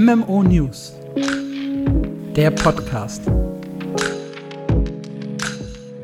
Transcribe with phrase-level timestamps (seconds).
[0.00, 0.92] MMO News,
[2.34, 3.22] der Podcast.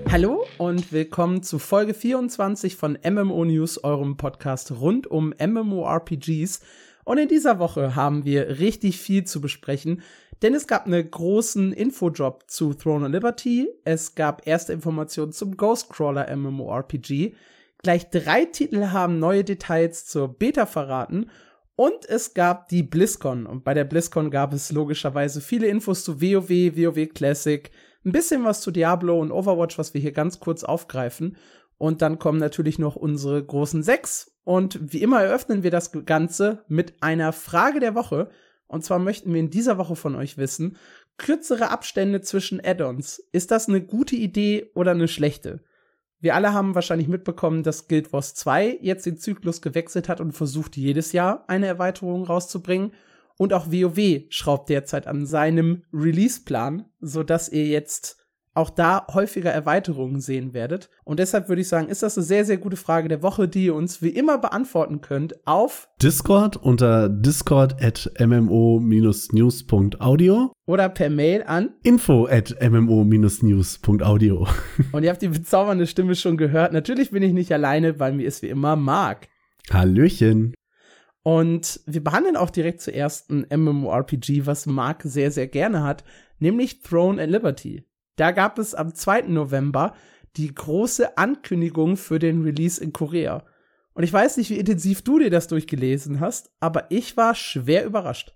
[0.09, 6.61] Hallo und willkommen zu Folge 24 von MMO News, eurem Podcast rund um MMORPGs.
[7.03, 10.03] Und in dieser Woche haben wir richtig viel zu besprechen,
[10.41, 15.57] denn es gab einen großen Infodrop zu Throne of Liberty, es gab erste Informationen zum
[15.57, 17.35] Ghostcrawler MMORPG,
[17.79, 21.27] gleich drei Titel haben neue Details zur Beta verraten
[21.81, 23.47] und es gab die BlizzCon.
[23.47, 27.71] Und bei der BlizzCon gab es logischerweise viele Infos zu WoW, WoW Classic,
[28.05, 31.39] ein bisschen was zu Diablo und Overwatch, was wir hier ganz kurz aufgreifen.
[31.79, 34.37] Und dann kommen natürlich noch unsere großen sechs.
[34.45, 38.29] Und wie immer eröffnen wir das Ganze mit einer Frage der Woche.
[38.67, 40.77] Und zwar möchten wir in dieser Woche von euch wissen,
[41.17, 43.25] kürzere Abstände zwischen Add-ons.
[43.33, 45.65] Ist das eine gute Idee oder eine schlechte?
[46.21, 50.33] Wir alle haben wahrscheinlich mitbekommen, dass Guild Wars 2 jetzt den Zyklus gewechselt hat und
[50.33, 52.93] versucht jedes Jahr eine Erweiterung rauszubringen.
[53.39, 58.20] Und auch WoW schraubt derzeit an seinem Release-Plan, sodass ihr jetzt
[58.55, 60.89] auch da häufiger Erweiterungen sehen werdet.
[61.05, 63.67] Und deshalb würde ich sagen, ist das eine sehr, sehr gute Frage der Woche, die
[63.67, 71.45] ihr uns wie immer beantworten könnt auf Discord unter discord at mmo-news.audio oder per Mail
[71.45, 74.49] an info at mmo-news.audio.
[74.93, 76.73] Und ihr habt die bezaubernde Stimme schon gehört.
[76.73, 79.29] Natürlich bin ich nicht alleine, weil mir ist wie immer Marc.
[79.71, 80.55] Hallöchen.
[81.23, 86.03] Und wir behandeln auch direkt zuerst ein MMORPG, was Marc sehr, sehr gerne hat,
[86.39, 87.85] nämlich Throne and Liberty.
[88.21, 89.29] Da gab es am 2.
[89.29, 89.95] November
[90.37, 93.45] die große Ankündigung für den Release in Korea.
[93.95, 97.87] Und ich weiß nicht, wie intensiv du dir das durchgelesen hast, aber ich war schwer
[97.87, 98.35] überrascht.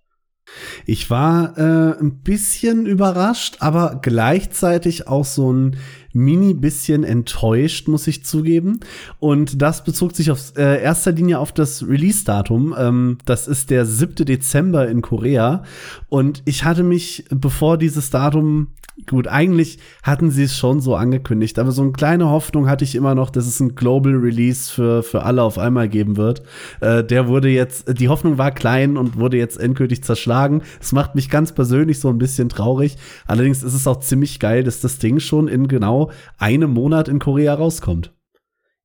[0.87, 5.77] Ich war äh, ein bisschen überrascht, aber gleichzeitig auch so ein
[6.15, 8.81] mini bisschen enttäuscht, muss ich zugeben.
[9.19, 12.75] Und das bezog sich auf äh, erster Linie auf das Release-Datum.
[12.79, 14.25] Ähm, das ist der 7.
[14.25, 15.65] Dezember in Korea.
[16.09, 18.69] Und ich hatte mich, bevor dieses Datum
[19.11, 22.95] Gut, eigentlich hatten sie es schon so angekündigt, aber so eine kleine Hoffnung hatte ich
[22.95, 26.43] immer noch, dass es ein Global Release für, für alle auf einmal geben wird.
[26.81, 30.63] Äh, der wurde jetzt, die Hoffnung war klein und wurde jetzt endgültig zerschlagen.
[30.81, 32.97] Es macht mich ganz persönlich so ein bisschen traurig.
[33.27, 36.04] Allerdings ist es auch ziemlich geil, dass das Ding schon in genau
[36.39, 38.13] einem Monat in Korea rauskommt.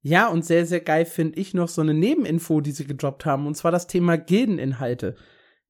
[0.02, 3.47] Ja, und sehr, sehr geil finde ich noch so eine Nebeninfo, die sie gedroppt haben,
[3.47, 5.16] und zwar das Thema Gildeninhalte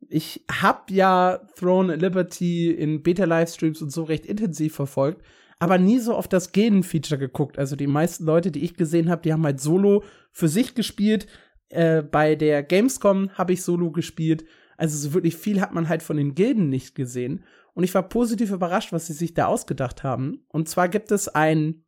[0.07, 5.23] ich habe ja Throne Liberty in Beta-Livestreams und so recht intensiv verfolgt,
[5.59, 7.57] aber nie so auf das Genen-Feature geguckt.
[7.59, 11.27] Also die meisten Leute, die ich gesehen habe, die haben halt Solo für sich gespielt.
[11.69, 14.45] Äh, bei der Gamescom habe ich Solo gespielt.
[14.77, 17.43] Also so wirklich viel hat man halt von den Gilden nicht gesehen.
[17.79, 20.43] Und ich war positiv überrascht, was sie sich da ausgedacht haben.
[20.49, 21.85] Und zwar gibt es ein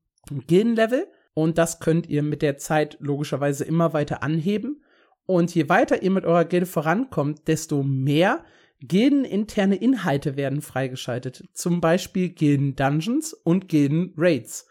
[0.48, 4.86] Gilden-Level und das könnt ihr mit der Zeit logischerweise immer weiter anheben.
[5.26, 8.46] Und je weiter ihr mit eurer Gilde vorankommt, desto mehr
[8.80, 11.44] Gilden-interne Inhalte werden freigeschaltet.
[11.52, 14.68] Zum Beispiel Gilden-Dungeons und Gilden-Raids.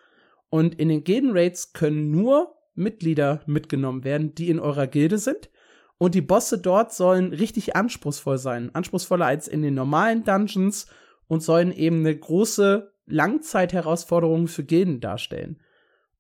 [0.49, 5.51] Und in den Gilden-Raids können nur Mitglieder mitgenommen werden, die in eurer Gilde sind.
[5.99, 8.75] Und die Bosse dort sollen richtig anspruchsvoll sein.
[8.75, 10.87] Anspruchsvoller als in den normalen Dungeons
[11.31, 15.61] und sollen eben eine große Langzeitherausforderung für Gilden darstellen.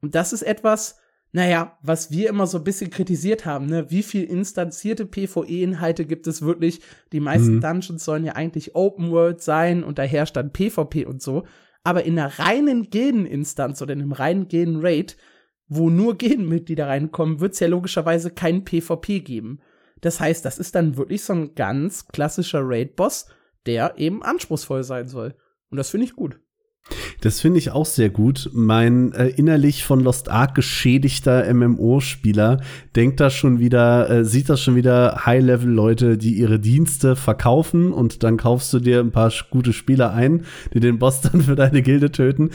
[0.00, 1.00] Und das ist etwas,
[1.32, 6.28] naja, was wir immer so ein bisschen kritisiert haben, ne, wie viel instanzierte PvE-Inhalte gibt
[6.28, 6.80] es wirklich?
[7.10, 7.60] Die meisten mhm.
[7.60, 11.44] Dungeons sollen ja eigentlich Open World sein und da herrscht dann PvP und so.
[11.82, 15.16] Aber in einer reinen Gilden-Instanz oder in einem reinen Gilden-Raid,
[15.66, 19.58] wo nur Gilden-Mitglieder reinkommen, wird es ja logischerweise kein PvP geben.
[20.02, 23.26] Das heißt, das ist dann wirklich so ein ganz klassischer Raid-Boss,
[23.66, 25.34] der eben anspruchsvoll sein soll.
[25.70, 26.40] Und das finde ich gut.
[27.20, 28.50] Das finde ich auch sehr gut.
[28.54, 32.60] Mein äh, innerlich von Lost Ark geschädigter MMO-Spieler
[32.96, 38.22] denkt da schon wieder, äh, sieht das schon wieder High-Level-Leute, die ihre Dienste verkaufen und
[38.22, 41.82] dann kaufst du dir ein paar gute Spieler ein, die den Boss dann für deine
[41.82, 42.50] Gilde töten.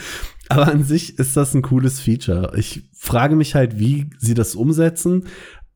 [0.49, 2.53] Aber an sich ist das ein cooles Feature.
[2.57, 5.25] Ich frage mich halt, wie sie das umsetzen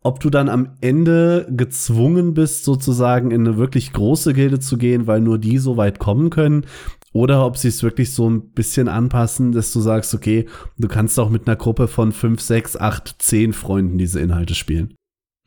[0.01, 5.07] ob du dann am Ende gezwungen bist, sozusagen in eine wirklich große Gilde zu gehen,
[5.07, 6.65] weil nur die so weit kommen können,
[7.11, 10.45] oder ob sie es wirklich so ein bisschen anpassen, dass du sagst, okay,
[10.77, 14.95] du kannst auch mit einer Gruppe von fünf, sechs, acht, zehn Freunden diese Inhalte spielen.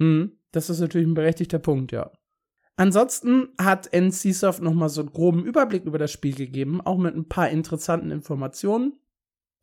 [0.01, 2.11] Hm, das ist natürlich ein berechtigter Punkt, ja.
[2.77, 7.15] Ansonsten hat NCSoft noch mal so einen groben Überblick über das Spiel gegeben, auch mit
[7.15, 8.95] ein paar interessanten Informationen.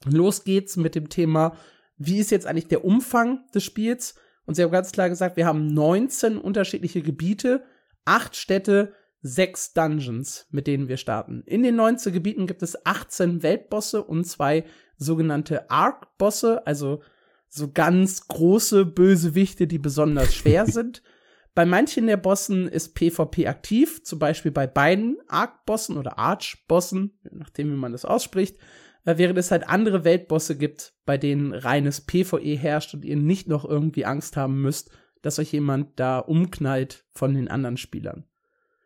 [0.05, 1.53] Los geht's mit dem Thema,
[1.97, 4.15] wie ist jetzt eigentlich der Umfang des Spiels?
[4.49, 7.63] Und sie haben ganz klar gesagt, wir haben 19 unterschiedliche Gebiete,
[8.03, 11.43] acht Städte, sechs Dungeons, mit denen wir starten.
[11.45, 14.63] In den 19 Gebieten gibt es 18 Weltbosse und zwei
[14.97, 17.03] sogenannte Arc-Bosse, also
[17.47, 21.03] so ganz große Bösewichte, die besonders schwer sind.
[21.53, 27.71] Bei manchen der Bossen ist PvP aktiv, zum Beispiel bei beiden Arc-Bossen oder Arch-Bossen, nachdem
[27.71, 28.57] wie man das ausspricht,
[29.17, 33.65] während es halt andere Weltbosse gibt, bei denen reines PvE herrscht und ihr nicht noch
[33.65, 34.91] irgendwie Angst haben müsst,
[35.21, 38.25] dass euch jemand da umknallt von den anderen Spielern.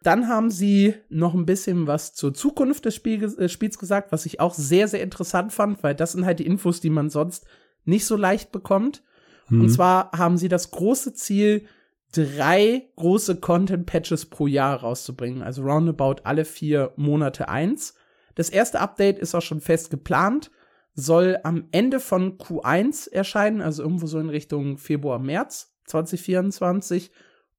[0.03, 4.39] Dann haben sie noch ein bisschen was zur Zukunft des äh, Spiels gesagt, was ich
[4.39, 7.45] auch sehr, sehr interessant fand, weil das sind halt die Infos, die man sonst
[7.85, 9.01] nicht so leicht bekommt.
[9.49, 9.61] Mhm.
[9.61, 11.65] Und zwar haben sie das große Ziel,
[12.11, 15.41] drei große Content-Patches pro Jahr rauszubringen.
[15.41, 17.95] Also roundabout alle vier Monate eins.
[18.35, 20.51] Das erste Update ist auch schon fest geplant,
[20.95, 27.11] soll am Ende von Q1 erscheinen, also irgendwo so in Richtung Februar, März 2024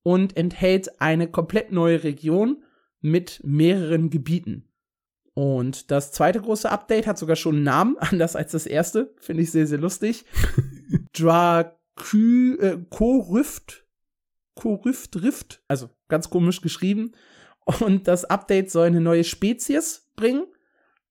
[0.02, 2.62] und enthält eine komplett neue Region
[3.00, 4.68] mit mehreren Gebieten.
[5.34, 9.14] Und das zweite große Update hat sogar schon einen Namen, anders als das erste.
[9.18, 10.24] Finde ich sehr, sehr lustig.
[11.12, 13.84] Drakü, äh, Koryft,
[14.54, 17.12] Koryft Rift, also ganz komisch geschrieben.
[17.80, 20.46] Und das Update soll eine neue Spezies bringen.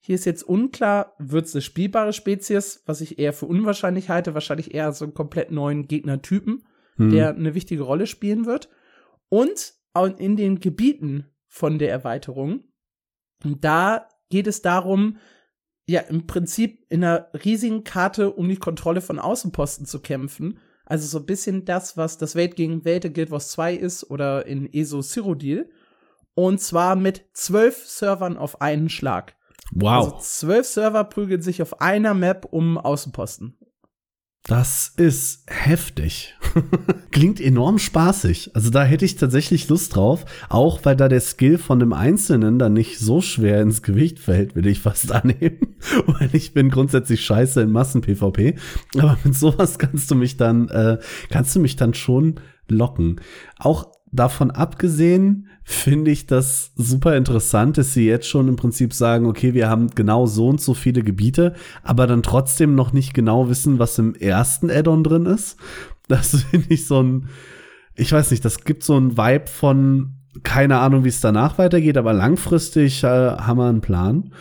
[0.05, 4.33] Hier ist jetzt unklar, wird es eine spielbare Spezies, was ich eher für unwahrscheinlich halte.
[4.33, 6.65] Wahrscheinlich eher so einen komplett neuen Gegnertypen,
[6.97, 7.09] hm.
[7.09, 8.67] der eine wichtige Rolle spielen wird.
[9.29, 9.75] Und
[10.17, 12.65] in den Gebieten von der Erweiterung,
[13.45, 15.19] da geht es darum,
[15.88, 20.59] ja, im Prinzip in einer riesigen Karte um die Kontrolle von Außenposten zu kämpfen.
[20.83, 24.45] Also so ein bisschen das, was das Welt gegen Welt Guild Wars 2 ist oder
[24.45, 25.69] in ESO Cyrodiil.
[26.35, 29.38] Und zwar mit zwölf Servern auf einen Schlag.
[29.71, 30.06] Wow.
[30.06, 33.57] Also zwölf Server prügeln sich auf einer Map um Außenposten.
[34.45, 36.36] Das ist heftig.
[37.12, 38.51] Klingt enorm spaßig.
[38.54, 40.25] Also da hätte ich tatsächlich Lust drauf.
[40.50, 44.54] Auch weil da der Skill von dem Einzelnen dann nicht so schwer ins Gewicht fällt,
[44.57, 45.75] will ich fast annehmen.
[46.07, 48.56] weil ich bin grundsätzlich scheiße in Massen-PvP.
[48.98, 50.98] Aber mit sowas kannst du mich dann, äh,
[51.30, 53.21] kannst du mich dann schon locken.
[53.57, 59.25] Auch davon abgesehen, finde ich das super interessant, dass sie jetzt schon im Prinzip sagen,
[59.25, 63.50] okay, wir haben genau so und so viele Gebiete, aber dann trotzdem noch nicht genau
[63.50, 65.57] wissen, was im ersten Add-on drin ist.
[66.07, 67.30] Das finde ich so ein,
[67.95, 70.13] ich weiß nicht, das gibt so ein Vibe von,
[70.44, 74.31] keine Ahnung, wie es danach weitergeht, aber langfristig äh, haben wir einen Plan.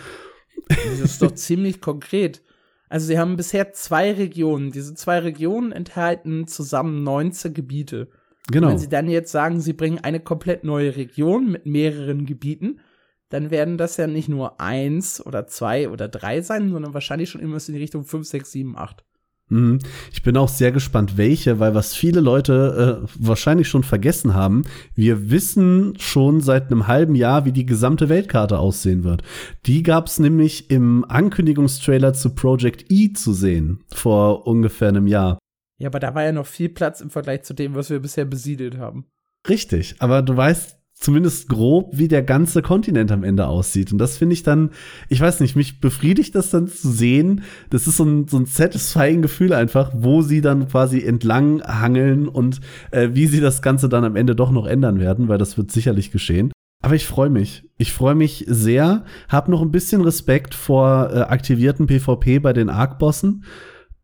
[0.68, 2.42] Das ist doch ziemlich konkret.
[2.88, 4.70] Also sie haben bisher zwei Regionen.
[4.70, 8.08] Diese zwei Regionen enthalten zusammen 19 Gebiete.
[8.50, 8.66] Genau.
[8.66, 12.80] Und wenn sie dann jetzt sagen, sie bringen eine komplett neue Region mit mehreren Gebieten,
[13.28, 17.40] dann werden das ja nicht nur eins oder zwei oder drei sein, sondern wahrscheinlich schon
[17.40, 19.04] immer in die Richtung fünf, sechs, sieben, acht.
[19.52, 19.78] Mhm.
[20.12, 24.62] Ich bin auch sehr gespannt, welche, weil was viele Leute äh, wahrscheinlich schon vergessen haben,
[24.94, 29.22] wir wissen schon seit einem halben Jahr, wie die gesamte Weltkarte aussehen wird.
[29.66, 35.38] Die gab es nämlich im Ankündigungstrailer zu Project E zu sehen, vor ungefähr einem Jahr.
[35.82, 38.24] Ja, aber da war ja noch viel Platz im Vergleich zu dem, was wir bisher
[38.24, 39.04] besiedelt haben.
[39.48, 43.90] Richtig, aber du weißt zumindest grob, wie der ganze Kontinent am Ende aussieht.
[43.90, 44.70] Und das finde ich dann,
[45.08, 47.42] ich weiß nicht, mich befriedigt das dann zu sehen.
[47.70, 52.28] Das ist so ein, so ein satisfying Gefühl einfach, wo sie dann quasi entlang hangeln
[52.28, 52.60] und
[52.92, 55.72] äh, wie sie das Ganze dann am Ende doch noch ändern werden, weil das wird
[55.72, 56.52] sicherlich geschehen.
[56.80, 57.68] Aber ich freue mich.
[57.76, 62.70] Ich freue mich sehr, hab noch ein bisschen Respekt vor äh, aktivierten PvP bei den
[62.70, 63.42] Arc-Bossen.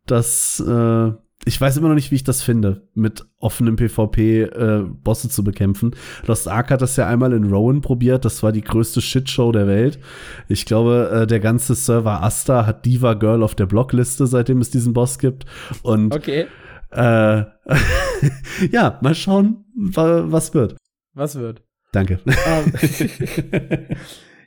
[0.05, 1.13] Das äh,
[1.45, 5.43] ich weiß immer noch nicht, wie ich das finde, mit offenem PvP äh, Bosse zu
[5.43, 5.95] bekämpfen.
[6.25, 8.25] Lost Ark hat das ja einmal in Rowan probiert.
[8.25, 9.99] Das war die größte Shitshow der Welt.
[10.49, 14.69] Ich glaube, äh, der ganze Server Asta hat Diva Girl auf der Blockliste, seitdem es
[14.69, 15.45] diesen Boss gibt.
[15.81, 16.47] Und okay.
[16.91, 17.43] Äh,
[18.71, 20.75] ja, mal schauen, was wird.
[21.13, 21.63] Was wird?
[21.91, 22.19] Danke.
[22.25, 22.73] Um.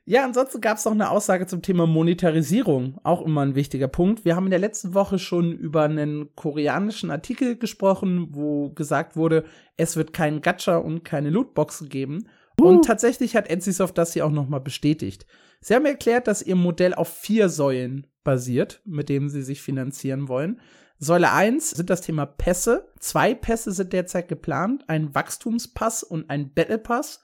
[0.04, 4.25] Ja, ansonsten gab es noch eine Aussage zum Thema Monetarisierung, auch immer ein wichtiger Punkt.
[4.25, 9.44] Wir haben in der letzten Woche schon über einen koreanischen Artikel gesprochen, wo gesagt wurde,
[9.76, 12.26] es wird keinen Gacha und keine Lootboxen geben.
[12.61, 12.66] Uh.
[12.66, 15.25] Und tatsächlich hat NCSoft das hier auch noch mal bestätigt.
[15.61, 20.26] Sie haben erklärt, dass ihr Modell auf vier Säulen basiert, mit denen sie sich finanzieren
[20.26, 20.61] wollen.
[20.99, 22.88] Säule 1 sind das Thema Pässe.
[22.99, 27.23] Zwei Pässe sind derzeit geplant, ein Wachstumspass und ein Battle Pass.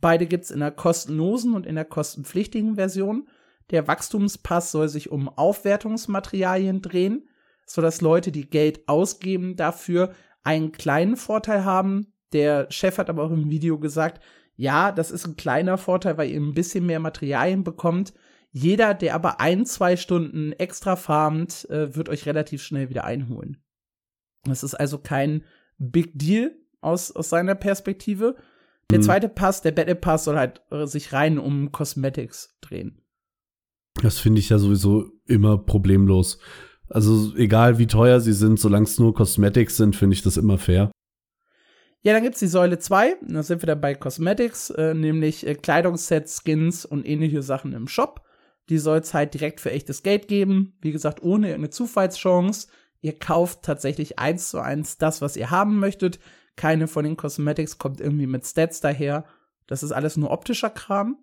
[0.00, 3.28] Beide gibt es in der kostenlosen und in der kostenpflichtigen Version.
[3.70, 7.28] Der Wachstumspass soll sich um Aufwertungsmaterialien drehen,
[7.66, 12.12] sodass Leute, die Geld ausgeben, dafür einen kleinen Vorteil haben.
[12.32, 14.22] Der Chef hat aber auch im Video gesagt,
[14.54, 18.14] ja, das ist ein kleiner Vorteil, weil ihr ein bisschen mehr Materialien bekommt.
[18.52, 23.62] Jeder, der aber ein, zwei Stunden extra farmt, äh, wird euch relativ schnell wieder einholen.
[24.44, 25.44] Das ist also kein
[25.78, 28.36] Big Deal aus, aus seiner Perspektive.
[28.90, 29.02] Der mhm.
[29.02, 33.02] zweite Pass, der Battle Pass, soll halt äh, sich rein um Cosmetics drehen.
[34.02, 36.38] Das finde ich ja sowieso immer problemlos.
[36.88, 40.58] Also egal wie teuer sie sind, solange es nur Cosmetics sind, finde ich das immer
[40.58, 40.90] fair.
[42.02, 45.54] Ja, dann gibt's die Säule 2, da sind wir dann bei Cosmetics, äh, nämlich äh,
[45.54, 48.22] Kleidungssets, Skins und ähnliche Sachen im Shop.
[48.68, 50.76] Die soll es halt direkt für echtes Geld geben.
[50.80, 52.68] Wie gesagt, ohne irgendeine Zufallschance.
[53.00, 56.18] Ihr kauft tatsächlich eins zu eins das, was ihr haben möchtet.
[56.56, 59.24] Keine von den Cosmetics kommt irgendwie mit Stats daher.
[59.66, 61.18] Das ist alles nur optischer Kram.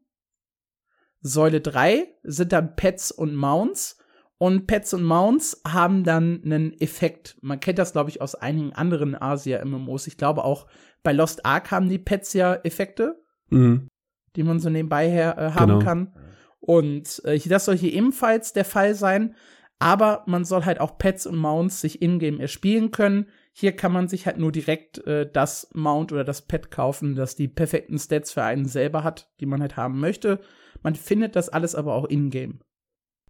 [1.22, 3.98] Säule 3 sind dann Pets und Mounts.
[4.38, 7.38] Und Pets und Mounts haben dann einen Effekt.
[7.42, 10.08] Man kennt das, glaube ich, aus einigen anderen Asia-MMOs.
[10.08, 10.68] Ich glaube auch
[11.02, 13.88] bei Lost Ark haben die Pets ja Effekte, mhm.
[14.36, 15.80] die man so nebenbei her, äh, haben genau.
[15.80, 16.14] kann.
[16.60, 19.36] Und äh, das soll hier ebenfalls der Fall sein.
[19.80, 23.28] Aber man soll halt auch Pets und Mounts sich in-game erspielen können.
[23.56, 27.36] Hier kann man sich halt nur direkt äh, das Mount oder das Pet kaufen, das
[27.36, 30.40] die perfekten Stats für einen selber hat, die man halt haben möchte.
[30.82, 32.60] Man findet das alles aber auch in-game.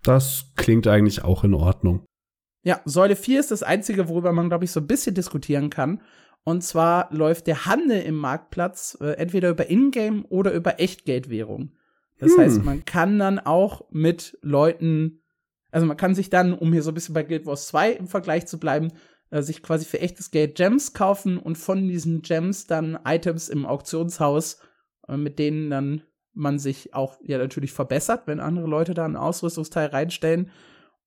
[0.01, 2.05] Das klingt eigentlich auch in Ordnung.
[2.63, 6.01] Ja, Säule 4 ist das einzige, worüber man, glaube ich, so ein bisschen diskutieren kann.
[6.45, 11.73] Und zwar läuft der Handel im Marktplatz äh, entweder über Ingame oder über Echtgeldwährung.
[12.19, 12.39] Das hm.
[12.39, 15.21] heißt, man kann dann auch mit Leuten,
[15.71, 18.07] also man kann sich dann, um hier so ein bisschen bei Guild Wars 2 im
[18.07, 18.91] Vergleich zu bleiben,
[19.33, 23.65] äh, sich quasi für echtes Geld Gems kaufen und von diesen Gems dann Items im
[23.65, 24.59] Auktionshaus,
[25.07, 26.03] äh, mit denen dann
[26.35, 30.51] man sich auch ja natürlich verbessert, wenn andere Leute da ein Ausrüstungsteil reinstellen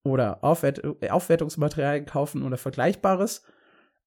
[0.04, 3.44] oder Aufwert Aufwertungsmaterialien kaufen oder Vergleichbares.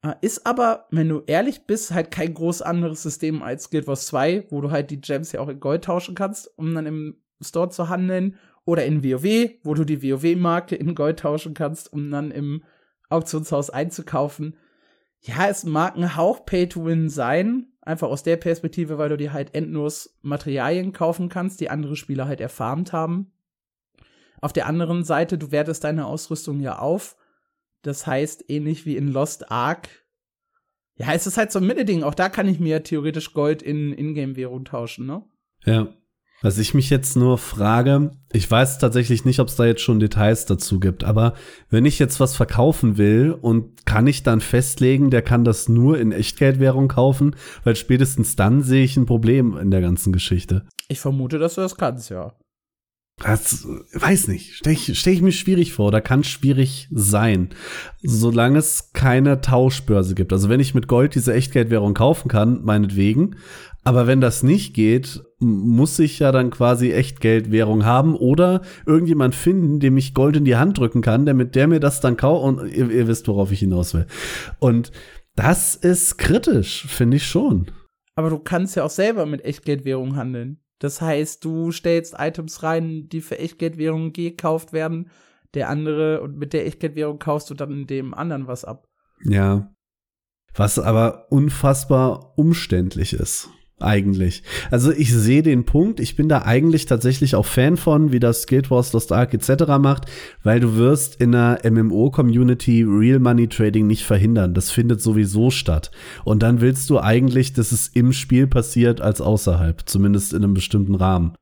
[0.02, 4.06] Äh, ist aber, wenn du ehrlich bist, halt kein groß anderes System als Guild Wars
[4.08, 7.22] 2, wo du halt die Gems ja auch in Gold tauschen kannst, um dann im
[7.42, 8.36] Store zu handeln.
[8.66, 12.64] Oder in WoW, wo du die WoW-Marke in Gold tauschen kannst, um dann im
[13.10, 14.56] Auktionshaus einzukaufen.
[15.22, 19.54] Ja, es mag ein Hauch Pay-to-Win sein, einfach aus der Perspektive, weil du dir halt
[19.54, 23.32] endlos Materialien kaufen kannst, die andere Spieler halt erfarmt haben.
[24.42, 27.18] Auf der anderen Seite, du wertest deine Ausrüstung ja auf
[27.82, 29.90] das heißt, ähnlich wie in Lost Ark.
[30.96, 32.04] Ja, es ist halt so ein Mittelding.
[32.04, 35.24] Auch da kann ich mir theoretisch Gold in Ingame-Währung tauschen, ne?
[35.64, 35.94] Ja.
[36.42, 40.00] Was ich mich jetzt nur frage, ich weiß tatsächlich nicht, ob es da jetzt schon
[40.00, 41.34] Details dazu gibt, aber
[41.70, 46.00] wenn ich jetzt was verkaufen will und kann ich dann festlegen, der kann das nur
[46.00, 50.66] in Echtgeldwährung kaufen, weil spätestens dann sehe ich ein Problem in der ganzen Geschichte.
[50.88, 52.34] Ich vermute, dass du das kannst, ja.
[53.22, 54.56] Das weiß nicht.
[54.56, 57.50] Stelle ich, stell ich mir schwierig vor oder kann schwierig sein,
[58.02, 60.32] solange es keine Tauschbörse gibt.
[60.32, 63.36] Also wenn ich mit Gold diese Echtgeldwährung kaufen kann, meinetwegen.
[63.84, 69.80] Aber wenn das nicht geht, muss ich ja dann quasi Echtgeldwährung haben oder irgendjemand finden,
[69.80, 72.68] dem ich Gold in die Hand drücken kann, damit der mir das dann kauft und
[72.68, 74.06] ihr, ihr wisst, worauf ich hinaus will.
[74.60, 74.92] Und
[75.36, 77.72] das ist kritisch, finde ich schon.
[78.16, 80.60] Aber du kannst ja auch selber mit Echtgeldwährung handeln.
[80.80, 85.10] Das heißt, du stellst Items rein, die für Echtgeldwährung gekauft werden,
[85.54, 88.88] der andere und mit der Echtgeldwährung kaufst du dann dem anderen was ab.
[89.24, 89.74] Ja.
[90.54, 93.50] Was aber unfassbar umständlich ist
[93.82, 94.44] eigentlich.
[94.72, 98.48] Also ich sehe den Punkt, ich bin da eigentlich tatsächlich auch Fan von, wie das
[98.48, 99.66] Guild Wars, Lost Ark etc.
[99.80, 100.06] macht,
[100.44, 104.54] weil du wirst in einer MMO-Community Real Money Trading nicht verhindern.
[104.54, 105.92] Das findet sowieso statt.
[106.24, 110.54] Und dann willst du eigentlich, dass es im Spiel passiert als außerhalb, zumindest in einem
[110.54, 111.34] bestimmten Rahmen.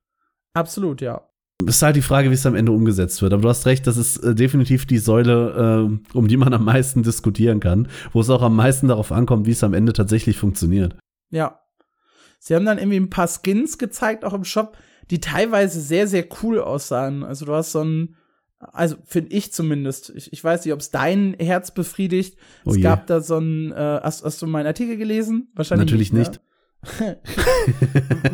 [0.54, 1.22] Absolut, ja.
[1.66, 3.34] Ist halt die Frage, wie es am Ende umgesetzt wird.
[3.34, 6.66] Aber du hast recht, das ist äh, definitiv die Säule, äh, um die man am
[6.66, 10.38] meisten diskutieren kann, wo es auch am meisten darauf ankommt, wie es am Ende tatsächlich
[10.38, 10.96] funktioniert.
[11.32, 11.60] Ja,
[12.40, 14.78] Sie haben dann irgendwie ein paar Skins gezeigt, auch im Shop,
[15.10, 17.24] die teilweise sehr, sehr cool aussahen.
[17.24, 18.16] Also du hast so ein,
[18.60, 22.38] also finde ich zumindest, ich, ich weiß nicht, ob es dein Herz befriedigt.
[22.66, 25.52] Oh es gab da so ein, äh, hast, hast du meinen Artikel gelesen?
[25.56, 26.32] Wahrscheinlich Natürlich nicht.
[26.32, 26.42] nicht.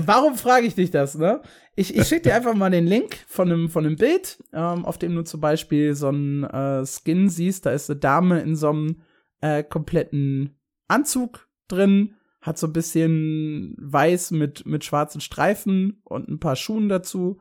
[0.05, 1.41] Warum frage ich dich das, ne?
[1.75, 4.97] Ich, ich schicke dir einfach mal den Link von einem, von einem Bild, ähm, auf
[4.97, 7.65] dem du zum Beispiel so einen äh, Skin siehst.
[7.65, 9.01] Da ist eine Dame in so einem
[9.41, 10.55] äh, kompletten
[10.87, 16.89] Anzug drin hat so ein bisschen weiß mit, mit schwarzen Streifen und ein paar Schuhen
[16.89, 17.39] dazu.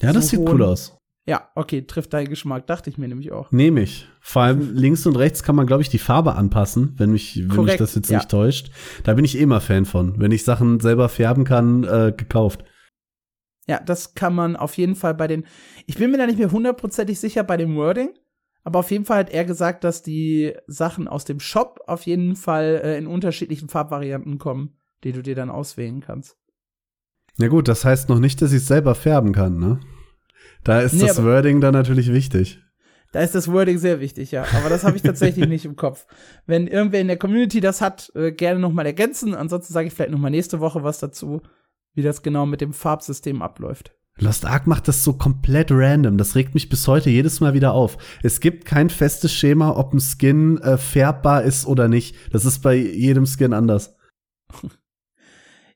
[0.00, 0.96] Ja, das so sieht cool aus.
[1.26, 3.52] Ja, okay, trifft deinen Geschmack, dachte ich mir nämlich auch.
[3.52, 4.08] Nehme ich.
[4.20, 7.66] Vor allem links und rechts kann man, glaube ich, die Farbe anpassen, wenn mich, wenn
[7.66, 8.16] mich das jetzt ja.
[8.16, 8.70] nicht täuscht.
[9.04, 10.18] Da bin ich eh immer Fan von.
[10.18, 12.64] Wenn ich Sachen selber färben kann, äh, gekauft.
[13.66, 15.44] Ja, das kann man auf jeden Fall bei den.
[15.84, 18.14] Ich bin mir da nicht mehr hundertprozentig sicher bei dem Wording.
[18.68, 22.36] Aber auf jeden Fall hat er gesagt, dass die Sachen aus dem Shop auf jeden
[22.36, 26.36] Fall äh, in unterschiedlichen Farbvarianten kommen, die du dir dann auswählen kannst.
[27.38, 29.80] Ja gut, das heißt noch nicht, dass ich es selber färben kann, ne?
[30.64, 32.62] Da ist nee, das Wording dann natürlich wichtig.
[33.10, 34.44] Da ist das Wording sehr wichtig, ja.
[34.52, 36.06] Aber das habe ich tatsächlich nicht im Kopf.
[36.44, 39.34] Wenn irgendwer in der Community das hat, äh, gerne noch mal ergänzen.
[39.34, 41.40] Ansonsten sage ich vielleicht noch mal nächste Woche was dazu,
[41.94, 43.94] wie das genau mit dem Farbsystem abläuft.
[44.20, 46.18] Lost Ark macht das so komplett random.
[46.18, 47.98] Das regt mich bis heute jedes Mal wieder auf.
[48.22, 52.16] Es gibt kein festes Schema, ob ein Skin äh, färbbar ist oder nicht.
[52.32, 53.96] Das ist bei jedem Skin anders.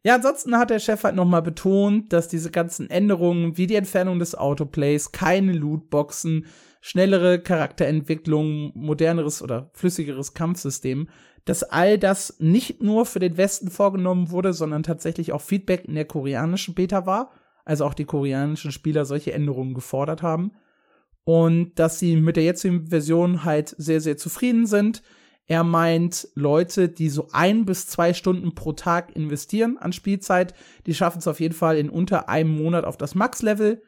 [0.05, 4.19] Ja, ansonsten hat der Chef halt nochmal betont, dass diese ganzen Änderungen wie die Entfernung
[4.19, 6.47] des Autoplays, keine Lootboxen,
[6.81, 11.09] schnellere Charakterentwicklung, moderneres oder flüssigeres Kampfsystem,
[11.45, 15.95] dass all das nicht nur für den Westen vorgenommen wurde, sondern tatsächlich auch Feedback in
[15.95, 17.31] der koreanischen Beta war,
[17.65, 20.53] also auch die koreanischen Spieler solche Änderungen gefordert haben
[21.25, 25.03] und dass sie mit der jetzigen Version halt sehr, sehr zufrieden sind
[25.47, 30.55] er meint, Leute, die so ein bis zwei Stunden pro Tag investieren an Spielzeit,
[30.87, 33.83] die schaffen es auf jeden Fall in unter einem Monat auf das Max-Level.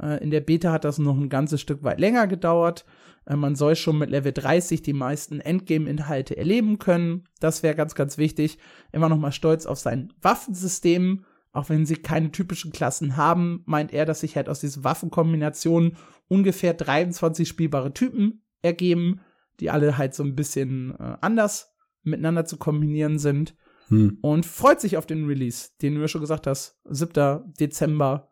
[0.00, 2.84] Äh, in der Beta hat das noch ein ganzes Stück weit länger gedauert.
[3.24, 7.24] Äh, man soll schon mit Level 30 die meisten Endgame-Inhalte erleben können.
[7.40, 8.58] Das wäre ganz, ganz wichtig.
[8.92, 11.24] Immer noch mal stolz auf sein Waffensystem.
[11.52, 15.96] Auch wenn sie keine typischen Klassen haben, meint er, dass sich halt aus diesen Waffenkombinationen
[16.28, 19.20] ungefähr 23 spielbare Typen ergeben
[19.60, 23.56] die alle halt so ein bisschen äh, anders miteinander zu kombinieren sind.
[23.88, 24.18] Hm.
[24.20, 26.78] Und freut sich auf den Release, den du ja schon gesagt hast.
[26.84, 27.54] 7.
[27.58, 28.28] Dezember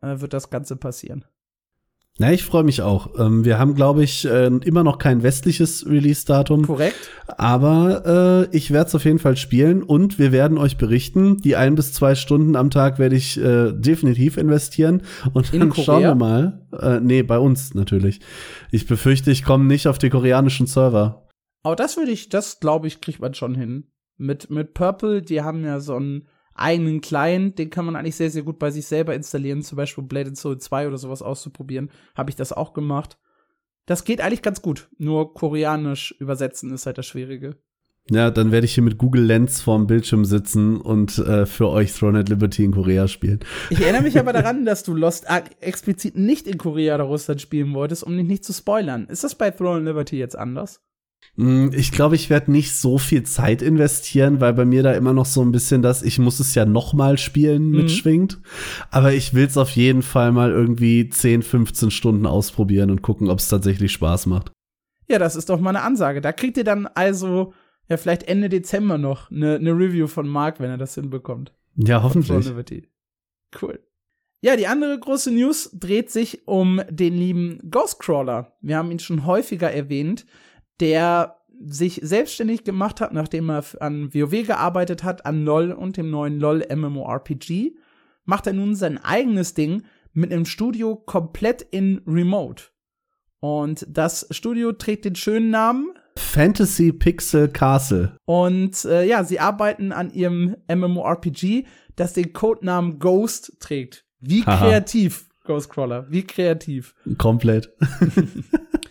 [0.00, 1.24] äh, wird das Ganze passieren.
[2.18, 3.18] Ja, ich freue mich auch.
[3.18, 6.66] Ähm, wir haben, glaube ich, äh, immer noch kein westliches Release-Datum.
[6.66, 7.10] Korrekt.
[7.26, 11.38] Aber äh, ich werde es auf jeden Fall spielen und wir werden euch berichten.
[11.38, 15.02] Die ein bis zwei Stunden am Tag werde ich äh, definitiv investieren.
[15.32, 16.66] Und dann schauen wir mal.
[16.78, 18.20] Äh, nee, bei uns natürlich.
[18.70, 21.26] Ich befürchte, ich komme nicht auf die koreanischen Server.
[21.62, 23.84] Aber das würde ich, das glaube ich, kriegt man schon hin.
[24.18, 28.30] Mit, mit Purple, die haben ja so ein eigenen Client, den kann man eigentlich sehr,
[28.30, 31.90] sehr gut bei sich selber installieren, zum Beispiel Blade and Soul 2 oder sowas auszuprobieren.
[32.14, 33.18] Habe ich das auch gemacht.
[33.86, 34.88] Das geht eigentlich ganz gut.
[34.98, 37.56] Nur koreanisch übersetzen ist halt das Schwierige.
[38.10, 41.92] Ja, dann werde ich hier mit Google Lens vorm Bildschirm sitzen und äh, für euch
[41.92, 43.40] Throne at Liberty in Korea spielen.
[43.70, 47.40] Ich erinnere mich aber daran, dass du Lost Ark explizit nicht in Korea oder Russland
[47.40, 49.06] spielen wolltest, um dich nicht zu spoilern.
[49.06, 50.80] Ist das bei Throne at Liberty jetzt anders?
[51.36, 55.12] Hm, ich glaube, ich werde nicht so viel Zeit investieren, weil bei mir da immer
[55.12, 57.76] noch so ein bisschen das, ich muss es ja noch mal spielen, mhm.
[57.76, 58.40] mitschwingt.
[58.90, 63.30] Aber ich will es auf jeden Fall mal irgendwie 10, 15 Stunden ausprobieren und gucken,
[63.30, 64.52] ob es tatsächlich Spaß macht.
[65.08, 66.20] Ja, das ist doch mal eine Ansage.
[66.20, 67.54] Da kriegt ihr dann also
[67.88, 71.52] ja vielleicht Ende Dezember noch eine, eine Review von Mark, wenn er das hinbekommt.
[71.76, 72.88] Ja, hoffentlich.
[73.60, 73.80] Cool.
[74.42, 78.56] Ja, die andere große News dreht sich um den lieben Ghostcrawler.
[78.60, 80.26] Wir haben ihn schon häufiger erwähnt
[80.80, 86.10] der sich selbstständig gemacht hat, nachdem er an WoW gearbeitet hat, an LOL und dem
[86.10, 87.74] neuen LOL MMORPG,
[88.24, 89.82] macht er nun sein eigenes Ding
[90.12, 92.64] mit einem Studio komplett in Remote.
[93.40, 98.16] Und das Studio trägt den schönen Namen Fantasy Pixel Castle.
[98.24, 101.64] Und äh, ja, sie arbeiten an ihrem MMORPG,
[101.96, 104.04] das den Codenamen Ghost trägt.
[104.20, 104.58] Wie Aha.
[104.58, 106.94] kreativ, Ghostcrawler, wie kreativ.
[107.18, 107.72] Komplett.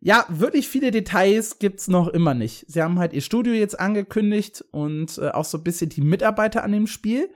[0.00, 2.64] Ja, wirklich viele Details gibt's noch immer nicht.
[2.68, 6.62] Sie haben halt ihr Studio jetzt angekündigt und äh, auch so ein bisschen die Mitarbeiter
[6.62, 7.30] an dem Spiel.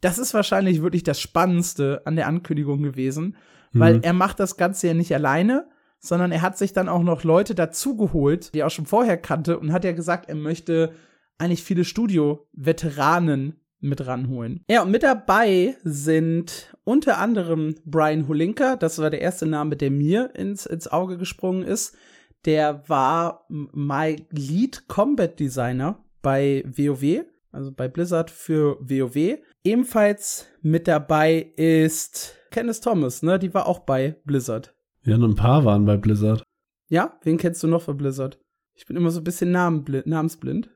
[0.00, 3.36] Das ist wahrscheinlich wirklich das Spannendste an der Ankündigung gewesen,
[3.72, 3.80] mhm.
[3.80, 7.22] weil er macht das Ganze ja nicht alleine, sondern er hat sich dann auch noch
[7.22, 10.92] Leute dazugeholt, die er auch schon vorher kannte und hat ja gesagt, er möchte
[11.38, 14.64] eigentlich viele Studio-Veteranen mit ranholen.
[14.68, 19.90] Ja, und mit dabei sind unter anderem Brian Holinka, das war der erste Name, der
[19.90, 21.96] mir ins, ins Auge gesprungen ist.
[22.44, 29.38] Der war my Lead Combat Designer bei WoW, also bei Blizzard für WoW.
[29.64, 33.38] Ebenfalls mit dabei ist Kenneth Thomas, ne?
[33.38, 34.74] Die war auch bei Blizzard.
[35.02, 36.42] Ja, nur ein paar waren bei Blizzard.
[36.88, 38.38] Ja, wen kennst du noch für Blizzard?
[38.74, 40.70] Ich bin immer so ein bisschen namensblind.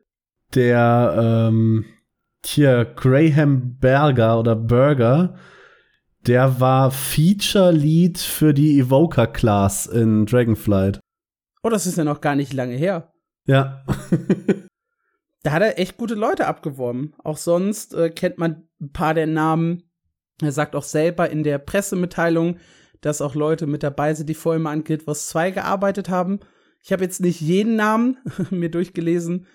[0.54, 1.84] Der, ähm,
[2.46, 5.36] hier, Graham Berger oder Burger,
[6.26, 11.00] der war Feature Lead für die Evoker Class in Dragonflight.
[11.62, 13.12] Oh, das ist ja noch gar nicht lange her.
[13.46, 13.84] Ja.
[15.42, 17.14] da hat er echt gute Leute abgeworben.
[17.24, 19.90] Auch sonst äh, kennt man ein paar der Namen.
[20.42, 22.58] Er sagt auch selber in der Pressemitteilung,
[23.00, 26.40] dass auch Leute mit dabei sind, die vorher mal an Guild Wars 2 gearbeitet haben.
[26.82, 28.18] Ich habe jetzt nicht jeden Namen
[28.50, 29.46] mir durchgelesen,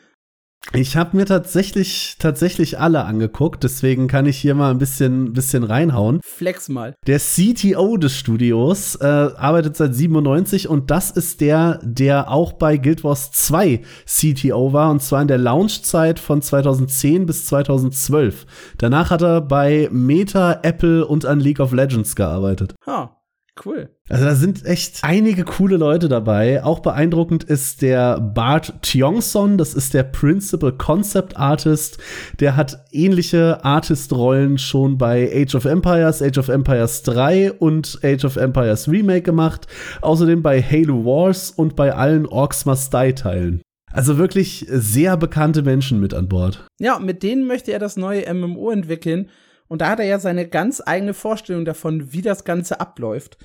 [0.74, 5.64] ich habe mir tatsächlich tatsächlich alle angeguckt, deswegen kann ich hier mal ein bisschen bisschen
[5.64, 6.20] reinhauen.
[6.24, 6.96] Flex mal.
[7.08, 12.78] Der CTO des Studios äh, arbeitet seit 97 und das ist der, der auch bei
[12.78, 18.46] Guild Wars 2 CTO war und zwar in der Launchzeit von 2010 bis 2012.
[18.78, 22.76] Danach hat er bei Meta, Apple und an League of Legends gearbeitet.
[22.86, 23.16] Ha.
[23.64, 23.90] Cool.
[24.10, 26.64] Also da sind echt einige coole Leute dabei.
[26.64, 31.98] Auch beeindruckend ist der Bart Tiongson, das ist der Principal Concept Artist.
[32.40, 38.26] Der hat ähnliche Artist-Rollen schon bei Age of Empires, Age of Empires 3 und Age
[38.26, 39.68] of Empires Remake gemacht.
[40.02, 43.62] Außerdem bei Halo Wars und bei allen Orcs Must Die Teilen.
[43.92, 46.68] Also wirklich sehr bekannte Menschen mit an Bord.
[46.80, 49.30] Ja, mit denen möchte er das neue MMO entwickeln.
[49.68, 53.38] Und da hat er ja seine ganz eigene Vorstellung davon, wie das Ganze abläuft.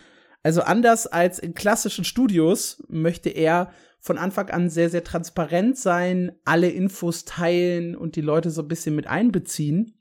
[0.42, 6.32] Also anders als in klassischen Studios möchte er von Anfang an sehr, sehr transparent sein,
[6.44, 9.94] alle Infos teilen und die Leute so ein bisschen mit einbeziehen.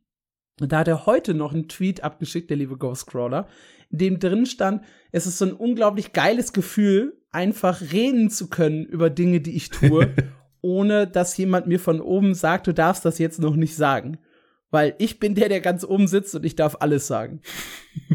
[0.61, 3.47] Und da hat er heute noch einen Tweet abgeschickt, der liebe Ghostcrawler,
[3.89, 8.85] in dem drin stand, es ist so ein unglaublich geiles Gefühl, einfach reden zu können
[8.85, 10.13] über Dinge, die ich tue,
[10.61, 14.19] ohne dass jemand mir von oben sagt, du darfst das jetzt noch nicht sagen.
[14.71, 17.41] Weil ich bin der, der ganz oben sitzt und ich darf alles sagen.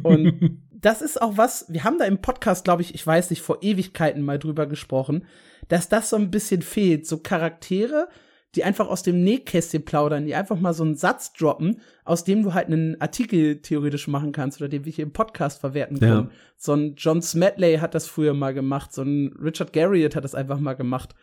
[0.03, 3.43] Und das ist auch was, wir haben da im Podcast, glaube ich, ich weiß nicht,
[3.43, 5.27] vor Ewigkeiten mal drüber gesprochen,
[5.69, 7.07] dass das so ein bisschen fehlt.
[7.07, 8.09] So Charaktere,
[8.55, 12.43] die einfach aus dem Nähkästchen plaudern, die einfach mal so einen Satz droppen, aus dem
[12.43, 16.29] du halt einen Artikel theoretisch machen kannst oder den wir hier im Podcast verwerten können.
[16.29, 16.37] Ja.
[16.57, 20.35] So ein John Smedley hat das früher mal gemacht, so ein Richard Garriott hat das
[20.35, 21.15] einfach mal gemacht.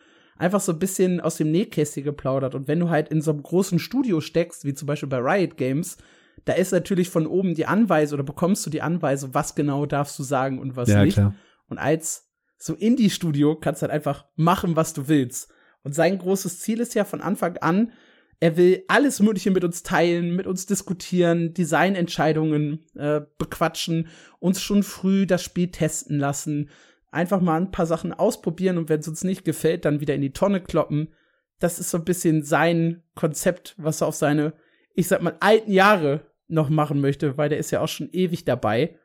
[0.42, 2.56] Einfach so ein bisschen aus dem Nähkästchen geplaudert.
[2.56, 5.56] Und wenn du halt in so einem großen Studio steckst, wie zum Beispiel bei Riot
[5.56, 5.98] Games,
[6.44, 10.18] da ist natürlich von oben die Anweisung oder bekommst du die Anweisung, was genau darfst
[10.18, 11.14] du sagen und was ja, nicht.
[11.14, 11.36] Klar.
[11.68, 12.28] Und als
[12.58, 15.52] so Indie-Studio kannst du halt einfach machen, was du willst.
[15.84, 17.92] Und sein großes Ziel ist ja von Anfang an,
[18.40, 24.08] er will alles Mögliche mit uns teilen, mit uns diskutieren, Designentscheidungen äh, bequatschen,
[24.40, 26.68] uns schon früh das Spiel testen lassen,
[27.12, 30.22] einfach mal ein paar Sachen ausprobieren und wenn es uns nicht gefällt, dann wieder in
[30.22, 31.14] die Tonne kloppen.
[31.60, 34.54] Das ist so ein bisschen sein Konzept, was er auf seine,
[34.94, 38.44] ich sag mal, alten Jahre noch machen möchte, weil der ist ja auch schon ewig
[38.44, 38.98] dabei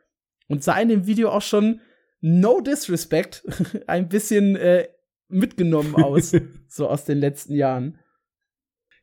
[0.48, 1.82] und sah in dem Video auch schon
[2.22, 3.44] no disrespect
[3.88, 4.88] ein bisschen äh,
[5.28, 6.36] mitgenommen aus,
[6.68, 8.00] so aus den letzten Jahren.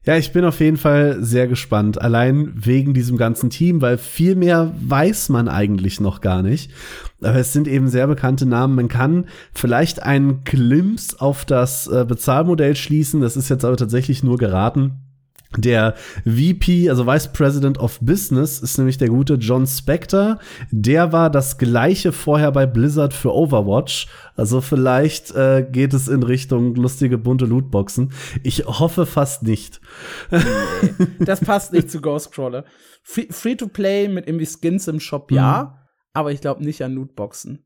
[0.07, 4.35] Ja, ich bin auf jeden Fall sehr gespannt, allein wegen diesem ganzen Team, weil viel
[4.35, 6.71] mehr weiß man eigentlich noch gar nicht.
[7.23, 8.75] Aber es sind eben sehr bekannte Namen.
[8.75, 13.23] Man kann vielleicht einen Glimpse auf das äh, Bezahlmodell schließen.
[13.23, 15.04] Das ist jetzt aber tatsächlich nur geraten.
[15.57, 20.39] Der VP, also Vice President of Business, ist nämlich der gute John Spector.
[20.71, 24.09] Der war das gleiche vorher bei Blizzard für Overwatch.
[24.37, 28.13] Also vielleicht äh, geht es in Richtung lustige bunte Lootboxen.
[28.43, 29.81] Ich hoffe fast nicht.
[30.31, 30.41] Nee,
[31.21, 32.65] das passt nicht zu Ghostcrawler.
[33.03, 35.89] Free-to-play mit irgendwie Skins im Shop, ja, mhm.
[36.15, 37.65] aber ich glaube nicht an Lootboxen.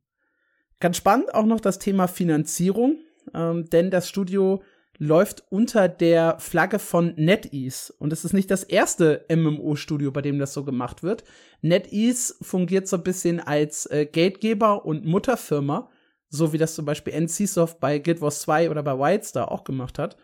[0.81, 2.99] Ganz spannend auch noch das Thema Finanzierung,
[3.35, 4.63] ähm, denn das Studio
[4.99, 7.95] läuft unter der Flagge von NetEase.
[7.99, 11.23] Und es ist nicht das erste MMO-Studio, bei dem das so gemacht wird.
[11.63, 15.89] NetEase fungiert so ein bisschen als äh, Gategeber und Mutterfirma,
[16.29, 20.01] so wie das zum Beispiel NCSoft bei Guild Wars 2 oder bei Wildstar auch gemacht
[20.01, 20.17] hat,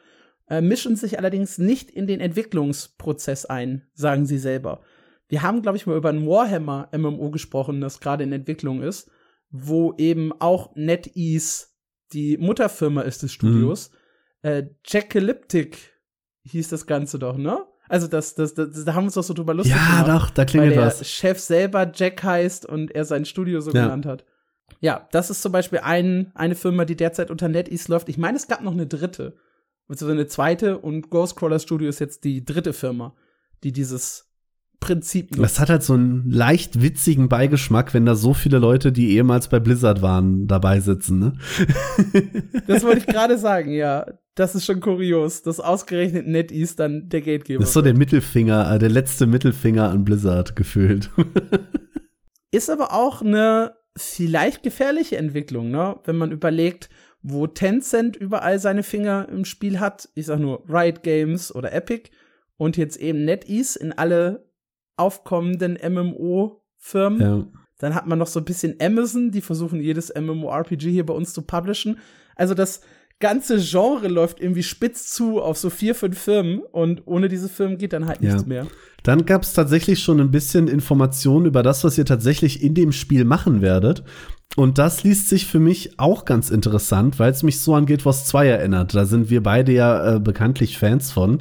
[0.49, 4.83] äh, mischen sich allerdings nicht in den Entwicklungsprozess ein, sagen sie selber.
[5.29, 9.09] Wir haben, glaube ich, mal über ein Warhammer MMO gesprochen, das gerade in Entwicklung ist,
[9.51, 11.69] wo eben auch NetEase
[12.13, 13.91] die Mutterfirma ist des Studios.
[13.91, 13.97] Mhm
[14.45, 15.79] äh, Jackalyptic
[16.43, 17.65] hieß das Ganze doch, ne?
[17.89, 20.07] Also das, das, das, da haben wir uns doch so drüber lustig ja, gemacht.
[20.07, 21.09] Ja, doch, da klingelt weil der was.
[21.09, 23.85] Chef selber Jack heißt und er sein Studio so ja.
[23.85, 24.25] genannt hat.
[24.81, 28.09] Ja, das ist zum Beispiel ein, eine Firma, die derzeit unter NetEase läuft.
[28.09, 29.37] Ich meine, es gab noch eine dritte.
[29.89, 33.15] Also eine zweite und Ghostcrawler Studio ist jetzt die dritte Firma,
[33.63, 34.31] die dieses
[34.81, 35.43] Prinzip nutzt.
[35.43, 39.49] Das hat halt so einen leicht witzigen Beigeschmack, wenn da so viele Leute, die ehemals
[39.49, 41.39] bei Blizzard waren, dabei sitzen, ne?
[42.67, 47.21] das wollte ich gerade sagen, ja das ist schon kurios, dass ausgerechnet NetEase dann der
[47.21, 51.11] Gategeber Das ist so der Mittelfinger, äh, der letzte Mittelfinger an Blizzard gefühlt.
[52.51, 56.01] ist aber auch eine vielleicht gefährliche Entwicklung, ne?
[56.05, 56.89] Wenn man überlegt,
[57.23, 62.11] wo Tencent überall seine Finger im Spiel hat, ich sag nur Riot Games oder Epic
[62.57, 64.51] und jetzt eben NetEase in alle
[64.97, 67.21] aufkommenden MMO-Firmen.
[67.21, 67.47] Ja.
[67.79, 71.33] Dann hat man noch so ein bisschen Amazon, die versuchen jedes MMORPG hier bei uns
[71.33, 71.99] zu publishen.
[72.37, 72.83] Also das
[73.25, 77.79] ganze Genre läuft irgendwie spitz zu auf so vier, fünf Firmen und ohne diese Firmen
[77.79, 78.35] geht dann halt ja.
[78.35, 78.67] nichts mehr.
[79.03, 82.93] Dann gab es tatsächlich schon ein bisschen Informationen über das, was ihr tatsächlich in dem
[82.93, 84.05] Spiel machen werdet.
[84.57, 88.05] Und das liest sich für mich auch ganz interessant, weil es mich so an Guild
[88.05, 88.95] Wars 2 erinnert.
[88.95, 91.41] Da sind wir beide ja äh, bekanntlich Fans von.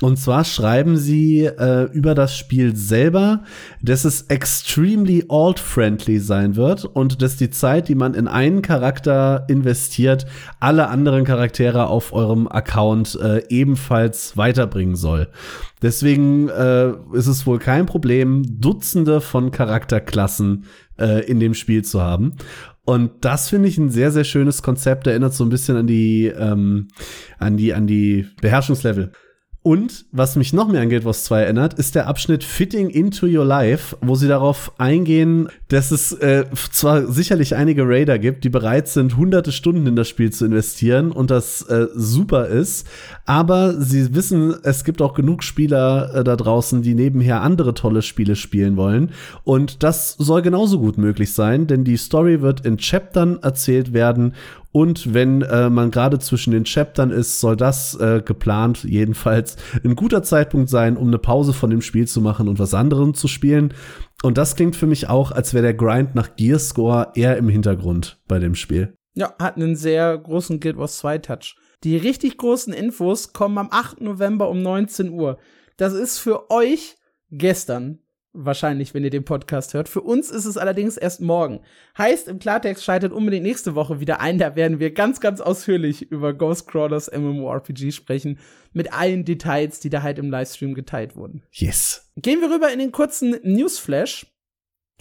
[0.00, 3.42] Und zwar schreiben sie äh, über das Spiel selber,
[3.82, 9.44] dass es extremely alt-friendly sein wird und dass die Zeit, die man in einen Charakter
[9.48, 10.26] investiert,
[10.60, 15.28] alle anderen Charaktere auf eurem Account äh, ebenfalls weiterbringen soll.
[15.82, 20.64] Deswegen äh, ist es wohl kein Problem, Dutzende von Charakterklassen
[20.98, 22.34] äh, in dem Spiel zu haben.
[22.84, 25.06] Und das finde ich ein sehr, sehr schönes Konzept.
[25.06, 26.88] Erinnert so ein bisschen an die, ähm,
[27.38, 29.12] an die, an die Beherrschungslevel.
[29.68, 33.26] Und was mich noch mehr an Guild Wars 2 erinnert, ist der Abschnitt Fitting into
[33.26, 38.48] Your Life, wo sie darauf eingehen, dass es äh, zwar sicherlich einige Raider gibt, die
[38.48, 42.86] bereit sind, hunderte Stunden in das Spiel zu investieren und das äh, super ist,
[43.26, 48.00] aber sie wissen, es gibt auch genug Spieler äh, da draußen, die nebenher andere tolle
[48.00, 49.10] Spiele spielen wollen.
[49.44, 54.32] Und das soll genauso gut möglich sein, denn die Story wird in Chaptern erzählt werden
[54.70, 59.96] und wenn äh, man gerade zwischen den Chaptern ist, soll das äh, geplant jedenfalls ein
[59.96, 63.28] guter Zeitpunkt sein, um eine Pause von dem Spiel zu machen und was anderem zu
[63.28, 63.72] spielen.
[64.22, 68.20] Und das klingt für mich auch, als wäre der Grind nach Gearscore eher im Hintergrund
[68.28, 68.94] bei dem Spiel.
[69.14, 71.56] Ja, hat einen sehr großen Guild Wars 2 Touch.
[71.84, 74.00] Die richtig großen Infos kommen am 8.
[74.00, 75.38] November um 19 Uhr.
[75.76, 76.96] Das ist für euch
[77.30, 78.00] gestern
[78.44, 79.88] wahrscheinlich, wenn ihr den Podcast hört.
[79.88, 81.60] Für uns ist es allerdings erst morgen.
[81.96, 84.38] Heißt im Klartext schaltet unbedingt nächste Woche wieder ein.
[84.38, 88.38] Da werden wir ganz, ganz ausführlich über Ghostcrawlers MMORPG sprechen.
[88.72, 91.42] Mit allen Details, die da halt im Livestream geteilt wurden.
[91.52, 92.10] Yes.
[92.16, 94.26] Gehen wir rüber in den kurzen Newsflash.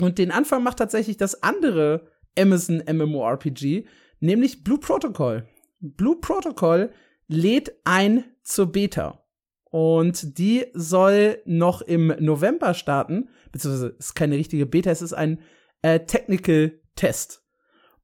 [0.02, 3.86] Und den Anfang macht tatsächlich das andere Amazon MMORPG,
[4.20, 5.48] nämlich Blue Protocol.
[5.80, 6.92] Blue Protocol
[7.28, 9.27] lädt ein zur Beta.
[9.70, 15.40] Und die soll noch im November starten, beziehungsweise ist keine richtige Beta, es ist ein
[15.82, 17.44] äh, Technical Test.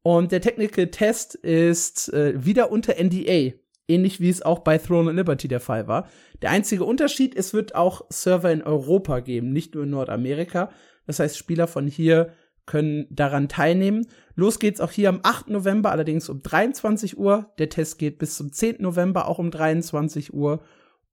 [0.01, 3.53] Und der Technical Test ist äh, wieder unter NDA,
[3.87, 6.09] ähnlich wie es auch bei Throne of Liberty der Fall war.
[6.41, 10.69] Der einzige Unterschied, es wird auch Server in Europa geben, nicht nur in Nordamerika.
[11.07, 12.33] Das heißt, Spieler von hier
[12.65, 14.07] können daran teilnehmen.
[14.35, 15.49] Los geht's auch hier am 8.
[15.49, 17.51] November, allerdings um 23 Uhr.
[17.57, 18.77] Der Test geht bis zum 10.
[18.81, 20.61] November, auch um 23 Uhr.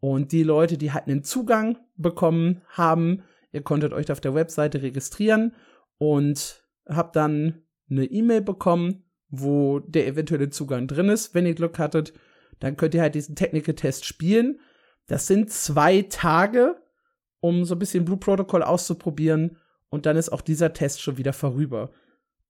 [0.00, 4.82] Und die Leute, die halt einen Zugang bekommen haben, ihr konntet euch auf der Webseite
[4.82, 5.54] registrieren
[5.98, 11.34] und habt dann eine E-Mail bekommen, wo der eventuelle Zugang drin ist.
[11.34, 12.14] Wenn ihr Glück hattet,
[12.58, 14.60] dann könnt ihr halt diesen Technical Test spielen.
[15.06, 16.76] Das sind zwei Tage,
[17.40, 19.58] um so ein bisschen Blue Protocol auszuprobieren.
[19.88, 21.90] Und dann ist auch dieser Test schon wieder vorüber.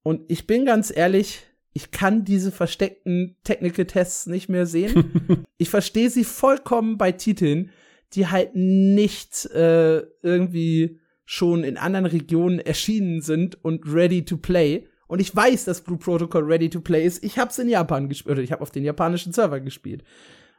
[0.03, 5.47] Und ich bin ganz ehrlich, ich kann diese versteckten Technical Tests nicht mehr sehen.
[5.59, 7.71] ich verstehe sie vollkommen bei Titeln,
[8.13, 14.89] die halt nicht äh, irgendwie schon in anderen Regionen erschienen sind und ready to play.
[15.07, 17.23] Und ich weiß, dass Blue Protocol ready to play ist.
[17.23, 20.03] Ich hab's in Japan gespielt, oder ich habe auf den japanischen Server gespielt.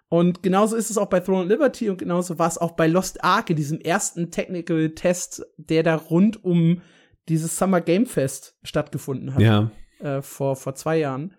[0.07, 2.87] Und genauso ist es auch bei Throne of Liberty und genauso war es auch bei
[2.87, 6.81] Lost Ark, in diesem ersten Technical Test, der da rund um
[7.29, 9.41] dieses Summer Game Fest stattgefunden hat.
[9.41, 11.35] Ja äh, vor, vor zwei Jahren.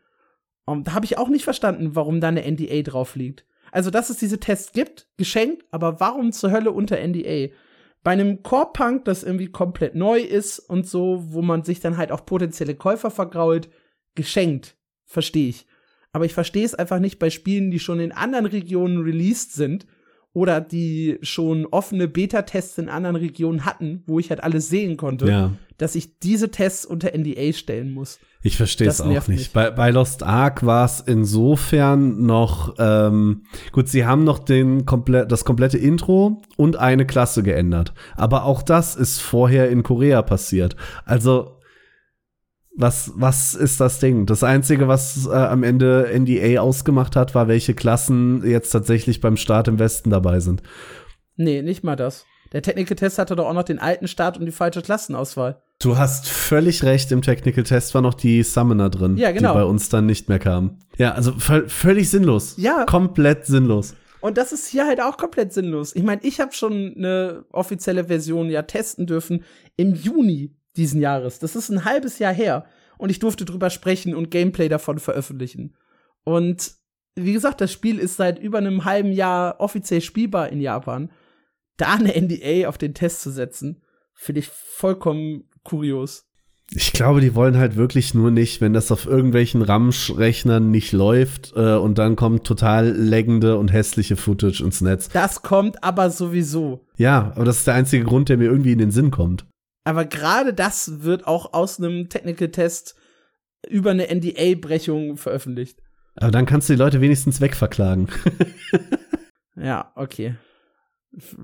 [0.64, 3.44] Und da habe ich auch nicht verstanden, warum da eine NDA drauf liegt.
[3.72, 7.52] Also, dass es diese Tests gibt, geschenkt, aber warum zur Hölle unter NDA?
[8.02, 12.12] Bei einem Core-Punk, das irgendwie komplett neu ist und so, wo man sich dann halt
[12.12, 13.70] auch potenzielle Käufer vergrault,
[14.14, 14.76] geschenkt.
[15.04, 15.66] Verstehe ich.
[16.12, 19.86] Aber ich verstehe es einfach nicht bei Spielen, die schon in anderen Regionen released sind
[20.34, 25.28] oder die schon offene Beta-Tests in anderen Regionen hatten, wo ich halt alles sehen konnte,
[25.28, 25.52] ja.
[25.76, 28.18] dass ich diese Tests unter NDA stellen muss.
[28.42, 29.52] Ich verstehe es auch nicht.
[29.52, 33.88] Bei, bei, Lost Ark war es insofern noch ähm, gut.
[33.88, 38.96] Sie haben noch den komple das komplette Intro und eine Klasse geändert, aber auch das
[38.96, 40.76] ist vorher in Korea passiert.
[41.04, 41.58] Also
[42.74, 44.26] was, was ist das Ding?
[44.26, 49.36] Das Einzige, was äh, am Ende NDA ausgemacht hat, war, welche Klassen jetzt tatsächlich beim
[49.36, 50.62] Start im Westen dabei sind.
[51.36, 52.24] Nee, nicht mal das.
[52.52, 55.62] Der Technical Test hatte doch auch noch den alten Start und die falsche Klassenauswahl.
[55.80, 59.52] Du hast völlig recht, im Technical Test war noch die Summoner drin, ja, genau.
[59.52, 60.78] die bei uns dann nicht mehr kamen.
[60.98, 62.54] Ja, also völlig sinnlos.
[62.58, 62.84] Ja.
[62.84, 63.94] Komplett sinnlos.
[64.20, 65.96] Und das ist hier halt auch komplett sinnlos.
[65.96, 69.42] Ich meine, ich habe schon eine offizielle Version ja testen dürfen
[69.76, 71.38] im Juni diesen Jahres.
[71.38, 72.64] Das ist ein halbes Jahr her.
[72.98, 75.74] Und ich durfte drüber sprechen und Gameplay davon veröffentlichen.
[76.24, 76.72] Und
[77.14, 81.10] wie gesagt, das Spiel ist seit über einem halben Jahr offiziell spielbar in Japan.
[81.76, 83.82] Da eine NDA auf den Test zu setzen,
[84.14, 86.26] finde ich vollkommen kurios.
[86.74, 91.52] Ich glaube, die wollen halt wirklich nur nicht, wenn das auf irgendwelchen Ramsch-Rechnern nicht läuft
[91.54, 95.10] äh, und dann kommt total leggende und hässliche Footage ins Netz.
[95.10, 96.86] Das kommt aber sowieso.
[96.96, 99.44] Ja, aber das ist der einzige Grund, der mir irgendwie in den Sinn kommt.
[99.84, 102.94] Aber gerade das wird auch aus einem Technical Test
[103.68, 105.82] über eine NDA-Brechung veröffentlicht.
[106.14, 108.08] Aber dann kannst du die Leute wenigstens wegverklagen.
[109.56, 110.36] ja, okay.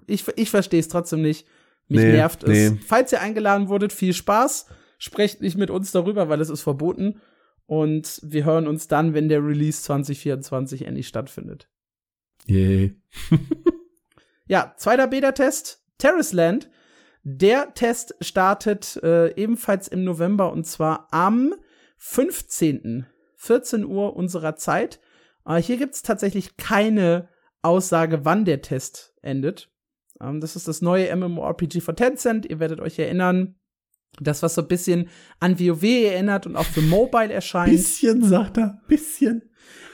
[0.06, 1.46] Ich, ich verstehe es trotzdem nicht.
[1.88, 2.72] Mich nee, nervt es.
[2.72, 2.78] Nee.
[2.86, 4.66] Falls ihr eingeladen wurdet, viel Spaß.
[4.98, 7.20] Sprecht nicht mit uns darüber, weil es ist verboten.
[7.66, 11.68] Und wir hören uns dann, wenn der Release 2024 endlich stattfindet.
[12.46, 13.00] Yay.
[14.46, 15.84] ja, zweiter Beta-Test.
[15.98, 16.70] Terrace Land
[17.22, 21.54] der Test startet äh, ebenfalls im November und zwar am
[21.98, 23.06] 15.
[23.36, 25.00] 14 Uhr unserer Zeit.
[25.46, 27.28] Äh, hier gibt es tatsächlich keine
[27.62, 29.70] Aussage, wann der Test endet.
[30.20, 32.46] Ähm, das ist das neue MMORPG von Tencent.
[32.46, 33.56] Ihr werdet euch erinnern,
[34.20, 37.70] das, was so ein bisschen an WoW erinnert und auch für Mobile erscheint.
[37.72, 39.42] Bisschen, sagt er, bisschen.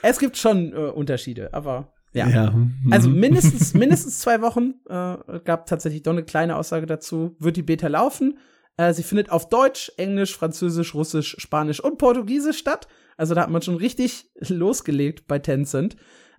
[0.03, 2.29] Es gibt schon äh, Unterschiede, aber ja.
[2.29, 2.55] ja.
[2.91, 7.37] Also mindestens, mindestens zwei Wochen äh, gab tatsächlich doch eine kleine Aussage dazu.
[7.39, 8.39] Wird die Beta laufen?
[8.77, 12.89] Äh, sie findet auf Deutsch, Englisch, Französisch, Russisch, Spanisch und Portugiesisch statt.
[13.17, 15.97] Also da hat man schon richtig losgelegt bei Tencent.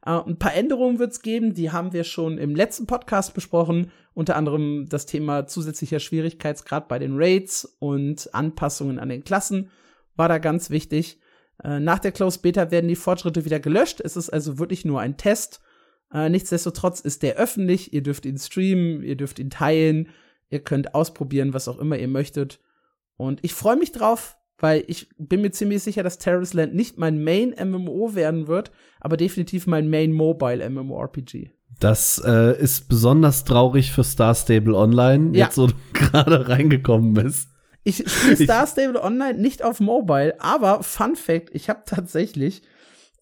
[0.07, 3.91] Uh, ein paar Änderungen wird es geben, die haben wir schon im letzten Podcast besprochen.
[4.13, 9.71] Unter anderem das Thema zusätzlicher Schwierigkeitsgrad bei den Raids und Anpassungen an den Klassen
[10.15, 11.19] war da ganz wichtig.
[11.63, 14.01] Uh, nach der Closed Beta werden die Fortschritte wieder gelöscht.
[14.01, 15.61] Es ist also wirklich nur ein Test.
[16.13, 17.93] Uh, nichtsdestotrotz ist der öffentlich.
[17.93, 20.09] Ihr dürft ihn streamen, ihr dürft ihn teilen,
[20.49, 22.59] ihr könnt ausprobieren, was auch immer ihr möchtet.
[23.17, 26.97] Und ich freue mich drauf weil ich bin mir ziemlich sicher, dass Terrorist Land nicht
[26.97, 31.51] mein Main MMO werden wird, aber definitiv mein Main Mobile MMORPG.
[31.79, 35.45] Das äh, ist besonders traurig für Star Stable Online, Ja.
[35.45, 37.49] jetzt wo du gerade reingekommen bist.
[37.85, 42.63] Ich spiele Star Stable Online nicht auf Mobile, aber Fun Fact, ich habe tatsächlich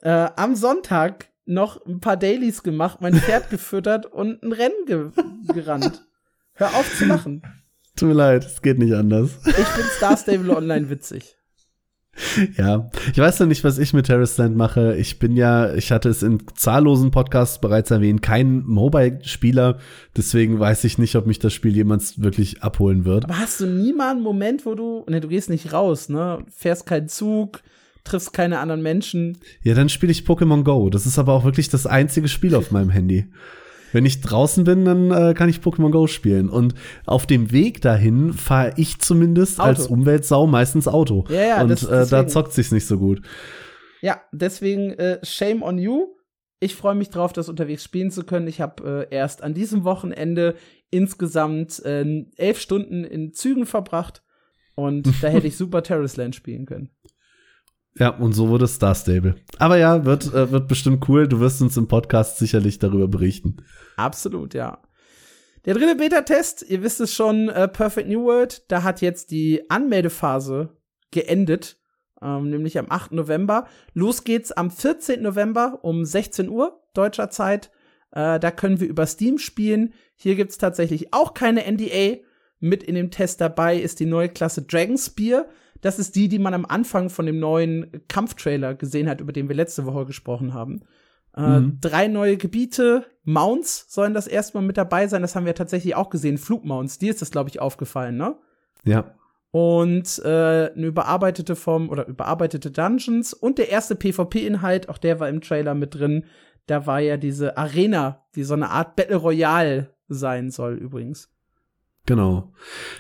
[0.02, 5.10] äh, am Sonntag noch ein paar Dailies gemacht, mein Pferd gefüttert und ein Rennen ge
[5.54, 6.06] gerannt.
[6.54, 7.44] Hör auf zu lachen.
[7.96, 9.32] Tut mir leid, es geht nicht anders.
[9.46, 11.36] Ich finde Star Stable Online witzig.
[12.58, 14.96] Ja, ich weiß noch nicht, was ich mit Terrorist Land mache.
[14.96, 19.80] Ich bin ja, ich hatte es in zahllosen Podcasts bereits erwähnt, kein Mobile-Spieler.
[20.16, 23.26] Deswegen weiß ich nicht, ob mich das Spiel jemals wirklich abholen wird.
[23.26, 26.46] Aber hast du nie mal einen Moment, wo du, ne, du gehst nicht raus, ne,
[26.56, 27.62] fährst keinen Zug,
[28.04, 29.38] triffst keine anderen Menschen.
[29.64, 30.90] Ja, dann spiele ich Pokémon Go.
[30.90, 33.26] Das ist aber auch wirklich das einzige Spiel auf meinem Handy.
[33.94, 36.50] Wenn ich draußen bin, dann äh, kann ich Pokémon Go spielen.
[36.50, 36.76] Und
[37.06, 39.68] auf dem Weg dahin fahre ich zumindest Auto.
[39.70, 41.24] als Umweltsau meistens Auto.
[41.30, 43.22] Ja, ja, Und das- äh, da zockt sich's nicht so gut.
[44.02, 46.08] Ja, deswegen äh, shame on you.
[46.60, 48.48] Ich freue mich drauf, das unterwegs spielen zu können.
[48.48, 50.56] Ich habe äh, erst an diesem Wochenende
[50.92, 54.24] insgesamt äh, elf Stunden in Zügen verbracht
[54.76, 56.90] und da hätte ich super Terrorist Land spielen können.
[57.98, 59.36] Ja, und so wurde Star Stable.
[59.60, 61.28] Aber ja, wird, äh, wird bestimmt cool.
[61.28, 63.58] Du wirst uns im Podcast sicherlich darüber berichten.
[63.98, 64.82] Absolut, ja.
[65.66, 69.70] Der dritte Beta-Test, ihr wisst es schon, äh, Perfect New World, da hat jetzt die
[69.70, 70.76] Anmeldephase
[71.12, 71.78] geendet,
[72.22, 73.14] ähm, nämlich am 8.
[73.14, 73.68] November.
[73.94, 75.22] Los geht's am 14.
[75.22, 77.72] November um 16 Uhr deutscher Zeit.
[78.12, 79.94] Äh, da können wir über Steam spielen.
[80.16, 82.18] Hier gibt's tatsächlich auch keine NDA.
[82.60, 85.46] Mit in dem Test dabei ist die neue Klasse Dragon Spear.
[85.84, 89.50] Das ist die, die man am Anfang von dem neuen Kampftrailer gesehen hat, über den
[89.50, 90.82] wir letzte Woche gesprochen haben.
[91.36, 91.80] Äh, Mhm.
[91.82, 95.22] Drei neue Gebiete, Mounts sollen das erstmal mit dabei sein.
[95.22, 96.38] Das haben wir tatsächlich auch gesehen.
[96.38, 98.38] Flugmounts, dir ist das, glaube ich, aufgefallen, ne?
[98.86, 99.14] Ja.
[99.52, 105.28] Und äh, eine überarbeitete Form oder überarbeitete Dungeons und der erste PvP-Inhalt, auch der war
[105.28, 106.26] im Trailer mit drin.
[106.66, 111.33] Da war ja diese Arena, die so eine Art Battle Royale sein soll, übrigens.
[112.06, 112.52] Genau.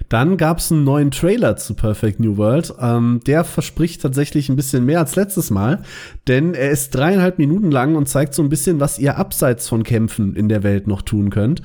[0.07, 2.73] Dann gab's einen neuen Trailer zu Perfect New World.
[2.79, 5.83] Ähm, der verspricht tatsächlich ein bisschen mehr als letztes Mal,
[6.29, 9.83] denn er ist dreieinhalb Minuten lang und zeigt so ein bisschen, was ihr abseits von
[9.83, 11.61] Kämpfen in der Welt noch tun könnt.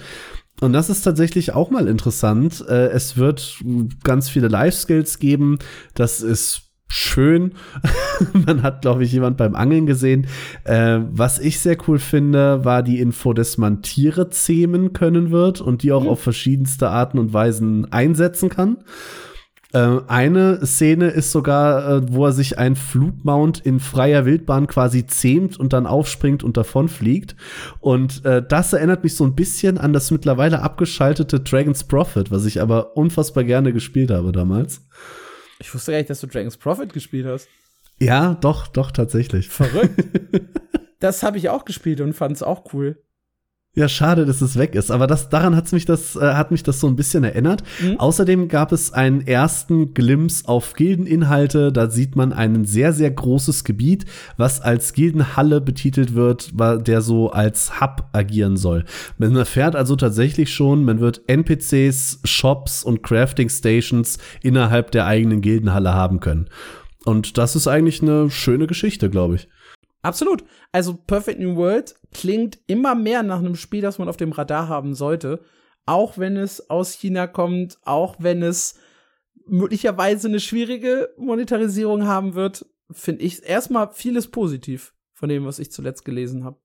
[0.60, 2.64] Und das ist tatsächlich auch mal interessant.
[2.68, 3.62] Äh, es wird
[4.02, 5.58] ganz viele Life-Skills geben.
[5.94, 7.52] Das ist schön.
[8.32, 10.26] Man hat, glaube ich, jemand beim Angeln gesehen.
[10.64, 15.60] Äh, was ich sehr cool finde, war die Info, dass man Tiere zähmen können wird
[15.60, 18.78] und die auch auf verschiedenste Arten und Weisen einsetzen kann.
[19.72, 25.06] Äh, eine Szene ist sogar, äh, wo er sich ein Flugmount in freier Wildbahn quasi
[25.06, 27.36] zähmt und dann aufspringt und davonfliegt.
[27.80, 32.46] Und äh, das erinnert mich so ein bisschen an das mittlerweile abgeschaltete Dragon's Prophet, was
[32.46, 34.86] ich aber unfassbar gerne gespielt habe damals.
[35.60, 37.48] Ich wusste gar nicht, dass du Dragon's Prophet gespielt hast.
[37.98, 39.48] Ja, doch, doch, tatsächlich.
[39.48, 40.04] Verrückt.
[41.00, 43.02] das habe ich auch gespielt und fand es auch cool.
[43.78, 44.90] Ja, schade, dass es weg ist.
[44.90, 47.62] Aber das, daran hat's mich das, äh, hat mich das so ein bisschen erinnert.
[47.80, 48.00] Mhm.
[48.00, 51.70] Außerdem gab es einen ersten Glimpse auf Gildeninhalte.
[51.70, 54.04] Da sieht man ein sehr, sehr großes Gebiet,
[54.36, 58.84] was als Gildenhalle betitelt wird, der so als Hub agieren soll.
[59.16, 65.40] Man erfährt also tatsächlich schon, man wird NPCs, Shops und Crafting Stations innerhalb der eigenen
[65.40, 66.48] Gildenhalle haben können.
[67.04, 69.48] Und das ist eigentlich eine schöne Geschichte, glaube ich.
[70.02, 70.42] Absolut.
[70.72, 74.68] Also Perfect New World klingt immer mehr nach einem Spiel, das man auf dem Radar
[74.68, 75.40] haben sollte.
[75.86, 78.78] Auch wenn es aus China kommt, auch wenn es
[79.46, 85.70] möglicherweise eine schwierige Monetarisierung haben wird, finde ich erstmal vieles positiv von dem, was ich
[85.70, 86.58] zuletzt gelesen habe.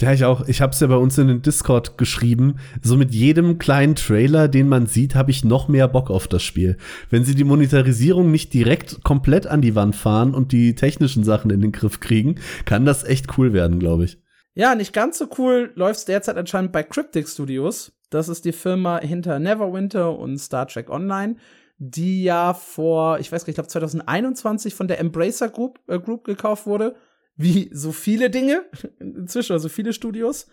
[0.00, 0.48] Ja, ich auch.
[0.48, 2.56] Ich habe es ja bei uns in den Discord geschrieben.
[2.80, 6.42] So mit jedem kleinen Trailer, den man sieht, habe ich noch mehr Bock auf das
[6.42, 6.78] Spiel.
[7.10, 11.50] Wenn sie die Monetarisierung nicht direkt komplett an die Wand fahren und die technischen Sachen
[11.50, 14.18] in den Griff kriegen, kann das echt cool werden, glaube ich.
[14.54, 17.92] Ja, nicht ganz so cool läuft's derzeit anscheinend bei Cryptic Studios.
[18.10, 21.36] Das ist die Firma hinter Neverwinter und Star Trek Online,
[21.78, 25.98] die ja vor, ich weiß gar nicht, ich glaube 2021 von der Embracer Group, äh,
[26.00, 26.96] Group gekauft wurde.
[27.36, 28.64] Wie so viele Dinge
[28.98, 30.48] inzwischen, also viele Studios.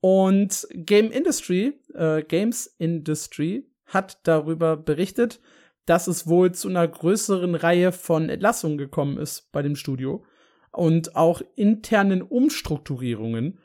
[0.00, 5.40] Und Game Industry, äh, Games Industry hat darüber berichtet,
[5.84, 10.24] dass es wohl zu einer größeren Reihe von Entlassungen gekommen ist bei dem Studio
[10.72, 13.58] und auch internen Umstrukturierungen.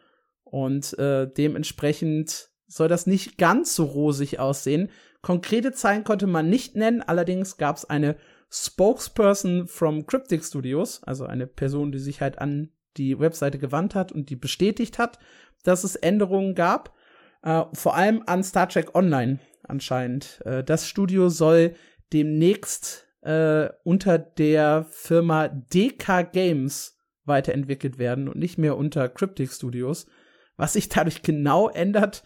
[0.44, 4.90] Und äh, dementsprechend soll das nicht ganz so rosig aussehen.
[5.22, 8.18] Konkrete Zahlen konnte man nicht nennen, allerdings gab es eine
[8.50, 14.12] Spokesperson from Cryptic Studios, also eine Person, die sich halt an die Webseite gewandt hat
[14.12, 15.20] und die bestätigt hat,
[15.64, 16.94] dass es Änderungen gab.
[17.44, 20.42] Äh, vor allem an Star Trek Online anscheinend.
[20.46, 21.76] Äh, das Studio soll
[22.14, 26.97] demnächst äh, unter der Firma DK Games
[27.28, 30.08] weiterentwickelt werden und nicht mehr unter Cryptic Studios.
[30.56, 32.24] Was sich dadurch genau ändert,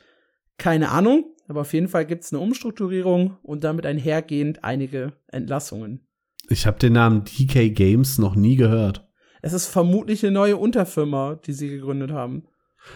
[0.58, 1.26] keine Ahnung.
[1.48, 6.08] Aber auf jeden Fall gibt es eine Umstrukturierung und damit einhergehend einige Entlassungen.
[6.50, 9.08] Ich habe den Namen DK Games noch nie gehört.
[9.42, 12.48] Es ist vermutlich eine neue Unterfirma, die sie gegründet haben.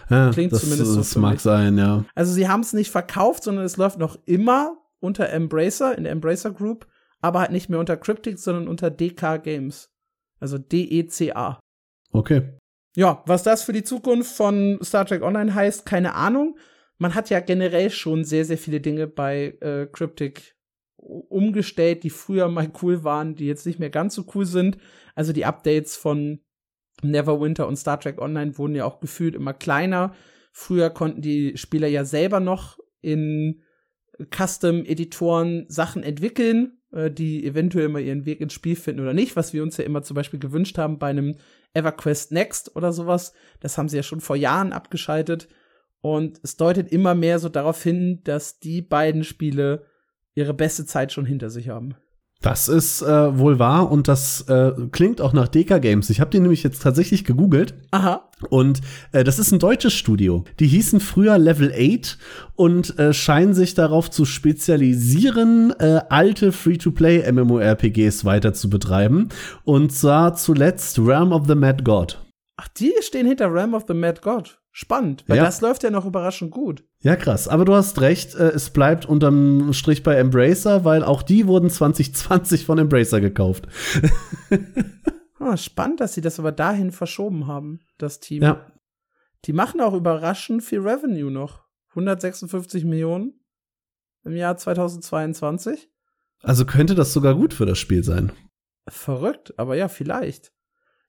[0.09, 0.97] Ja, Klingt das, zumindest so.
[0.97, 1.41] Das mag mich.
[1.41, 2.05] sein, ja.
[2.15, 6.13] Also sie haben es nicht verkauft, sondern es läuft noch immer unter Embracer, in der
[6.13, 6.87] Embracer Group,
[7.21, 9.91] aber halt nicht mehr unter Cryptic, sondern unter DK Games.
[10.39, 11.59] Also D-E-C-A.
[12.15, 12.43] Okay.
[12.95, 16.57] Ja, was das für die Zukunft von Star Trek Online heißt, keine Ahnung.
[16.97, 20.55] Man hat ja generell schon sehr, sehr viele Dinge bei äh, Cryptic
[20.97, 24.77] umgestellt, die früher mal cool waren, die jetzt nicht mehr ganz so cool sind.
[25.13, 26.39] Also die Updates von
[27.03, 30.15] Neverwinter und Star Trek Online wurden ja auch gefühlt immer kleiner.
[30.53, 33.61] Früher konnten die Spieler ja selber noch in
[34.33, 39.53] Custom-Editoren Sachen entwickeln, äh, die eventuell mal ihren Weg ins Spiel finden oder nicht, was
[39.53, 41.35] wir uns ja immer zum Beispiel gewünscht haben bei einem
[41.75, 43.33] EverQuest Next oder sowas.
[43.59, 45.47] Das haben sie ja schon vor Jahren abgeschaltet.
[46.01, 49.85] Und es deutet immer mehr so darauf hin, dass die beiden Spiele
[50.35, 51.95] ihre beste Zeit schon hinter sich haben.
[52.45, 56.11] Das ist äh, wohl wahr und das äh, klingt auch nach Deka Games.
[56.11, 57.73] Ich habe die nämlich jetzt tatsächlich gegoogelt.
[57.89, 58.29] Aha.
[58.51, 58.81] Und
[59.13, 60.43] äh, das ist ein deutsches Studio.
[60.59, 62.19] Die hießen früher Level 8
[62.53, 69.29] und äh, scheinen sich darauf zu spezialisieren, äh, alte Free-to-Play MMORPGs weiter zu betreiben.
[69.63, 72.19] Und zwar zuletzt Realm of the Mad God.
[72.57, 74.59] Ach, die stehen hinter Realm of the Mad God.
[74.77, 75.45] Spannend, weil ja.
[75.45, 76.83] das läuft ja noch überraschend gut.
[76.99, 77.47] Ja, krass.
[77.47, 81.69] Aber du hast recht, äh, es bleibt unterm Strich bei Embracer, weil auch die wurden
[81.69, 83.69] 2020 von Embracer gekauft.
[85.39, 88.43] ah, spannend, dass sie das aber dahin verschoben haben, das Team.
[88.43, 88.69] Ja.
[89.45, 91.63] Die machen auch überraschend viel Revenue noch.
[91.91, 93.39] 156 Millionen
[94.25, 95.89] im Jahr 2022.
[96.41, 98.33] Also könnte das sogar gut für das Spiel sein.
[98.89, 100.51] Verrückt, aber ja, vielleicht.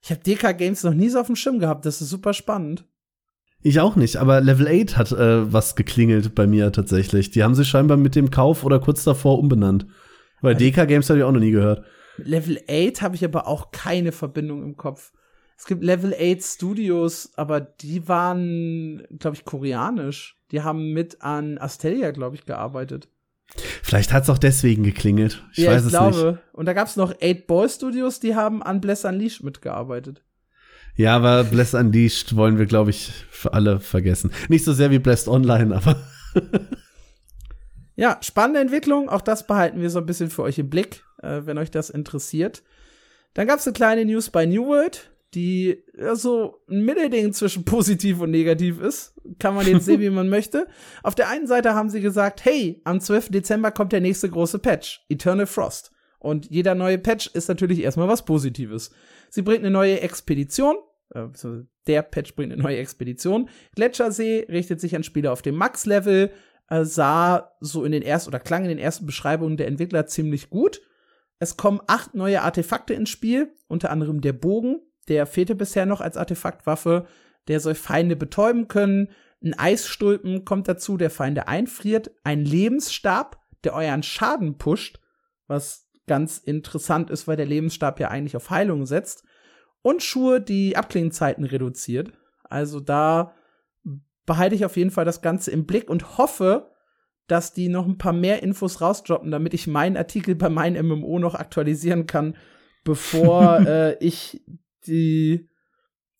[0.01, 1.85] Ich habe DK Games noch nie so auf dem Schirm gehabt.
[1.85, 2.87] Das ist super spannend.
[3.61, 7.31] Ich auch nicht, aber Level 8 hat äh, was geklingelt bei mir tatsächlich.
[7.31, 9.87] Die haben sich scheinbar mit dem Kauf oder kurz davor umbenannt.
[10.41, 11.83] Weil also, DK Games habe ich auch noch nie gehört.
[12.17, 15.11] Level 8 habe ich aber auch keine Verbindung im Kopf.
[15.57, 20.39] Es gibt Level 8 Studios, aber die waren, glaube ich, koreanisch.
[20.51, 23.09] Die haben mit an Astelia, glaube ich, gearbeitet.
[23.81, 25.43] Vielleicht hat es auch deswegen geklingelt.
[25.53, 26.31] Ich ja, weiß ich es glaube.
[26.31, 26.53] nicht.
[26.53, 30.23] Und da gab es noch 8 Ball Studios, die haben an Bless Unleashed mitgearbeitet.
[30.97, 34.31] Ja, aber Blessed Unleashed wollen wir, glaube ich, für alle vergessen.
[34.49, 35.95] Nicht so sehr wie Blessed Online, aber.
[37.95, 39.07] ja, spannende Entwicklung.
[39.07, 41.91] Auch das behalten wir so ein bisschen für euch im Blick, äh, wenn euch das
[41.91, 42.63] interessiert.
[43.35, 47.63] Dann gab es eine kleine News bei New World, die ja, so ein Mittelding zwischen
[47.65, 49.13] positiv und negativ ist.
[49.37, 50.65] Kann man jetzt sehen, wie man möchte.
[51.03, 53.29] Auf der einen Seite haben sie gesagt, hey, am 12.
[53.29, 55.91] Dezember kommt der nächste große Patch, Eternal Frost.
[56.27, 58.91] Und jeder neue Patch ist natürlich erstmal was Positives.
[59.29, 60.75] Sie bringt eine neue Expedition,
[61.15, 61.23] äh,
[61.87, 63.47] der Patch bringt eine neue Expedition.
[63.75, 66.31] Gletschersee richtet sich an Spieler auf dem Max-Level,
[66.69, 70.49] äh, sah so in den ersten oder klang in den ersten Beschreibungen der Entwickler ziemlich
[70.49, 70.81] gut.
[71.39, 76.01] Es kommen acht neue Artefakte ins Spiel, unter anderem der Bogen, der fehlte bisher noch
[76.01, 77.07] als Artefaktwaffe.
[77.47, 79.11] Der soll Feinde betäuben können.
[79.41, 82.11] Ein Eisstulpen kommt dazu, der Feinde einfriert.
[82.25, 84.99] Ein Lebensstab, der euren Schaden pusht,
[85.47, 89.23] was ganz interessant ist, weil der Lebensstab ja eigentlich auf Heilung setzt
[89.81, 92.11] und Schuhe, die Abklingenzeiten reduziert.
[92.43, 93.33] Also da
[94.25, 96.71] behalte ich auf jeden Fall das Ganze im Blick und hoffe,
[97.27, 101.19] dass die noch ein paar mehr Infos rausdroppen, damit ich meinen Artikel bei meinem MMO
[101.19, 102.35] noch aktualisieren kann,
[102.83, 104.43] bevor äh, ich
[104.87, 105.49] die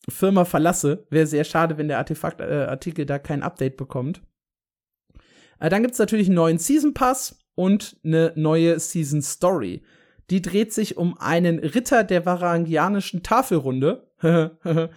[0.10, 1.06] Firma verlasse.
[1.10, 4.22] Wäre sehr schade, wenn der Artefakt-Artikel äh, da kein Update bekommt.
[5.60, 9.82] Äh, dann gibt's natürlich einen neuen Season Pass und eine neue Season Story.
[10.30, 14.08] Die dreht sich um einen Ritter der varangianischen Tafelrunde.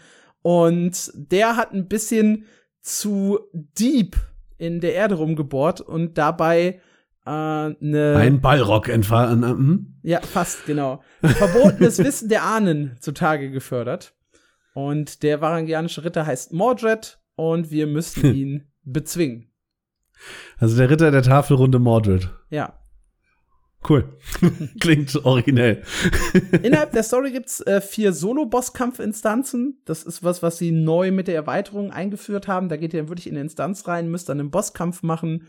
[0.42, 2.46] Und der hat ein bisschen
[2.80, 4.16] zu deep
[4.56, 6.80] in der Erde rumgebohrt und dabei
[7.26, 8.16] äh, eine.
[8.16, 9.42] Ein Ballrock entfahren.
[9.42, 9.94] Hm?
[10.02, 11.02] Ja, fast, genau.
[11.20, 14.14] Verbotenes Wissen der Ahnen zutage gefördert.
[14.72, 19.49] Und der varangianische Ritter heißt Mordred und wir müssen ihn bezwingen.
[20.58, 22.30] Also der Ritter der Tafelrunde Mordred.
[22.50, 22.80] Ja.
[23.88, 24.16] Cool.
[24.80, 25.82] Klingt originell.
[26.62, 29.80] Innerhalb der Story gibt's äh, vier Solo-Bosskampf-Instanzen.
[29.86, 32.68] Das ist was, was sie neu mit der Erweiterung eingeführt haben.
[32.68, 35.46] Da geht ihr dann wirklich in eine Instanz rein, müsst dann einen Bosskampf machen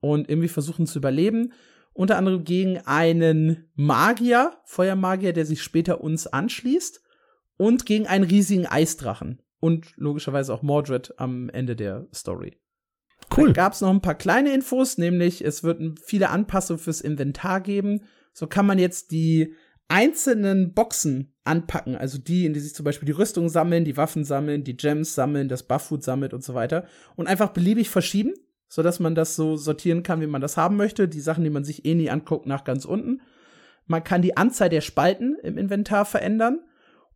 [0.00, 1.52] und irgendwie versuchen zu überleben.
[1.92, 7.02] Unter anderem gegen einen Magier, Feuermagier, der sich später uns anschließt.
[7.56, 9.42] Und gegen einen riesigen Eisdrachen.
[9.58, 12.59] Und logischerweise auch Mordred am Ende der Story.
[13.34, 13.46] Cool.
[13.46, 17.60] Dann gab es noch ein paar kleine Infos, nämlich es wird viele Anpassungen fürs Inventar
[17.60, 18.02] geben.
[18.32, 19.54] So kann man jetzt die
[19.88, 24.24] einzelnen Boxen anpacken, also die, in die sich zum Beispiel die Rüstung sammeln, die Waffen
[24.24, 28.32] sammeln, die Gems sammeln, das Bufffood sammelt und so weiter und einfach beliebig verschieben,
[28.68, 31.08] so dass man das so sortieren kann, wie man das haben möchte.
[31.08, 33.20] Die Sachen, die man sich eh nie anguckt, nach ganz unten.
[33.86, 36.60] Man kann die Anzahl der Spalten im Inventar verändern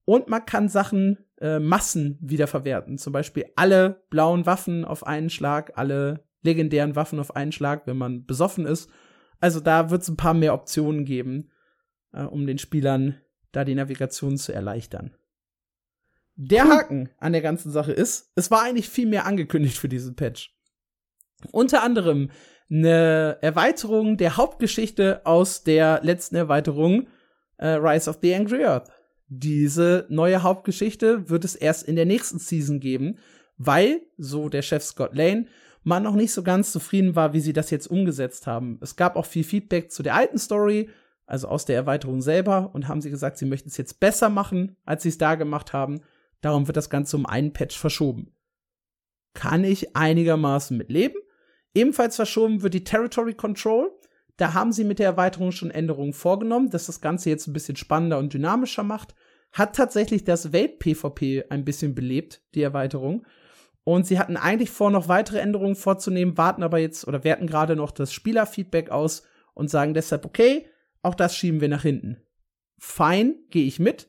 [0.05, 2.99] und man kann Sachen äh, Massen wiederverwerten.
[2.99, 7.97] Zum Beispiel alle blauen Waffen auf einen Schlag, alle legendären Waffen auf einen Schlag, wenn
[7.97, 8.91] man besoffen ist.
[9.41, 11.51] Also da wird es ein paar mehr Optionen geben,
[12.13, 13.21] äh, um den Spielern
[13.53, 15.15] da die Navigation zu erleichtern.
[16.37, 20.17] Der Haken an der ganzen Sache ist, es war eigentlich viel mehr angekündigt für diesen
[20.17, 20.53] Patch.
[21.53, 22.31] Unter anderem
[22.71, 27.07] eine Erweiterung der Hauptgeschichte aus der letzten Erweiterung
[27.59, 28.91] äh, Rise of the Angry Earth
[29.29, 33.19] diese neue Hauptgeschichte wird es erst in der nächsten Season geben,
[33.57, 35.47] weil, so der Chef Scott Lane,
[35.83, 38.79] man noch nicht so ganz zufrieden war, wie sie das jetzt umgesetzt haben.
[38.81, 40.89] Es gab auch viel Feedback zu der alten Story,
[41.27, 44.77] also aus der Erweiterung selber, und haben sie gesagt, sie möchten es jetzt besser machen,
[44.85, 46.01] als sie es da gemacht haben.
[46.41, 48.35] Darum wird das Ganze um einen Patch verschoben.
[49.35, 51.17] Kann ich einigermaßen mitleben.
[51.75, 53.91] Ebenfalls verschoben wird die Territory Control.
[54.37, 57.77] Da haben sie mit der Erweiterung schon Änderungen vorgenommen, dass das Ganze jetzt ein bisschen
[57.77, 59.15] spannender und dynamischer macht.
[59.53, 63.25] Hat tatsächlich das Welt-PvP ein bisschen belebt, die Erweiterung.
[63.85, 67.77] Und sie hatten eigentlich vor, noch weitere Änderungen vorzunehmen, warten aber jetzt oder werten gerade
[67.77, 69.23] noch das Spielerfeedback aus
[69.53, 70.67] und sagen deshalb, okay,
[71.03, 72.17] auch das schieben wir nach hinten.
[72.79, 74.09] Fein, gehe ich mit.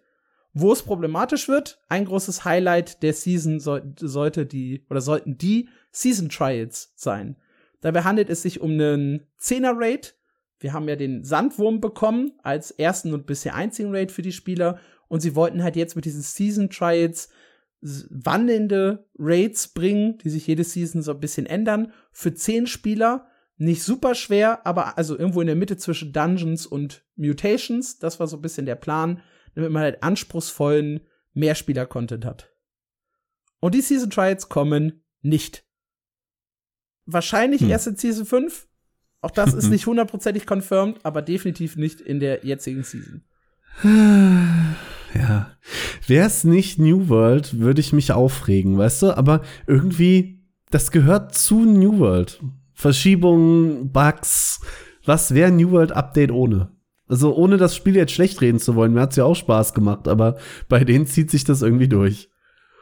[0.53, 5.67] Wo es problematisch wird, ein großes Highlight der Season soll, sollte die oder sollten die
[5.91, 7.35] Season Trials sein.
[7.81, 10.14] Dabei handelt es sich um einen 10er Raid.
[10.59, 14.79] Wir haben ja den Sandwurm bekommen als ersten und bisher einzigen Raid für die Spieler.
[15.07, 17.29] Und sie wollten halt jetzt mit diesen Season Trials
[17.81, 21.93] wandelnde Raids bringen, die sich jede Season so ein bisschen ändern.
[22.11, 23.27] Für 10 Spieler
[23.57, 27.99] nicht super schwer, aber also irgendwo in der Mitte zwischen Dungeons und Mutations.
[27.99, 29.21] Das war so ein bisschen der Plan,
[29.53, 31.01] damit man halt anspruchsvollen
[31.33, 32.51] Mehrspieler-Content hat.
[33.59, 35.65] Und die Season Trials kommen nicht.
[37.05, 37.69] Wahrscheinlich hm.
[37.69, 38.67] erst in Season 5.
[39.25, 43.23] Auch das ist nicht hundertprozentig confirmed, aber definitiv nicht in der jetzigen Season.
[45.13, 45.51] Ja.
[46.07, 49.17] Wäre es nicht New World, würde ich mich aufregen, weißt du?
[49.17, 52.41] Aber irgendwie, das gehört zu New World.
[52.73, 54.59] Verschiebungen, Bugs.
[55.05, 56.73] Was wäre New World Update ohne?
[57.07, 60.09] Also ohne das Spiel jetzt schlecht reden zu wollen, mir hat's ja auch Spaß gemacht,
[60.09, 60.35] aber
[60.67, 62.29] bei denen zieht sich das irgendwie durch.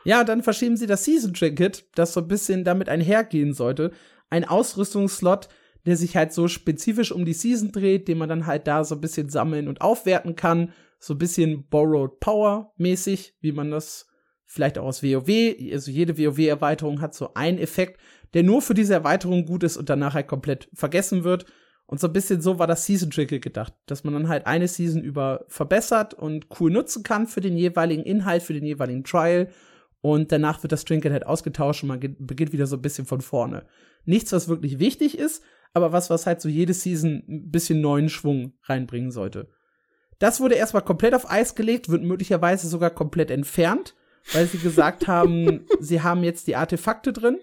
[0.04, 3.91] Ja, dann verschieben sie das Season Trinket, das so ein bisschen damit einhergehen sollte
[4.34, 5.48] ein Ausrüstungsslot,
[5.86, 8.96] der sich halt so spezifisch um die Season dreht, den man dann halt da so
[8.96, 10.72] ein bisschen sammeln und aufwerten kann.
[11.00, 14.08] So ein bisschen Borrowed Power mäßig, wie man das
[14.46, 18.00] vielleicht auch aus WoW, also jede WoW-Erweiterung hat so einen Effekt,
[18.34, 21.46] der nur für diese Erweiterung gut ist und danach halt komplett vergessen wird.
[21.86, 24.68] Und so ein bisschen so war das Season Trickle gedacht, dass man dann halt eine
[24.68, 29.50] Season über verbessert und cool nutzen kann für den jeweiligen Inhalt, für den jeweiligen Trial.
[30.02, 33.22] Und danach wird das Trinket halt ausgetauscht und man beginnt wieder so ein bisschen von
[33.22, 33.66] vorne
[34.06, 35.44] nichts, was wirklich wichtig ist,
[35.74, 39.50] aber was, was halt so jede Season ein bisschen neuen Schwung reinbringen sollte.
[40.20, 43.96] Das wurde erstmal komplett auf Eis gelegt, wird möglicherweise sogar komplett entfernt,
[44.32, 47.40] weil sie gesagt haben, sie haben jetzt die Artefakte drin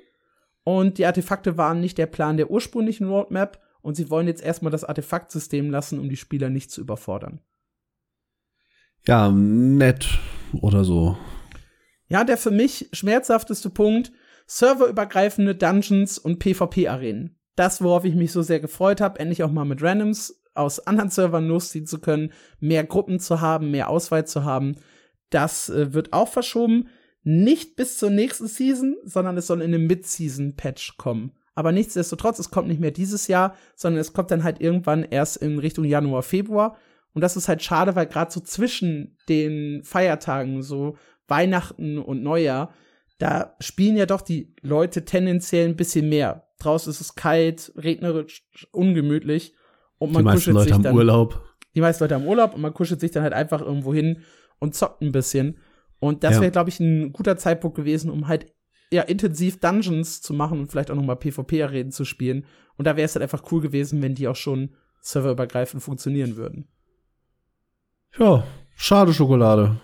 [0.64, 4.72] und die Artefakte waren nicht der Plan der ursprünglichen Roadmap und sie wollen jetzt erstmal
[4.72, 7.40] das Artefaktsystem lassen, um die Spieler nicht zu überfordern.
[9.06, 10.18] Ja, nett
[10.60, 11.16] oder so.
[12.08, 14.12] Ja, der für mich schmerzhafteste Punkt,
[14.46, 17.39] serverübergreifende Dungeons und PvP-Arenen.
[17.60, 21.10] Das, worauf ich mich so sehr gefreut habe, endlich auch mal mit Randoms aus anderen
[21.10, 24.76] Servern losziehen zu können, mehr Gruppen zu haben, mehr Auswahl zu haben.
[25.28, 26.88] Das äh, wird auch verschoben.
[27.22, 31.32] Nicht bis zur nächsten Season, sondern es soll in einem Mid-Season-Patch kommen.
[31.54, 35.36] Aber nichtsdestotrotz, es kommt nicht mehr dieses Jahr, sondern es kommt dann halt irgendwann erst
[35.36, 36.78] in Richtung Januar, Februar.
[37.12, 40.96] Und das ist halt schade, weil gerade so zwischen den Feiertagen, so
[41.28, 42.72] Weihnachten und Neujahr,
[43.18, 46.46] da spielen ja doch die Leute tendenziell ein bisschen mehr.
[46.60, 49.54] Draußen ist es kalt, regnerisch, ungemütlich
[49.98, 50.94] und man die meisten kuschelt Leute sich haben dann.
[50.96, 51.42] Urlaub.
[51.74, 54.22] Die meisten Leute haben Urlaub und man kuschelt sich dann halt einfach irgendwo hin
[54.58, 55.58] und zockt ein bisschen.
[55.98, 56.40] Und das Ja.
[56.42, 58.46] wäre, glaube ich, ein guter Zeitpunkt gewesen, um halt
[58.92, 62.46] ja intensiv Dungeons zu machen und vielleicht auch noch mal PvP-Arenen zu spielen.
[62.76, 66.68] Und da wäre es halt einfach cool gewesen, wenn die auch schon serverübergreifend funktionieren würden.
[68.18, 68.44] Ja,
[68.74, 69.76] schade Schokolade.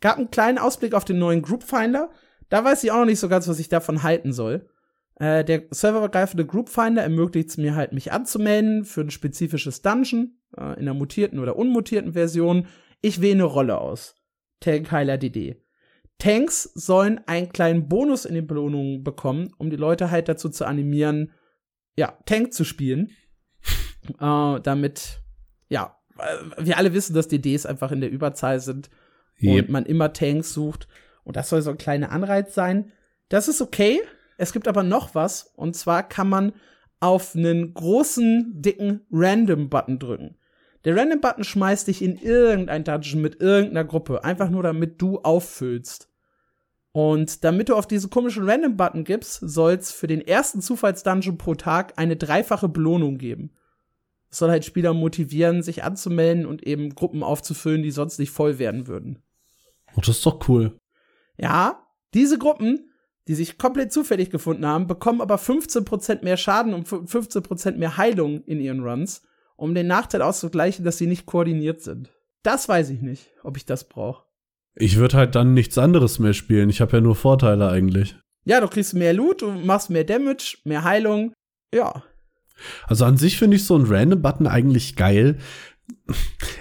[0.00, 2.10] Gab einen kleinen Ausblick auf den neuen Group Finder.
[2.48, 4.68] Da weiß ich auch noch nicht so ganz, was ich davon halten soll.
[5.20, 10.38] Äh, der serverübergreifende Group Finder ermöglicht es mir halt, mich anzumelden für ein spezifisches Dungeon
[10.56, 12.66] äh, in der mutierten oder unmutierten Version.
[13.02, 14.16] Ich wähle eine Rolle aus.
[14.60, 15.62] Tank Heiler DD.
[16.18, 20.64] Tanks sollen einen kleinen Bonus in den Belohnungen bekommen, um die Leute halt dazu zu
[20.64, 21.32] animieren,
[21.96, 23.10] ja, Tank zu spielen.
[24.20, 25.20] äh, damit,
[25.68, 28.88] ja, äh, wir alle wissen, dass DDs einfach in der Überzahl sind
[29.42, 29.64] Yep.
[29.64, 30.88] und man immer Tanks sucht.
[31.24, 32.92] Und das soll so ein kleiner Anreiz sein.
[33.28, 34.00] Das ist okay.
[34.40, 35.52] Es gibt aber noch was.
[35.54, 36.52] Und zwar kann man
[36.98, 40.36] auf einen großen, dicken Random-Button drücken.
[40.84, 44.24] Der Random-Button schmeißt dich in irgendein Dungeon mit irgendeiner Gruppe.
[44.24, 46.08] Einfach nur, damit du auffüllst.
[46.92, 51.54] Und damit du auf diese komischen Random-Button gibst, soll es für den ersten Zufalls-Dungeon pro
[51.54, 53.52] Tag eine dreifache Belohnung geben.
[54.30, 58.58] Es soll halt Spieler motivieren, sich anzumelden und eben Gruppen aufzufüllen, die sonst nicht voll
[58.58, 59.22] werden würden.
[59.96, 60.78] Oh, das ist doch cool.
[61.36, 62.89] Ja, diese Gruppen,
[63.28, 68.42] die sich komplett zufällig gefunden haben, bekommen aber 15% mehr Schaden und 15% mehr Heilung
[68.44, 69.22] in ihren Runs,
[69.56, 72.10] um den Nachteil auszugleichen, dass sie nicht koordiniert sind.
[72.42, 74.24] Das weiß ich nicht, ob ich das brauche.
[74.74, 76.70] Ich würde halt dann nichts anderes mehr spielen.
[76.70, 78.16] Ich habe ja nur Vorteile eigentlich.
[78.44, 81.34] Ja, du kriegst mehr Loot, du machst mehr Damage, mehr Heilung.
[81.74, 82.02] Ja.
[82.86, 85.38] Also an sich finde ich so einen Random-Button eigentlich geil.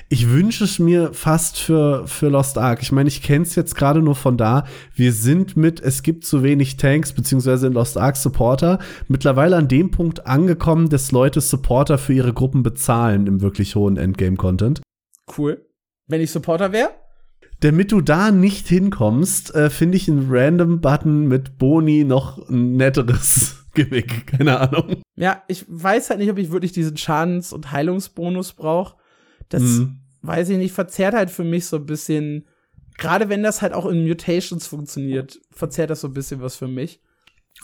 [0.10, 2.82] Ich wünsche es mir fast für, für Lost Ark.
[2.82, 4.66] Ich meine, ich kenne es jetzt gerade nur von da.
[4.96, 9.68] Wir sind mit, es gibt zu wenig Tanks, beziehungsweise in Lost Ark Supporter, mittlerweile an
[9.68, 14.82] dem Punkt angekommen, dass Leute Supporter für ihre Gruppen bezahlen im wirklich hohen Endgame-Content.
[15.38, 15.66] Cool.
[16.08, 16.90] Wenn ich Supporter wäre?
[17.60, 23.66] Damit du da nicht hinkommst, äh, finde ich einen Random-Button mit Boni noch ein netteres
[23.74, 24.28] Gimmick.
[24.28, 25.02] Keine Ahnung.
[25.16, 28.96] Ja, ich weiß halt nicht, ob ich wirklich diesen Schadens- und Heilungsbonus brauche.
[29.50, 30.00] Das Mhm.
[30.22, 32.46] weiß ich nicht, verzerrt halt für mich so ein bisschen,
[32.98, 36.68] gerade wenn das halt auch in Mutations funktioniert, verzerrt das so ein bisschen was für
[36.68, 37.02] mich.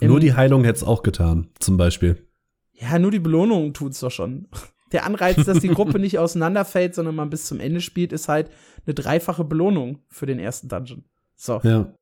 [0.01, 2.27] Nur Im- die Heilung hätte es auch getan, zum Beispiel.
[2.73, 4.47] Ja, nur die Belohnung tut's doch schon.
[4.91, 8.49] Der Anreiz, dass die Gruppe nicht auseinanderfällt, sondern man bis zum Ende spielt, ist halt
[8.85, 11.05] eine dreifache Belohnung für den ersten Dungeon.
[11.35, 11.59] So.
[11.63, 11.93] Ja.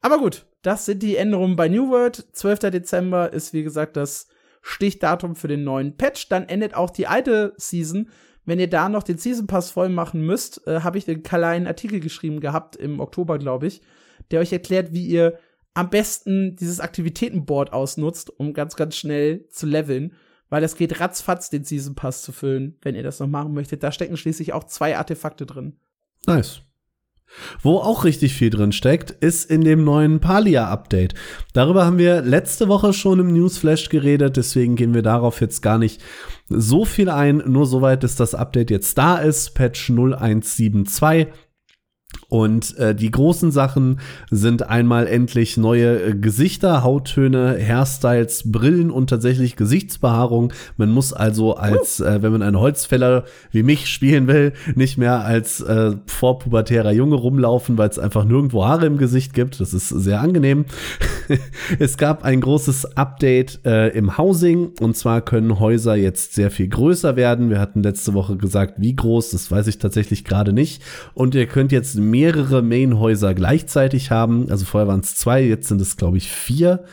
[0.00, 2.28] Aber gut, das sind die Änderungen bei New World.
[2.32, 2.70] 12.
[2.70, 4.28] Dezember ist, wie gesagt, das
[4.62, 6.28] Stichdatum für den neuen Patch.
[6.28, 8.08] Dann endet auch die alte Season.
[8.48, 11.66] Wenn ihr da noch den Season Pass voll machen müsst, äh, habe ich den kleinen
[11.66, 13.82] Artikel geschrieben gehabt im Oktober, glaube ich,
[14.30, 15.38] der euch erklärt, wie ihr
[15.74, 20.14] am besten dieses Aktivitätenboard ausnutzt, um ganz, ganz schnell zu leveln.
[20.48, 23.82] Weil es geht ratzfatz, den Season Pass zu füllen, wenn ihr das noch machen möchtet.
[23.82, 25.78] Da stecken schließlich auch zwei Artefakte drin.
[26.26, 26.62] Nice.
[27.62, 31.14] Wo auch richtig viel drin steckt, ist in dem neuen Palia-Update.
[31.52, 35.78] Darüber haben wir letzte Woche schon im Newsflash geredet, deswegen gehen wir darauf jetzt gar
[35.78, 36.02] nicht
[36.48, 37.42] so viel ein.
[37.46, 41.28] Nur soweit, dass das Update jetzt da ist, Patch 0172.
[42.28, 44.00] Und äh, die großen Sachen
[44.30, 50.52] sind einmal endlich neue äh, Gesichter, Hauttöne, Hairstyles, Brillen und tatsächlich Gesichtsbehaarung.
[50.76, 55.24] Man muss also als, äh, wenn man einen Holzfäller wie mich spielen will, nicht mehr
[55.24, 59.60] als äh, vorpubertärer Junge rumlaufen, weil es einfach nirgendwo Haare im Gesicht gibt.
[59.60, 60.66] Das ist sehr angenehm.
[61.78, 66.68] es gab ein großes Update äh, im Housing und zwar können Häuser jetzt sehr viel
[66.68, 67.50] größer werden.
[67.50, 70.82] Wir hatten letzte Woche gesagt, wie groß, das weiß ich tatsächlich gerade nicht.
[71.14, 74.50] Und ihr könnt jetzt mehrere Main-Häuser gleichzeitig haben.
[74.50, 76.84] Also vorher waren es zwei, jetzt sind es, glaube ich, vier.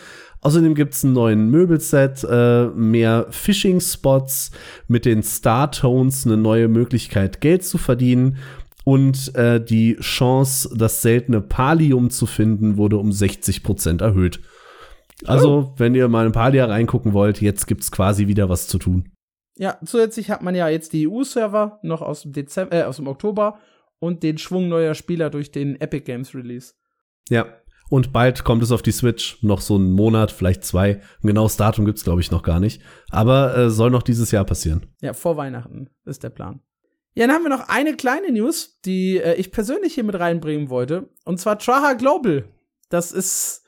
[0.42, 4.52] Außerdem gibt es einen neuen Möbelset, äh, mehr Phishing-Spots
[4.88, 8.38] mit den Star-Tones, eine neue Möglichkeit, Geld zu verdienen.
[8.84, 14.40] Und äh, die Chance, das seltene Palium zu finden, wurde um 60% erhöht.
[15.26, 19.12] Also, wenn ihr mal in Palia reingucken wollt, jetzt gibt's quasi wieder was zu tun.
[19.58, 23.08] Ja, zusätzlich hat man ja jetzt die EU-Server noch aus dem Dezember, äh, aus dem
[23.08, 23.58] Oktober
[24.00, 26.74] und den Schwung neuer Spieler durch den Epic Games Release.
[27.30, 27.46] Ja.
[27.90, 31.02] Und bald kommt es auf die Switch, noch so einen Monat, vielleicht zwei.
[31.22, 32.82] Ein genaues Datum gibt's glaube ich, noch gar nicht.
[33.12, 34.88] Aber äh, soll noch dieses Jahr passieren.
[35.02, 36.62] Ja, vor Weihnachten ist der Plan.
[37.14, 40.70] Ja, dann haben wir noch eine kleine News, die äh, ich persönlich hier mit reinbringen
[40.70, 41.10] wollte.
[41.26, 42.46] Und zwar Traha Global.
[42.90, 43.66] Das ist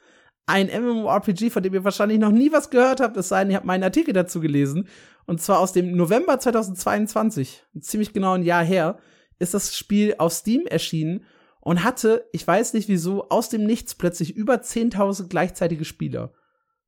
[0.48, 3.58] ein MMORPG, von dem ihr wahrscheinlich noch nie was gehört habt, es sei denn, ihr
[3.58, 4.88] habt meinen Artikel dazu gelesen.
[5.26, 8.98] Und zwar aus dem November 2022, ziemlich genau ein Jahr her,
[9.40, 11.26] ist das Spiel auf Steam erschienen.
[11.60, 16.32] und hatte, ich weiß nicht wieso, aus dem Nichts plötzlich über 10.000 gleichzeitige Spieler.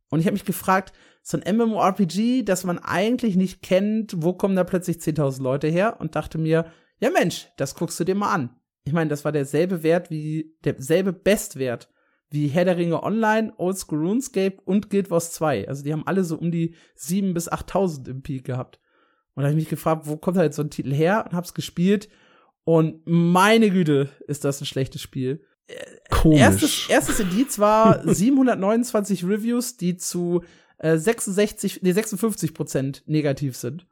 [0.10, 4.56] Und ich habe mich gefragt, so ein MMORPG, das man eigentlich nicht kennt, wo kommen
[4.56, 5.98] da plötzlich 10.000 Leute her?
[6.00, 8.56] Und dachte mir, ja Mensch, das guckst du dir mal an.
[8.86, 11.90] Ich meine, das war derselbe Wert wie, derselbe Bestwert
[12.32, 15.68] wie Herr der Ringe Online, Old School RuneScape und Guild Wars 2.
[15.68, 18.80] Also die haben alle so um die 7 bis 8000 im Peak gehabt.
[19.34, 21.26] Und da habe ich mich gefragt, wo kommt da jetzt so ein Titel her?
[21.26, 22.10] Und hab's gespielt.
[22.64, 25.44] Und meine Güte, ist das ein schlechtes Spiel.
[26.10, 26.40] Komisch.
[26.40, 30.44] Erstes, erstes Indiz war 729 Reviews, die zu
[30.78, 33.88] äh, 66, nee, 56 Prozent negativ sind.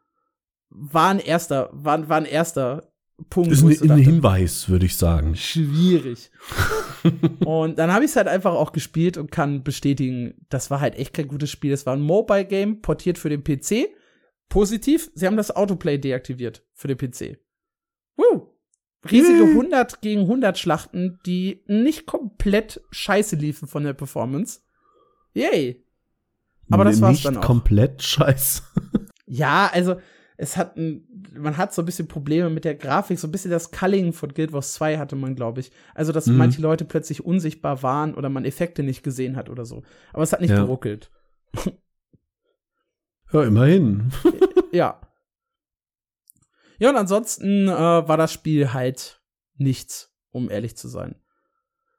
[0.70, 2.92] War ein erster, war, war ein erster
[3.30, 3.52] Punkt.
[3.52, 5.36] Ist ein, ein Hinweis, würde ich sagen.
[5.36, 6.32] schwierig.
[7.46, 10.96] und dann habe ich es halt einfach auch gespielt und kann bestätigen, das war halt
[10.96, 11.74] echt kein gutes Spiel.
[11.74, 13.90] Es war ein Mobile Game, portiert für den PC.
[14.50, 17.40] Positiv, sie haben das Autoplay deaktiviert für den PC.
[18.16, 18.47] Woo!
[19.12, 24.62] Riesige 100 gegen 100 Schlachten, die nicht komplett scheiße liefen von der Performance.
[25.34, 25.84] Yay!
[26.70, 27.42] Aber das war's Nicht dann auch.
[27.42, 28.62] komplett scheiße.
[29.30, 29.98] Ja, also
[30.38, 31.06] es hat ein,
[31.38, 34.34] man hat so ein bisschen Probleme mit der Grafik, so ein bisschen das Culling von
[34.34, 35.72] Guild Wars 2 hatte man, glaube ich.
[35.96, 36.38] Also, dass Mhm.
[36.38, 39.84] manche Leute plötzlich unsichtbar waren oder man Effekte nicht gesehen hat oder so.
[40.14, 40.58] Aber es hat nicht Ja.
[40.62, 41.12] geruckelt.
[43.34, 44.12] Ja, immerhin.
[44.72, 45.02] Ja.
[46.80, 49.22] Ja, und ansonsten äh, war das Spiel halt
[49.56, 51.16] nichts, um ehrlich zu sein.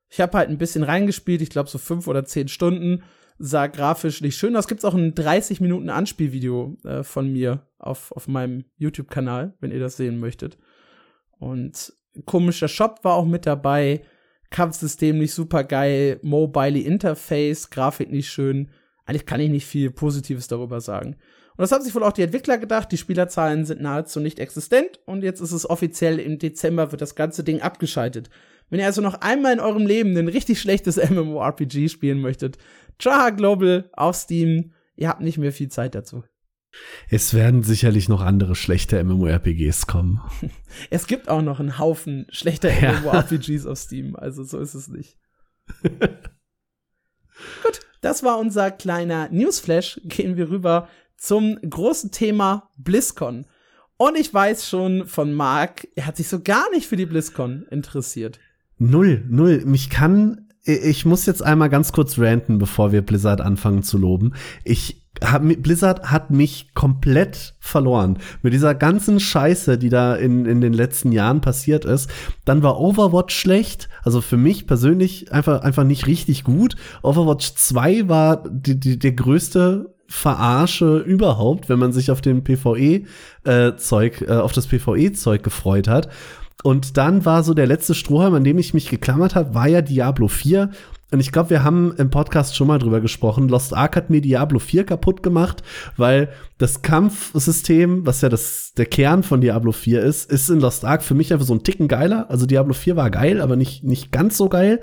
[0.09, 3.03] Ich habe halt ein bisschen reingespielt, ich glaube so fünf oder zehn Stunden,
[3.39, 4.69] sah grafisch nicht schön aus.
[4.69, 9.81] Gibt's auch ein 30 Minuten Anspielvideo äh, von mir auf, auf meinem YouTube-Kanal, wenn ihr
[9.81, 10.59] das sehen möchtet.
[11.39, 11.93] Und
[12.25, 14.03] komischer Shop war auch mit dabei,
[14.51, 18.71] Kampfsystem nicht super geil, mobile Interface, Grafik nicht schön.
[19.05, 21.17] Eigentlich kann ich nicht viel Positives darüber sagen.
[21.59, 22.93] Und das haben sich wohl auch die Entwickler gedacht.
[22.93, 27.17] Die Spielerzahlen sind nahezu nicht existent und jetzt ist es offiziell im Dezember wird das
[27.17, 28.31] ganze Ding abgeschaltet.
[28.71, 32.59] Wenn ihr also noch einmal in eurem Leben ein richtig schlechtes MMORPG spielen möchtet,
[33.01, 36.23] Traha Global auf Steam, ihr habt nicht mehr viel Zeit dazu.
[37.11, 40.21] Es werden sicherlich noch andere schlechte MMORPGs kommen.
[40.91, 43.01] Es gibt auch noch einen Haufen schlechter Ja.
[43.01, 45.19] MMORPGs auf Steam, also so ist es nicht.
[47.65, 50.01] Gut, das war unser kleiner Newsflash.
[50.05, 50.89] Gehen wir rüber
[51.19, 53.45] zum großen Thema BlizzCon.
[53.99, 57.67] Und ich weiß schon von Marc, er hat sich so gar nicht für die BlizzCon
[57.71, 58.39] interessiert.
[58.79, 59.65] Null, null.
[59.67, 64.35] Mich kann, ich muss jetzt einmal ganz kurz ranten, bevor wir Blizzard anfangen zu loben.
[64.63, 68.19] Ich hab, Blizzard hat mich komplett verloren.
[68.43, 72.09] Mit dieser ganzen Scheiße, die da in, in den letzten Jahren passiert ist.
[72.45, 73.89] Dann war Overwatch schlecht.
[74.05, 76.77] Also für mich persönlich einfach, einfach nicht richtig gut.
[77.03, 84.23] Overwatch 2 war die, die, der größte Verarsche überhaupt, wenn man sich auf den PvE-Zeug,
[84.23, 86.09] äh, auf das PvE-Zeug gefreut hat.
[86.65, 89.83] Und dann war so der letzte Strohhalm, an dem ich mich geklammert habe, war ja
[89.83, 90.71] Diablo 4.
[91.11, 93.49] Und ich glaube, wir haben im Podcast schon mal drüber gesprochen.
[93.49, 95.63] Lost Ark hat mir Diablo 4 kaputt gemacht,
[95.97, 100.85] weil das Kampfsystem, was ja das, der Kern von Diablo 4 ist, ist in Lost
[100.85, 102.31] Ark für mich einfach so ein Ticken geiler.
[102.31, 104.81] Also Diablo 4 war geil, aber nicht, nicht ganz so geil.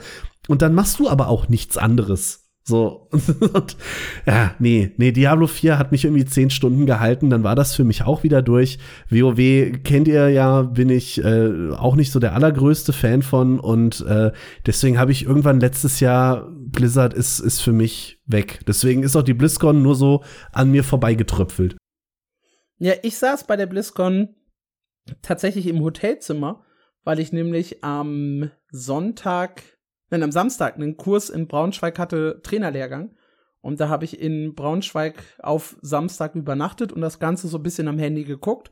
[0.47, 2.44] Und dann machst du aber auch nichts anderes.
[2.67, 3.07] So,
[3.53, 3.77] und,
[4.25, 7.83] ja, nee, nee, Diablo 4 hat mich irgendwie zehn Stunden gehalten, dann war das für
[7.83, 8.79] mich auch wieder durch.
[9.07, 14.03] WoW kennt ihr ja, bin ich äh, auch nicht so der allergrößte Fan von und
[14.07, 14.31] äh,
[14.65, 18.61] deswegen habe ich irgendwann letztes Jahr, Blizzard ist, ist für mich weg.
[18.67, 21.77] Deswegen ist auch die BlizzCon nur so an mir vorbeigetröpfelt.
[22.79, 24.29] Ja, ich saß bei der BlizzCon
[25.21, 26.65] tatsächlich im Hotelzimmer,
[27.03, 29.61] weil ich nämlich am Sonntag,
[30.19, 33.15] nein, am Samstag einen Kurs in Braunschweig hatte, Trainerlehrgang.
[33.61, 37.87] Und da habe ich in Braunschweig auf Samstag übernachtet und das Ganze so ein bisschen
[37.87, 38.71] am Handy geguckt.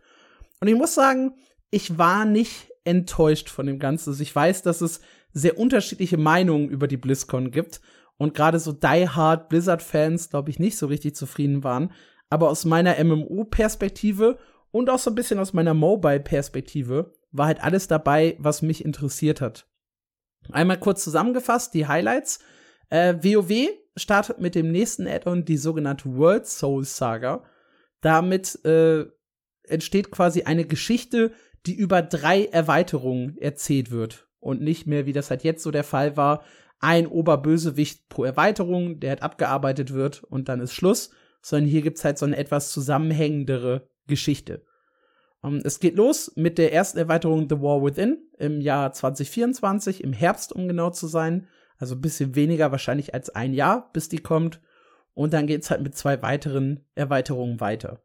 [0.61, 1.33] Und ich muss sagen,
[1.71, 4.11] ich war nicht enttäuscht von dem Ganzen.
[4.11, 7.81] Also ich weiß, dass es sehr unterschiedliche Meinungen über die BlizzCon gibt
[8.17, 11.91] und gerade so Die Hard Blizzard-Fans, glaube ich, nicht so richtig zufrieden waren.
[12.29, 14.37] Aber aus meiner MMO-Perspektive
[14.71, 19.41] und auch so ein bisschen aus meiner Mobile-Perspektive war halt alles dabei, was mich interessiert
[19.41, 19.67] hat.
[20.51, 22.39] Einmal kurz zusammengefasst, die Highlights.
[22.89, 27.43] Äh, WoW startet mit dem nächsten Add-on die sogenannte World Soul Saga.
[28.01, 29.05] Damit äh,
[29.63, 31.31] entsteht quasi eine Geschichte,
[31.65, 34.27] die über drei Erweiterungen erzählt wird.
[34.39, 36.43] Und nicht mehr, wie das halt jetzt so der Fall war,
[36.79, 42.03] ein Oberbösewicht pro Erweiterung, der halt abgearbeitet wird und dann ist Schluss, sondern hier gibt's
[42.03, 44.65] halt so eine etwas zusammenhängendere Geschichte.
[45.43, 50.13] Um, es geht los mit der ersten Erweiterung The War Within im Jahr 2024, im
[50.13, 51.47] Herbst, um genau zu sein.
[51.77, 54.61] Also ein bisschen weniger wahrscheinlich als ein Jahr, bis die kommt.
[55.13, 58.01] Und dann geht's halt mit zwei weiteren Erweiterungen weiter.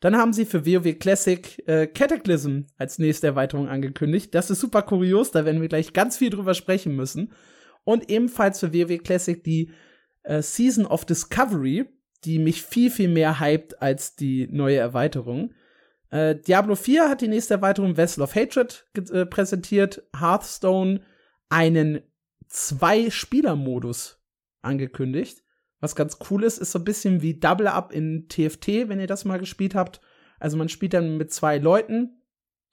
[0.00, 4.34] Dann haben sie für WoW Classic äh, Cataclysm als nächste Erweiterung angekündigt.
[4.34, 7.32] Das ist super kurios, da werden wir gleich ganz viel drüber sprechen müssen.
[7.82, 9.72] Und ebenfalls für WoW Classic die
[10.22, 11.86] äh, Season of Discovery,
[12.24, 15.54] die mich viel, viel mehr hypt als die neue Erweiterung.
[16.10, 20.02] Äh, Diablo 4 hat die nächste Erweiterung Vessel of Hatred äh, präsentiert.
[20.18, 21.00] Hearthstone
[21.48, 22.00] einen
[22.48, 24.22] Zwei-Spieler-Modus
[24.62, 25.42] angekündigt.
[25.80, 29.06] Was ganz cool ist, ist so ein bisschen wie Double Up in TFT, wenn ihr
[29.06, 30.00] das mal gespielt habt.
[30.40, 32.22] Also man spielt dann mit zwei Leuten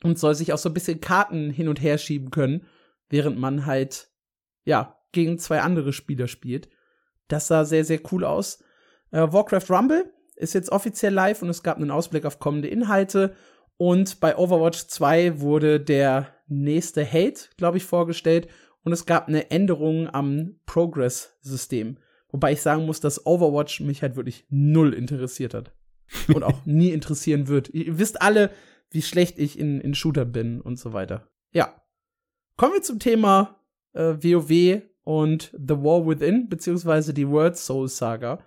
[0.03, 2.65] und soll sich auch so ein bisschen Karten hin und her schieben können,
[3.09, 4.09] während man halt,
[4.63, 6.69] ja, gegen zwei andere Spieler spielt.
[7.27, 8.63] Das sah sehr, sehr cool aus.
[9.11, 13.35] Äh, Warcraft Rumble ist jetzt offiziell live und es gab einen Ausblick auf kommende Inhalte.
[13.77, 18.47] Und bei Overwatch 2 wurde der nächste Hate, glaube ich, vorgestellt.
[18.83, 21.97] Und es gab eine Änderung am Progress-System.
[22.29, 25.71] Wobei ich sagen muss, dass Overwatch mich halt wirklich null interessiert hat.
[26.27, 27.69] Und auch nie interessieren wird.
[27.69, 28.51] Ihr wisst alle,
[28.91, 31.27] wie schlecht ich in, in Shooter bin und so weiter.
[31.51, 31.81] Ja.
[32.57, 33.59] Kommen wir zum Thema
[33.93, 38.39] äh, WoW und The War Within, beziehungsweise die World Soul Saga.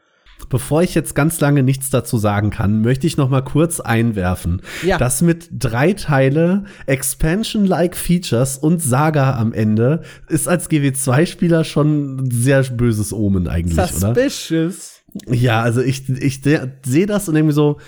[0.49, 4.63] Bevor ich jetzt ganz lange nichts dazu sagen kann, möchte ich noch mal kurz einwerfen,
[4.83, 4.97] ja.
[4.97, 12.31] dass mit drei Teile Expansion-like Features und Saga am Ende ist als GW2-Spieler schon ein
[12.31, 15.03] sehr böses Omen eigentlich, Suspicious.
[15.27, 15.35] oder?
[15.35, 17.79] Ja, also ich, ich sehe das und irgendwie so,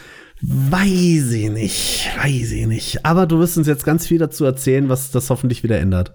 [0.42, 3.04] weiß ich nicht, weiß ich nicht.
[3.04, 6.14] Aber du wirst uns jetzt ganz viel dazu erzählen, was das hoffentlich wieder ändert.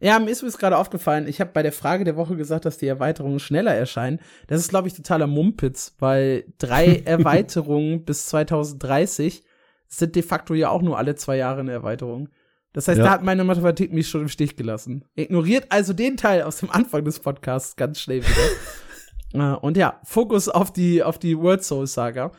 [0.00, 2.78] Ja, mir ist mir gerade aufgefallen, ich habe bei der Frage der Woche gesagt, dass
[2.78, 4.18] die Erweiterungen schneller erscheinen.
[4.46, 9.44] Das ist, glaube ich, totaler Mumpitz, weil drei Erweiterungen bis 2030
[9.88, 12.30] sind de facto ja auch nur alle zwei Jahre eine Erweiterung.
[12.72, 13.04] Das heißt, ja.
[13.04, 15.04] da hat meine Mathematik mich schon im Stich gelassen.
[15.16, 19.54] Ignoriert also den Teil aus dem Anfang des Podcasts ganz schnell wieder.
[19.54, 22.32] uh, und ja, Fokus auf die, auf die World Soul Saga.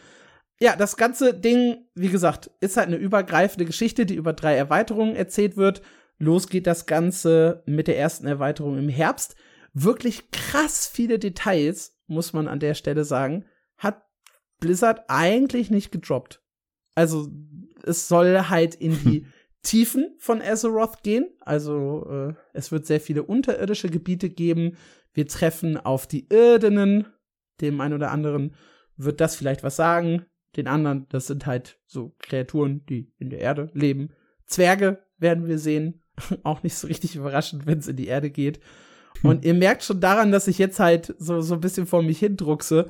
[0.60, 5.16] Ja, das ganze Ding, wie gesagt, ist halt eine übergreifende Geschichte, die über drei Erweiterungen
[5.16, 5.82] erzählt wird
[6.22, 9.36] Los geht das Ganze mit der ersten Erweiterung im Herbst.
[9.74, 13.46] Wirklich krass viele Details, muss man an der Stelle sagen,
[13.76, 14.04] hat
[14.60, 16.44] Blizzard eigentlich nicht gedroppt.
[16.94, 17.28] Also
[17.84, 19.26] es soll halt in die
[19.64, 21.28] Tiefen von Azeroth gehen.
[21.40, 24.78] Also äh, es wird sehr viele unterirdische Gebiete geben.
[25.14, 27.08] Wir treffen auf die Irdenen.
[27.62, 28.54] Dem einen oder anderen
[28.96, 30.28] wird das vielleicht was sagen.
[30.56, 34.10] Den anderen, das sind halt so Kreaturen, die in der Erde leben.
[34.46, 36.01] Zwerge werden wir sehen.
[36.44, 38.60] auch nicht so richtig überraschend, wenn es in die Erde geht.
[39.22, 39.30] Hm.
[39.30, 42.20] Und ihr merkt schon daran, dass ich jetzt halt so, so ein bisschen vor mich
[42.20, 42.90] hindruckse.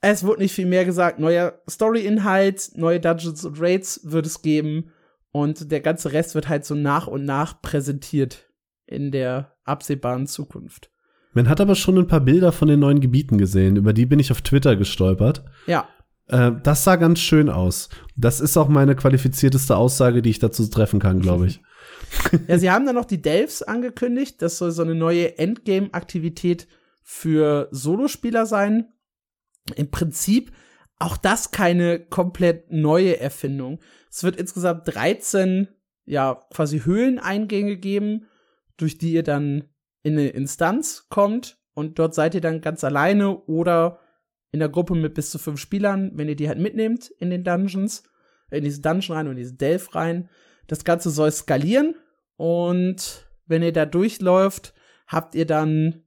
[0.00, 1.18] Es wird nicht viel mehr gesagt.
[1.18, 4.92] Neuer Story-Inhalt, neue Dungeons und Raids wird es geben.
[5.32, 8.50] Und der ganze Rest wird halt so nach und nach präsentiert
[8.86, 10.90] in der absehbaren Zukunft.
[11.34, 13.76] Man hat aber schon ein paar Bilder von den neuen Gebieten gesehen.
[13.76, 15.44] Über die bin ich auf Twitter gestolpert.
[15.66, 15.86] Ja.
[16.28, 17.90] Äh, das sah ganz schön aus.
[18.16, 21.60] Das ist auch meine qualifizierteste Aussage, die ich dazu treffen kann, glaube ich.
[22.48, 24.42] Ja, sie haben dann noch die Delves angekündigt.
[24.42, 26.66] Das soll so eine neue Endgame-Aktivität
[27.02, 28.92] für Solospieler sein.
[29.74, 30.52] Im Prinzip
[30.98, 33.80] auch das keine komplett neue Erfindung.
[34.10, 35.68] Es wird insgesamt 13,
[36.04, 38.26] ja, quasi Höhleneingänge geben,
[38.76, 39.64] durch die ihr dann
[40.02, 43.98] in eine Instanz kommt und dort seid ihr dann ganz alleine oder
[44.52, 47.44] in der Gruppe mit bis zu fünf Spielern, wenn ihr die halt mitnehmt in den
[47.44, 48.02] Dungeons,
[48.50, 50.30] in diese Dungeon rein und in diese Delph rein.
[50.66, 51.94] Das Ganze soll skalieren
[52.36, 54.74] und wenn ihr da durchläuft,
[55.06, 56.02] habt ihr dann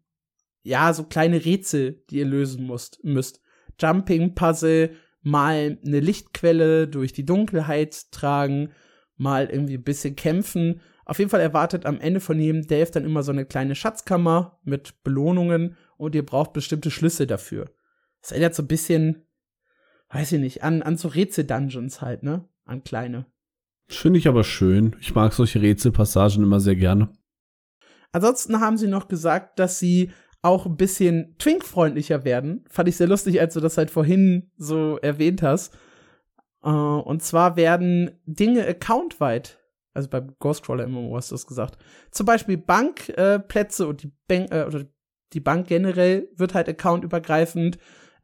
[0.63, 3.03] ja so kleine Rätsel, die ihr lösen müsst.
[3.03, 3.41] müsst.
[3.79, 8.71] Jumping Puzzle, mal eine Lichtquelle durch die Dunkelheit tragen,
[9.15, 10.81] mal irgendwie ein bisschen kämpfen.
[11.05, 14.59] Auf jeden Fall erwartet am Ende von jedem Delve dann immer so eine kleine Schatzkammer
[14.63, 17.71] mit Belohnungen und ihr braucht bestimmte Schlüssel dafür.
[18.21, 19.25] Das erinnert so ein bisschen,
[20.09, 22.47] weiß ich nicht, an, an so Rätsel-Dungeons halt, ne?
[22.65, 23.25] An kleine.
[23.89, 24.95] Finde ich aber schön.
[25.01, 27.09] Ich mag solche Rätselpassagen immer sehr gerne.
[28.11, 30.11] Ansonsten haben sie noch gesagt, dass sie
[30.41, 32.63] auch ein bisschen Twink-freundlicher werden.
[32.69, 35.77] Fand ich sehr lustig, als du das halt vorhin so erwähnt hast.
[36.63, 39.59] Uh, und zwar werden Dinge accountweit,
[39.93, 41.77] also beim Ghostcrawler MMO hast du das gesagt,
[42.11, 44.85] zum Beispiel Bankplätze äh, und die Bank, äh, oder
[45.31, 47.77] die Bank generell wird halt accountübergreifend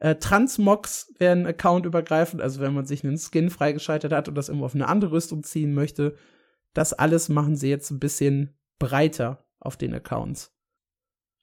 [0.05, 4.67] äh, Transmogs werden accountübergreifend, also wenn man sich einen Skin freigeschaltet hat und das irgendwo
[4.67, 6.15] auf eine andere Rüstung ziehen möchte.
[6.75, 10.55] Das alles machen sie jetzt ein bisschen breiter auf den Accounts.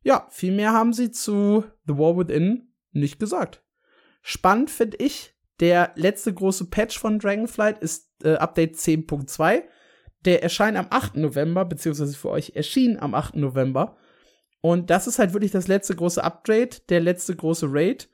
[0.04, 3.64] Ja, viel mehr haben sie zu The War Within nicht gesagt.
[4.20, 9.64] Spannend finde ich, der letzte große Patch von Dragonflight ist äh, Update 10.2.
[10.24, 11.16] Der erscheint am 8.
[11.16, 13.34] November, beziehungsweise für euch erschien am 8.
[13.34, 13.96] November.
[14.60, 18.08] Und das ist halt wirklich das letzte große Upgrade, der letzte große Raid.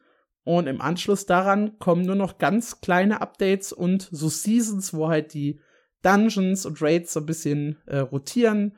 [0.49, 5.35] Und im Anschluss daran kommen nur noch ganz kleine Updates und so Seasons, wo halt
[5.35, 5.61] die
[6.01, 8.75] Dungeons und Raids so ein bisschen äh, rotieren,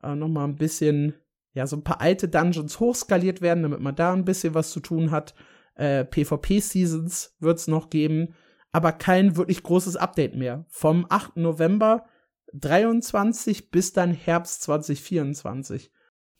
[0.00, 1.14] äh, noch mal ein bisschen,
[1.54, 4.78] ja, so ein paar alte Dungeons hochskaliert werden, damit man da ein bisschen was zu
[4.78, 5.34] tun hat.
[5.74, 8.36] Äh, PvP-Seasons wird es noch geben,
[8.70, 10.66] aber kein wirklich großes Update mehr.
[10.68, 11.36] Vom 8.
[11.38, 12.06] November
[12.52, 15.90] 23 bis dann Herbst 2024.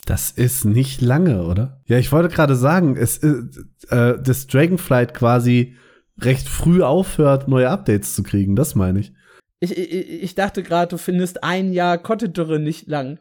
[0.04, 1.82] Das ist nicht lange, oder?
[1.86, 3.42] Ja, ich wollte gerade sagen, es äh,
[3.90, 5.76] äh, das Dragonflight quasi
[6.20, 8.56] recht früh aufhört, neue Updates zu kriegen.
[8.56, 9.12] Das meine ich.
[9.60, 13.18] Ich, ich, ich dachte gerade, du findest ein Jahr Content-Dürre nicht lang.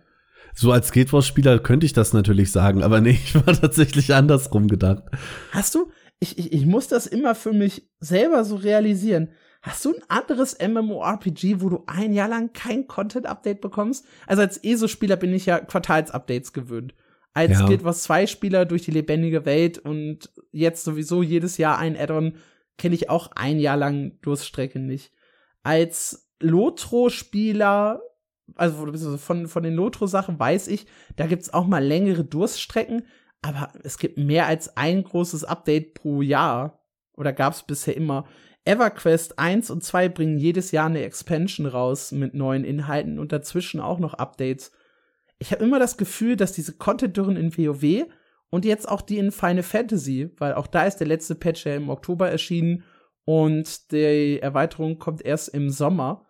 [0.53, 4.67] So als Guild Wars-Spieler könnte ich das natürlich sagen, aber nee, ich war tatsächlich andersrum
[4.67, 5.03] gedacht.
[5.51, 5.91] Hast du?
[6.19, 9.29] Ich, ich, ich muss das immer für mich selber so realisieren.
[9.67, 14.05] Hast du ein anderes MMORPG, wo du ein Jahr lang kein Content-Update bekommst?
[14.25, 16.93] Also als ESO-Spieler bin ich ja Quartals-Updates gewöhnt.
[17.33, 17.65] Als ja.
[17.65, 22.37] Guild Wars 2 Spieler durch die lebendige Welt und jetzt sowieso jedes Jahr ein Add-on,
[22.77, 25.11] kenne ich auch ein Jahr lang Durststrecke nicht.
[25.63, 28.01] Als Lotro-Spieler,
[28.55, 33.05] also von, von den Lotro-Sachen weiß ich, da gibt's auch mal längere Durststrecken,
[33.41, 36.83] aber es gibt mehr als ein großes Update pro Jahr.
[37.13, 38.25] Oder gab's bisher immer.
[38.67, 43.79] EverQuest 1 und 2 bringen jedes Jahr eine Expansion raus mit neuen Inhalten und dazwischen
[43.79, 44.71] auch noch Updates.
[45.39, 48.07] Ich habe immer das Gefühl, dass diese Content-Dürren in WoW
[48.49, 51.75] und jetzt auch die in Final Fantasy, weil auch da ist der letzte Patch ja
[51.75, 52.83] im Oktober erschienen
[53.25, 56.25] und die Erweiterung kommt erst im Sommer,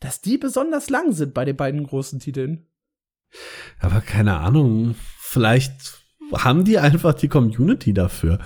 [0.00, 2.66] dass die besonders lang sind bei den beiden großen Titeln.
[3.80, 6.02] Aber keine Ahnung, vielleicht
[6.32, 8.38] haben die einfach die Community dafür.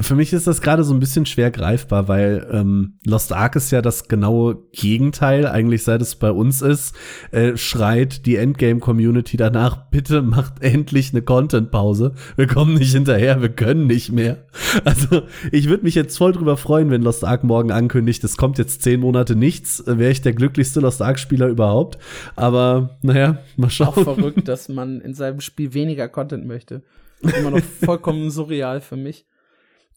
[0.00, 3.70] Für mich ist das gerade so ein bisschen schwer greifbar, weil ähm, Lost Ark ist
[3.70, 6.94] ja das genaue Gegenteil, eigentlich seit es bei uns ist,
[7.32, 12.14] äh, schreit die Endgame-Community danach, bitte macht endlich eine Content-Pause.
[12.36, 14.46] Wir kommen nicht hinterher, wir können nicht mehr.
[14.84, 18.56] Also ich würde mich jetzt voll drüber freuen, wenn Lost Ark morgen ankündigt, es kommt
[18.56, 21.98] jetzt zehn Monate nichts, äh, wäre ich der glücklichste Lost Ark-Spieler überhaupt.
[22.36, 23.88] Aber naja, mal schauen.
[23.88, 26.82] Auch verrückt, dass man in seinem Spiel weniger Content möchte.
[27.20, 29.26] Immer noch vollkommen surreal für mich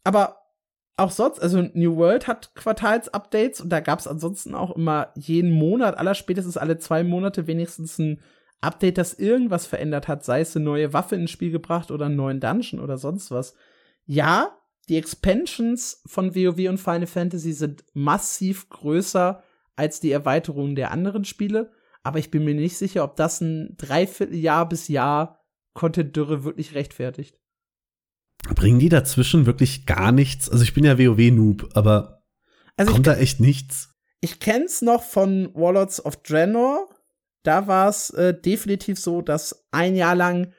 [0.04, 0.38] aber
[0.98, 5.52] auch sonst, also New World hat Quartals-Updates und da gab es ansonsten auch immer jeden
[5.52, 8.22] Monat, aller spätestens alle zwei Monate wenigstens ein
[8.62, 12.16] Update, das irgendwas verändert hat, sei es eine neue Waffe ins Spiel gebracht oder einen
[12.16, 13.56] neuen Dungeon oder sonst was.
[14.06, 14.56] Ja,
[14.88, 19.44] die Expansions von WoW und Final Fantasy sind massiv größer
[19.76, 21.72] als die Erweiterungen der anderen Spiele,
[22.04, 25.40] aber ich bin mir nicht sicher, ob das ein Dreivierteljahr bis Jahr
[25.74, 27.41] Content-Dürre wirklich rechtfertigt.
[28.56, 30.50] Bringen die dazwischen wirklich gar nichts?
[30.50, 32.24] Also ich bin ja WoW-Noob, aber
[32.78, 33.94] also kommt da echt nichts?
[34.20, 36.90] Ich kenn's noch von Warlords of Draenor.
[37.44, 40.54] Da war es äh, definitiv so, dass ein Jahr lang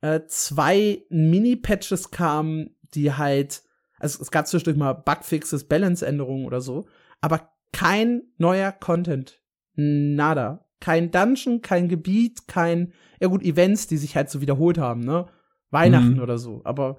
[0.00, 3.62] äh, zwei Mini-Patches kamen, die halt,
[3.98, 6.86] also es gab zwischendurch mal Bugfixes, Balance-Änderungen oder so,
[7.20, 9.40] aber kein neuer Content.
[9.74, 10.66] Nada.
[10.80, 15.26] Kein Dungeon, kein Gebiet, kein, ja gut, Events, die sich halt so wiederholt haben, ne?
[15.70, 16.22] Weihnachten mhm.
[16.22, 16.60] oder so.
[16.64, 16.98] Aber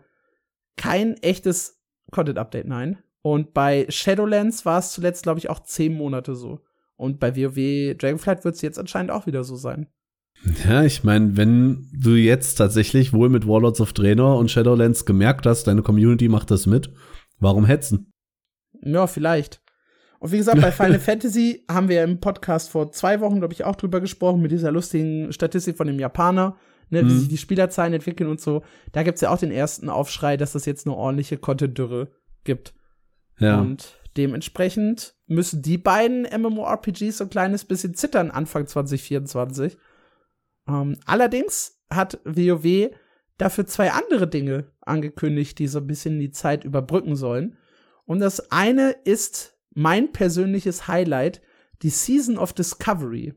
[0.78, 3.00] kein echtes Content-Update, nein.
[3.22, 6.62] Und bei Shadowlands war es zuletzt, glaube ich, auch zehn Monate so.
[6.96, 9.88] Und bei WoW Dragonflight wird es jetzt anscheinend auch wieder so sein.
[10.68, 15.46] Ja, ich meine, wenn du jetzt tatsächlich wohl mit Warlords of Draenor und Shadowlands gemerkt
[15.46, 16.92] hast, deine Community macht das mit,
[17.40, 18.14] warum hetzen?
[18.82, 19.62] Ja, vielleicht.
[20.20, 23.64] Und wie gesagt, bei Final Fantasy haben wir im Podcast vor zwei Wochen, glaube ich,
[23.64, 26.56] auch drüber gesprochen, mit dieser lustigen Statistik von dem Japaner,
[26.90, 27.08] ne, mhm.
[27.08, 28.64] wie sich die Spielerzahlen entwickeln und so.
[28.92, 32.12] Da gibt's ja auch den ersten Aufschrei, dass das jetzt eine ordentliche Content-Dürre
[32.44, 32.74] gibt.
[33.40, 33.60] Ja.
[33.60, 39.78] Und dementsprechend müssen die beiden MMORPGs so ein kleines bisschen zittern Anfang 2024.
[40.68, 42.92] Ähm, allerdings hat WoW
[43.38, 47.58] dafür zwei andere Dinge angekündigt, die so ein bisschen die Zeit überbrücken sollen.
[48.06, 51.42] Und das eine ist mein persönliches Highlight,
[51.84, 53.34] die Season of Discovery.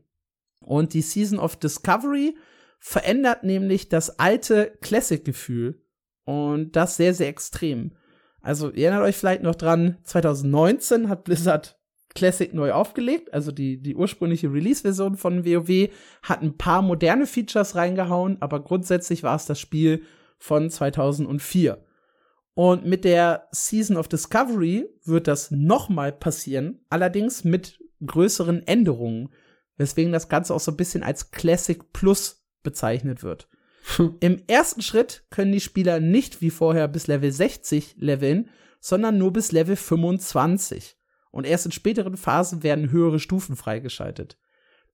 [0.59, 2.35] Und die Season of Discovery
[2.81, 5.81] verändert nämlich das alte Classic-Gefühl.
[6.25, 7.95] Und das sehr, sehr extrem.
[8.41, 11.79] Also, ihr erinnert euch vielleicht noch dran, 2019 hat Blizzard
[12.13, 15.89] Classic neu aufgelegt, also die, die ursprüngliche Release-Version von WoW
[16.23, 20.03] hat ein paar moderne Features reingehauen, aber grundsätzlich war es das Spiel
[20.37, 21.85] von 2004.
[22.53, 29.29] Und mit der Season of Discovery wird das nochmal passieren, allerdings mit größeren Änderungen,
[29.77, 33.47] weswegen das Ganze auch so ein bisschen als Classic Plus bezeichnet wird.
[34.19, 38.49] Im ersten Schritt können die Spieler nicht wie vorher bis Level 60 leveln,
[38.79, 40.97] sondern nur bis Level 25.
[41.31, 44.37] Und erst in späteren Phasen werden höhere Stufen freigeschaltet.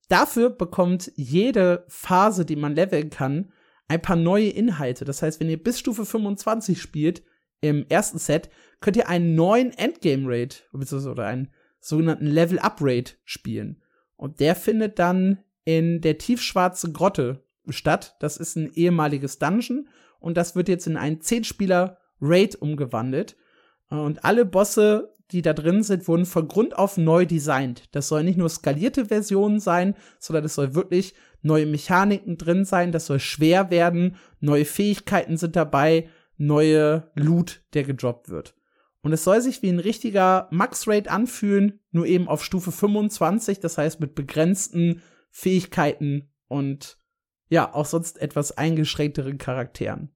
[0.08, 3.52] Dafür bekommt jede Phase, die man leveln kann,
[3.88, 5.04] ein paar neue Inhalte.
[5.04, 7.22] Das heißt, wenn ihr bis Stufe 25 spielt,
[7.60, 8.50] im ersten Set,
[8.80, 11.50] könnt ihr einen neuen Endgame-Rate oder einen
[11.80, 13.82] sogenannten Level-Up-Rate spielen.
[14.16, 18.16] Und der findet dann in der tiefschwarzen Grotte statt.
[18.20, 19.88] Das ist ein ehemaliges Dungeon
[20.20, 23.36] und das wird jetzt in einen 10-Spieler-Raid umgewandelt.
[23.88, 27.84] Und alle Bosse, die da drin sind, wurden von Grund auf neu designt.
[27.92, 32.92] Das soll nicht nur skalierte Versionen sein, sondern es soll wirklich neue Mechaniken drin sein,
[32.92, 38.54] das soll schwer werden, neue Fähigkeiten sind dabei, neue Loot, der gedroppt wird.
[39.02, 43.78] Und es soll sich wie ein richtiger Max-Rate anfühlen, nur eben auf Stufe 25, das
[43.78, 46.97] heißt mit begrenzten Fähigkeiten und
[47.48, 50.10] ja, auch sonst etwas eingeschränkteren Charakteren.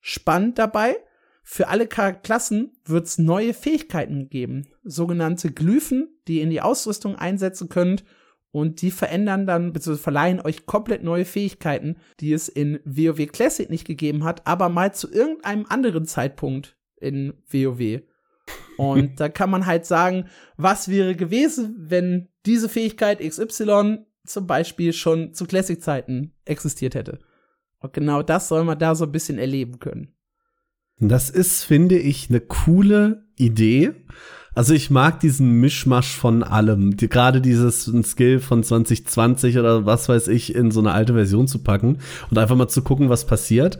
[0.00, 0.96] Spannend dabei,
[1.42, 7.14] für alle Klassen wird es neue Fähigkeiten geben, sogenannte Glyphen, die ihr in die Ausrüstung
[7.14, 8.04] einsetzen könnt
[8.50, 13.68] und die verändern dann, beziehungsweise verleihen euch komplett neue Fähigkeiten, die es in WoW Classic
[13.68, 18.00] nicht gegeben hat, aber mal zu irgendeinem anderen Zeitpunkt in WoW.
[18.76, 24.92] Und da kann man halt sagen, was wäre gewesen, wenn diese Fähigkeit XY zum Beispiel
[24.92, 27.18] schon zu Classic-Zeiten existiert hätte.
[27.80, 30.08] Und genau das soll man da so ein bisschen erleben können.
[30.98, 33.92] Das ist, finde ich, eine coole Idee.
[34.54, 36.96] Also ich mag diesen Mischmasch von allem.
[36.96, 41.46] Die, Gerade dieses Skill von 2020 oder was weiß ich in so eine alte Version
[41.46, 41.98] zu packen
[42.30, 43.78] und einfach mal zu gucken, was passiert.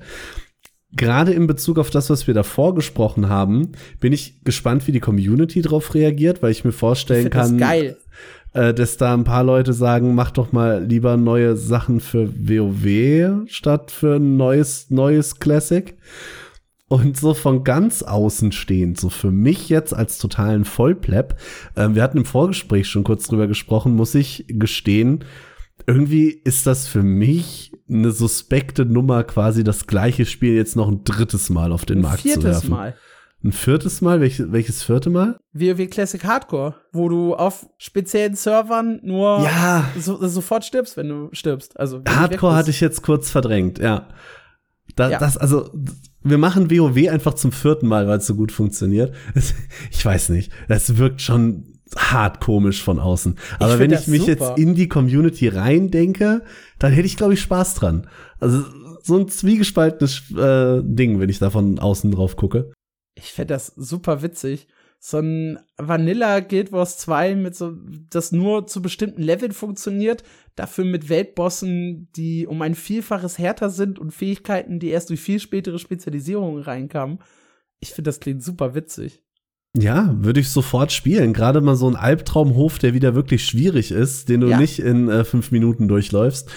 [0.93, 5.01] Gerade in Bezug auf das, was wir davor gesprochen haben, bin ich gespannt, wie die
[5.01, 7.97] Community darauf reagiert, weil ich mir vorstellen ich kann, das
[8.57, 13.47] äh, dass da ein paar Leute sagen, mach doch mal lieber neue Sachen für WoW
[13.49, 15.97] statt für ein neues neues Classic.
[16.89, 21.37] Und so von ganz außen stehend, so für mich jetzt als totalen Vollplepp,
[21.75, 25.25] äh, wir hatten im Vorgespräch schon kurz drüber gesprochen, muss ich gestehen,
[25.87, 31.05] irgendwie ist das für mich eine suspekte Nummer, quasi das gleiche Spiel jetzt noch ein
[31.05, 32.43] drittes Mal auf den ein Markt zu werfen.
[32.43, 32.95] Viertes Mal.
[33.45, 34.21] Ein viertes Mal?
[34.21, 35.39] Welch, welches vierte Mal?
[35.53, 39.89] WoW Classic Hardcore, wo du auf speziellen Servern nur ja.
[39.99, 41.79] so, sofort stirbst, wenn du stirbst.
[41.79, 44.09] Also Hardcore hatte ich jetzt kurz verdrängt, ja.
[44.95, 45.19] Da, ja.
[45.19, 45.71] Das, also,
[46.23, 49.15] wir machen WoW einfach zum vierten Mal, weil es so gut funktioniert.
[49.91, 50.51] Ich weiß nicht.
[50.69, 53.37] Das wirkt schon hart komisch von außen.
[53.59, 54.33] Aber ich wenn ich mich super.
[54.33, 56.43] jetzt in die Community reindenke,
[56.79, 58.07] dann hätte ich, glaube ich, Spaß dran.
[58.41, 58.65] Also
[59.03, 62.73] so ein zwiegespaltenes äh, Ding, wenn ich da von außen drauf gucke.
[63.17, 67.75] Ich fände das super witzig so ein Vanilla Guild Wars 2 mit so,
[68.11, 70.25] das nur zu bestimmten Leveln funktioniert,
[70.57, 75.39] dafür mit Weltbossen, die um ein Vielfaches härter sind und Fähigkeiten, die erst durch viel
[75.39, 77.19] spätere Spezialisierungen reinkamen.
[77.79, 79.23] Ich finde, das klingt super witzig.
[79.77, 81.35] Ja, würde ich sofort spielen.
[81.35, 84.59] Gerade mal so ein Albtraumhof, der wieder wirklich schwierig ist, den du ja.
[84.59, 86.51] nicht in äh, fünf Minuten durchläufst.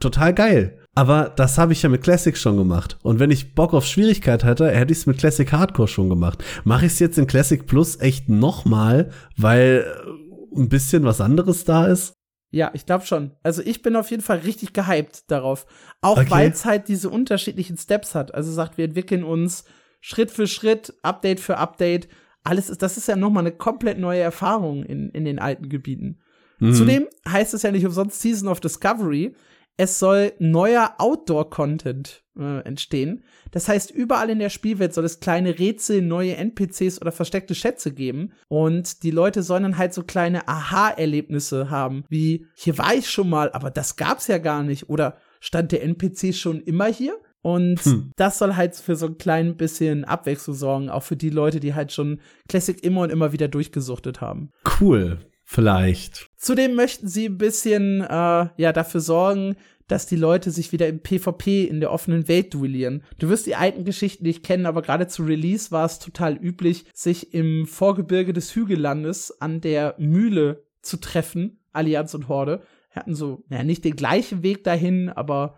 [0.00, 0.83] Total geil.
[0.94, 2.98] Aber das habe ich ja mit Classic schon gemacht.
[3.02, 6.44] Und wenn ich Bock auf Schwierigkeit hätte, hätte ich es mit Classic Hardcore schon gemacht.
[6.64, 11.64] Mache ich es jetzt in Classic Plus echt nochmal, weil äh, ein bisschen was anderes
[11.64, 12.14] da ist?
[12.52, 13.32] Ja, ich glaube schon.
[13.42, 15.66] Also ich bin auf jeden Fall richtig gehypt darauf.
[16.00, 16.30] Auch okay.
[16.30, 18.32] weil es halt diese unterschiedlichen Steps hat.
[18.32, 19.64] Also sagt, wir entwickeln uns
[20.00, 22.08] Schritt für Schritt, Update für Update.
[22.44, 26.20] Alles ist, das ist ja nochmal eine komplett neue Erfahrung in, in den alten Gebieten.
[26.60, 26.74] Mhm.
[26.74, 29.34] Zudem heißt es ja nicht umsonst Season of Discovery
[29.76, 33.24] es soll neuer Outdoor-Content äh, entstehen.
[33.50, 37.92] Das heißt, überall in der Spielwelt soll es kleine Rätsel, neue NPCs oder versteckte Schätze
[37.92, 38.32] geben.
[38.48, 43.30] Und die Leute sollen dann halt so kleine Aha-Erlebnisse haben, wie hier war ich schon
[43.30, 44.88] mal, aber das gab's ja gar nicht.
[44.88, 47.18] Oder stand der NPC schon immer hier?
[47.42, 48.12] Und hm.
[48.16, 51.74] das soll halt für so ein klein bisschen Abwechslung sorgen, auch für die Leute, die
[51.74, 54.50] halt schon Classic immer und immer wieder durchgesuchtet haben.
[54.80, 55.18] Cool.
[55.54, 56.30] Vielleicht.
[56.36, 59.54] Zudem möchten sie ein bisschen äh, ja dafür sorgen,
[59.86, 63.04] dass die Leute sich wieder im PvP in der offenen Welt duellieren.
[63.20, 66.86] Du wirst die alten Geschichten nicht kennen, aber gerade zu Release war es total üblich,
[66.92, 72.62] sich im Vorgebirge des Hügellandes an der Mühle zu treffen, Allianz und Horde.
[72.90, 75.54] Hatten so, naja, nicht den gleichen Weg dahin, aber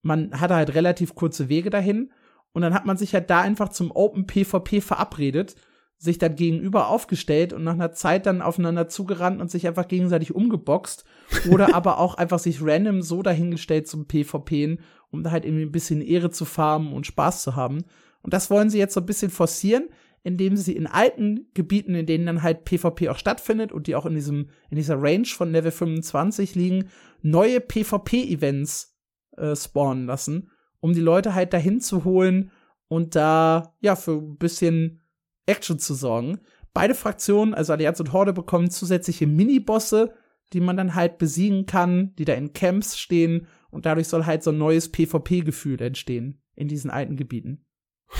[0.00, 2.10] man hatte halt relativ kurze Wege dahin.
[2.52, 5.56] Und dann hat man sich halt da einfach zum Open PvP verabredet
[5.98, 10.34] sich dann gegenüber aufgestellt und nach einer Zeit dann aufeinander zugerannt und sich einfach gegenseitig
[10.34, 11.04] umgeboxt.
[11.50, 15.72] Oder aber auch einfach sich random so dahingestellt zum PvPen, um da halt irgendwie ein
[15.72, 17.84] bisschen Ehre zu farmen und Spaß zu haben.
[18.22, 19.88] Und das wollen sie jetzt so ein bisschen forcieren,
[20.22, 24.06] indem sie in alten Gebieten, in denen dann halt PvP auch stattfindet und die auch
[24.06, 26.88] in diesem, in dieser Range von Level 25 liegen,
[27.22, 28.98] neue PvP-Events
[29.36, 30.50] äh, spawnen lassen,
[30.80, 32.50] um die Leute halt dahin zu holen
[32.88, 35.05] und da, ja, für ein bisschen
[35.46, 36.40] Action zu sorgen.
[36.74, 40.12] Beide Fraktionen, also Allianz und Horde, bekommen zusätzliche Minibosse,
[40.52, 44.42] die man dann halt besiegen kann, die da in Camps stehen und dadurch soll halt
[44.42, 47.64] so ein neues PvP-Gefühl entstehen in diesen alten Gebieten.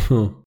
[0.09, 0.43] Hm.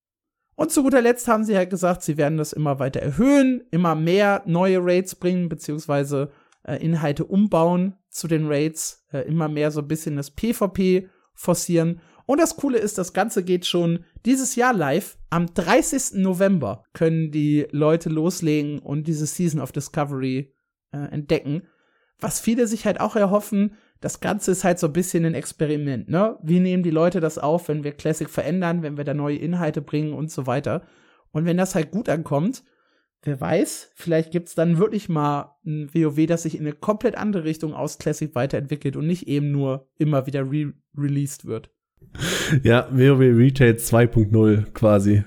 [0.55, 3.95] Und zu guter Letzt haben sie halt gesagt, sie werden das immer weiter erhöhen, immer
[3.95, 6.31] mehr neue Raids bringen, beziehungsweise
[6.63, 12.01] äh, Inhalte umbauen zu den Raids, äh, immer mehr so ein bisschen das PvP forcieren.
[12.29, 15.17] Und das Coole ist, das Ganze geht schon dieses Jahr live.
[15.31, 16.21] Am 30.
[16.21, 20.53] November können die Leute loslegen und diese Season of Discovery
[20.91, 21.63] äh, entdecken.
[22.19, 26.07] Was viele sich halt auch erhoffen, das Ganze ist halt so ein bisschen ein Experiment,
[26.07, 26.37] ne?
[26.43, 29.81] Wie nehmen die Leute das auf, wenn wir Classic verändern, wenn wir da neue Inhalte
[29.81, 30.83] bringen und so weiter.
[31.31, 32.63] Und wenn das halt gut ankommt,
[33.23, 37.43] wer weiß, vielleicht gibt's dann wirklich mal ein WoW, das sich in eine komplett andere
[37.43, 41.71] Richtung aus Classic weiterentwickelt und nicht eben nur immer wieder re-released wird.
[42.63, 45.23] Ja, WoW Retail 2.0 quasi.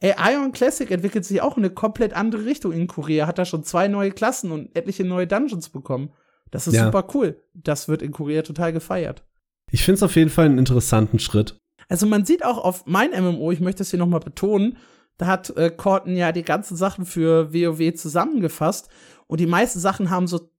[0.00, 3.44] Ey, Ion Classic entwickelt sich auch in eine komplett andere Richtung in Korea, hat da
[3.44, 6.10] schon zwei neue Klassen und etliche neue Dungeons bekommen.
[6.50, 6.84] Das ist ja.
[6.84, 7.42] super cool.
[7.54, 9.24] Das wird in Korea total gefeiert.
[9.70, 11.58] Ich finde es auf jeden Fall einen interessanten Schritt.
[11.88, 14.76] Also man sieht auch auf mein MMO, ich möchte es hier nochmal betonen,
[15.18, 18.88] da hat äh, Corton ja die ganzen Sachen für WoW zusammengefasst
[19.26, 20.50] und die meisten Sachen haben so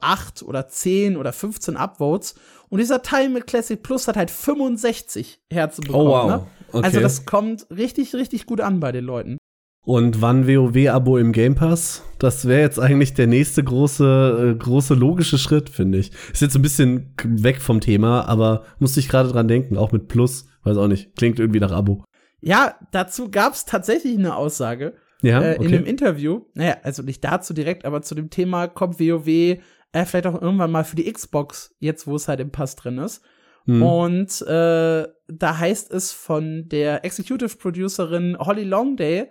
[0.00, 2.34] acht oder zehn oder 15 Upvotes
[2.68, 6.06] und dieser Teil mit Classic Plus hat halt 65 Herzen bekommen.
[6.06, 6.26] Oh, wow.
[6.26, 6.46] Ne?
[6.72, 6.86] Okay.
[6.86, 9.38] Also das kommt richtig, richtig gut an bei den Leuten.
[9.82, 12.02] Und wann WoW-Abo im Game Pass?
[12.18, 16.12] Das wäre jetzt eigentlich der nächste große, äh, große logische Schritt, finde ich.
[16.32, 20.08] Ist jetzt ein bisschen weg vom Thema, aber musste ich gerade dran denken, auch mit
[20.08, 20.46] Plus.
[20.62, 21.16] Weiß auch nicht.
[21.16, 22.04] Klingt irgendwie nach Abo.
[22.40, 24.94] Ja, dazu gab es tatsächlich eine Aussage.
[25.22, 25.66] Ja, äh, okay.
[25.66, 26.42] in einem Interview.
[26.54, 29.58] Naja, also nicht dazu direkt, aber zu dem Thema kommt WoW
[29.92, 32.98] äh, vielleicht auch irgendwann mal für die Xbox, jetzt wo es halt im Pass drin
[32.98, 33.22] ist.
[33.66, 33.82] Hm.
[33.82, 39.30] Und äh, da heißt es von der Executive Producerin Holly Longday,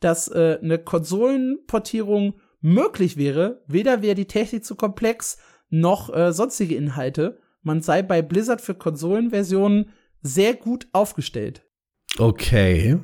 [0.00, 3.62] dass äh, eine Konsolenportierung möglich wäre.
[3.66, 5.38] Weder wäre die Technik zu komplex,
[5.70, 7.38] noch äh, sonstige Inhalte.
[7.62, 9.90] Man sei bei Blizzard für Konsolenversionen
[10.22, 11.62] sehr gut aufgestellt.
[12.18, 12.98] Okay.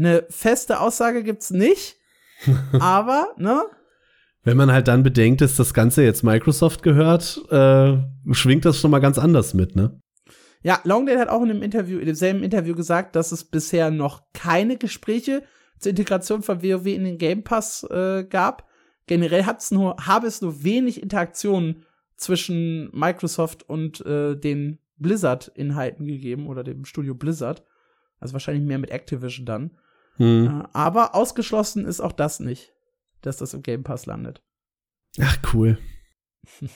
[0.00, 1.96] Eine feste Aussage gibt's nicht,
[2.80, 3.62] aber, ne?
[4.42, 7.98] Wenn man halt dann bedenkt, dass das Ganze jetzt Microsoft gehört, äh,
[8.32, 10.00] schwingt das schon mal ganz anders mit, ne?
[10.62, 14.24] Ja, Longdale hat auch in einem Interview, in demselben Interview gesagt, dass es bisher noch
[14.32, 15.42] keine Gespräche
[15.78, 18.68] zur Integration von WoW in den Game Pass äh, gab.
[19.06, 21.84] Generell hat's nur, habe es nur wenig Interaktionen
[22.16, 27.64] zwischen Microsoft und äh, den Blizzard-Inhalten gegeben oder dem Studio Blizzard.
[28.18, 29.70] Also wahrscheinlich mehr mit Activision dann.
[30.20, 30.46] Hm.
[30.46, 32.72] Äh, aber ausgeschlossen ist auch das nicht,
[33.22, 34.42] dass das im Game Pass landet.
[35.20, 35.78] Ach, cool.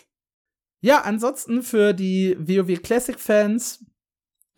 [0.81, 3.85] ja, ansonsten für die WoW Classic Fans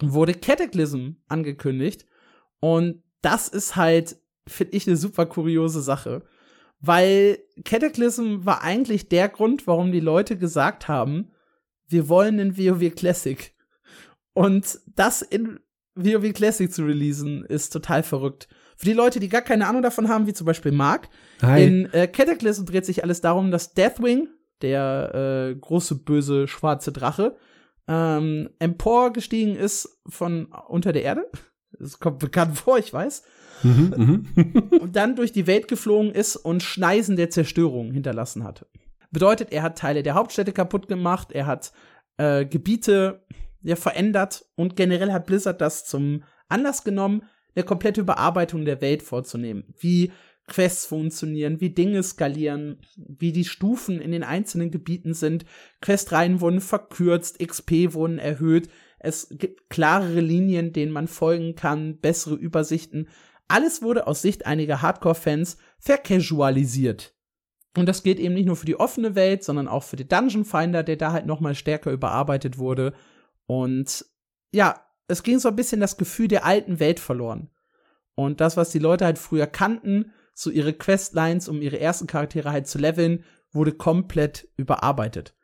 [0.01, 2.07] wurde Cataclysm angekündigt.
[2.61, 4.17] Und das ist halt
[4.49, 6.23] finde ich eine super kuriose Sache.
[6.81, 11.33] Weil Cataclysm war eigentlich der Grund, warum die Leute gesagt haben,
[11.89, 13.55] wir wollen einen WoW Classic.
[14.35, 15.61] Und das in
[15.95, 18.49] WoW Classic zu releasen, ist total verrückt.
[18.77, 21.09] Für die Leute, die gar keine Ahnung davon haben, wie zum Beispiel Mark,
[21.43, 21.65] Hi.
[21.65, 24.29] in äh, Cataclysm dreht sich alles darum, dass Deathwing,
[24.63, 27.37] der äh, große böse schwarze Drache,
[27.89, 31.31] ähm, emporgestiegen ist von unter der Erde.
[31.79, 33.23] Das kommt bekannt vor, ich weiß.
[33.63, 33.95] Mhm,
[34.37, 34.69] mhm.
[34.81, 38.67] und dann durch die Welt geflogen ist und Schneisen der Zerstörung hinterlassen hat.
[39.11, 41.73] Bedeutet, er hat Teile der Hauptstädte kaputt gemacht, er hat
[42.19, 43.25] äh, Gebiete
[43.63, 47.23] ja, verändert und generell hat Blizzard das zum Anlass genommen,
[47.57, 49.65] eine komplette Überarbeitung der Welt vorzunehmen.
[49.79, 50.13] Wie
[50.47, 55.45] Quests funktionieren, wie Dinge skalieren, wie die Stufen in den einzelnen Gebieten sind.
[55.81, 58.69] Questreihen wurden verkürzt, XP wurden erhöht.
[59.01, 63.09] Es gibt klarere Linien, denen man folgen kann, bessere Übersichten.
[63.49, 67.15] Alles wurde aus Sicht einiger Hardcore-Fans vercasualisiert.
[67.77, 70.45] Und das geht eben nicht nur für die offene Welt, sondern auch für den Dungeon
[70.45, 72.95] Finder, der da halt noch mal stärker überarbeitet wurde.
[73.47, 74.07] Und
[74.53, 77.51] ja, es ging so ein bisschen das Gefühl der alten Welt verloren.
[78.15, 82.51] Und das, was die Leute halt früher kannten, so ihre Questlines, um ihre ersten Charaktere
[82.51, 85.35] halt zu leveln, wurde komplett überarbeitet.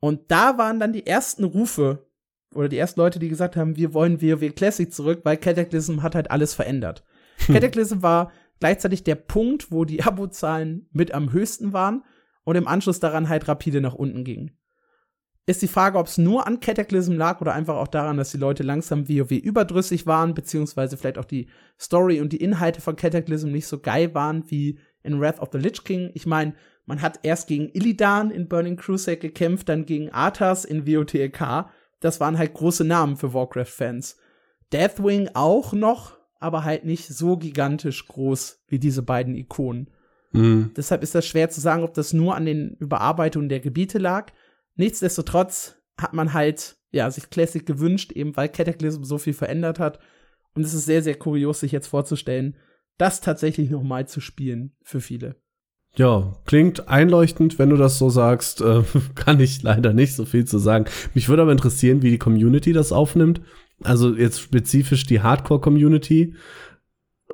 [0.00, 2.06] Und da waren dann die ersten Rufe
[2.54, 6.14] oder die ersten Leute, die gesagt haben, wir wollen WoW Classic zurück, weil Cataclysm hat
[6.14, 7.04] halt alles verändert.
[7.38, 8.30] Cataclysm war
[8.60, 12.04] gleichzeitig der Punkt, wo die Abozahlen mit am höchsten waren
[12.44, 14.56] und im Anschluss daran halt rapide nach unten gingen.
[15.46, 18.38] Ist die Frage, ob es nur an Cataclysm lag oder einfach auch daran, dass die
[18.38, 21.48] Leute langsam WoW überdrüssig waren, beziehungsweise vielleicht auch die
[21.78, 25.58] Story und die Inhalte von Cataclysm nicht so geil waren wie in Wrath of the
[25.58, 26.10] Lich King.
[26.14, 26.54] Ich meine,
[26.86, 31.66] man hat erst gegen Illidan in Burning Crusade gekämpft, dann gegen Arthas in WOTLK.
[32.00, 34.16] Das waren halt große Namen für Warcraft-Fans.
[34.72, 39.90] Deathwing auch noch, aber halt nicht so gigantisch groß wie diese beiden Ikonen.
[40.32, 40.72] Mhm.
[40.76, 44.32] Deshalb ist das schwer zu sagen, ob das nur an den Überarbeitungen der Gebiete lag.
[44.76, 49.98] Nichtsdestotrotz hat man halt, ja, sich Classic gewünscht, eben weil Cataclysm so viel verändert hat.
[50.54, 52.56] Und es ist sehr, sehr kurios, sich jetzt vorzustellen,
[52.98, 55.36] das tatsächlich noch mal zu spielen für viele.
[55.96, 58.60] Ja, klingt einleuchtend, wenn du das so sagst.
[58.60, 58.82] Äh,
[59.14, 60.86] kann ich leider nicht so viel zu sagen.
[61.14, 63.40] Mich würde aber interessieren, wie die Community das aufnimmt.
[63.82, 66.34] Also jetzt spezifisch die Hardcore-Community,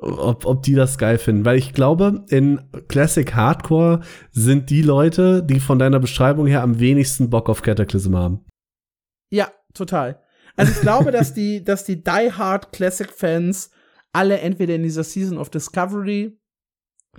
[0.01, 1.45] ob, ob die das geil finden.
[1.45, 4.01] Weil ich glaube, in Classic Hardcore
[4.31, 8.45] sind die Leute, die von deiner Beschreibung her am wenigsten Bock auf Cataclysm haben.
[9.29, 10.21] Ja, total.
[10.55, 13.71] Also ich glaube, dass die, dass die Die Hard Classic Fans
[14.11, 16.37] alle entweder in dieser Season of Discovery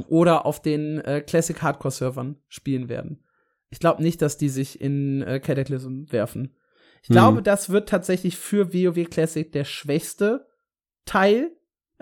[0.09, 3.25] oder auf den äh, Classic Hardcore Servern spielen werden.
[3.71, 6.55] Ich glaube nicht, dass die sich in äh, Cataclysm werfen.
[7.03, 7.15] Ich hm.
[7.15, 10.47] glaube, das wird tatsächlich für WoW Classic der schwächste
[11.07, 11.51] Teil.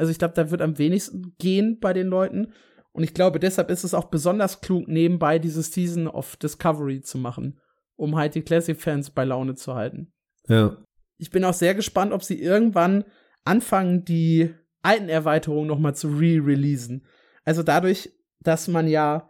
[0.00, 2.54] Also ich glaube, da wird am wenigsten gehen bei den Leuten.
[2.92, 7.18] Und ich glaube, deshalb ist es auch besonders klug, nebenbei diese Season of Discovery zu
[7.18, 7.60] machen,
[7.96, 10.10] um halt die Classic-Fans bei Laune zu halten.
[10.48, 10.78] Ja.
[11.18, 13.04] Ich bin auch sehr gespannt, ob sie irgendwann
[13.44, 17.04] anfangen, die alten Erweiterungen noch mal zu re-releasen.
[17.44, 18.10] Also dadurch,
[18.40, 19.28] dass man ja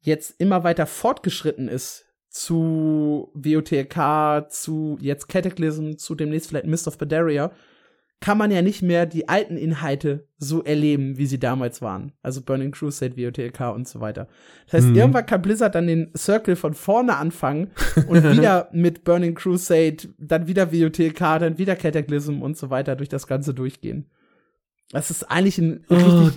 [0.00, 6.98] jetzt immer weiter fortgeschritten ist zu WOTK, zu jetzt Cataclysm, zu demnächst vielleicht Mist of
[6.98, 7.52] Badaria,
[8.20, 12.12] kann man ja nicht mehr die alten Inhalte so erleben, wie sie damals waren.
[12.22, 14.28] Also Burning Crusade, WOTK und so weiter.
[14.66, 14.96] Das heißt, mhm.
[14.96, 17.70] irgendwann kann Blizzard dann den Circle von vorne anfangen
[18.08, 23.08] und wieder mit Burning Crusade, dann wieder WOTK, dann wieder Cataclysm und so weiter durch
[23.08, 24.10] das Ganze durchgehen.
[24.90, 26.30] Das ist eigentlich ein oh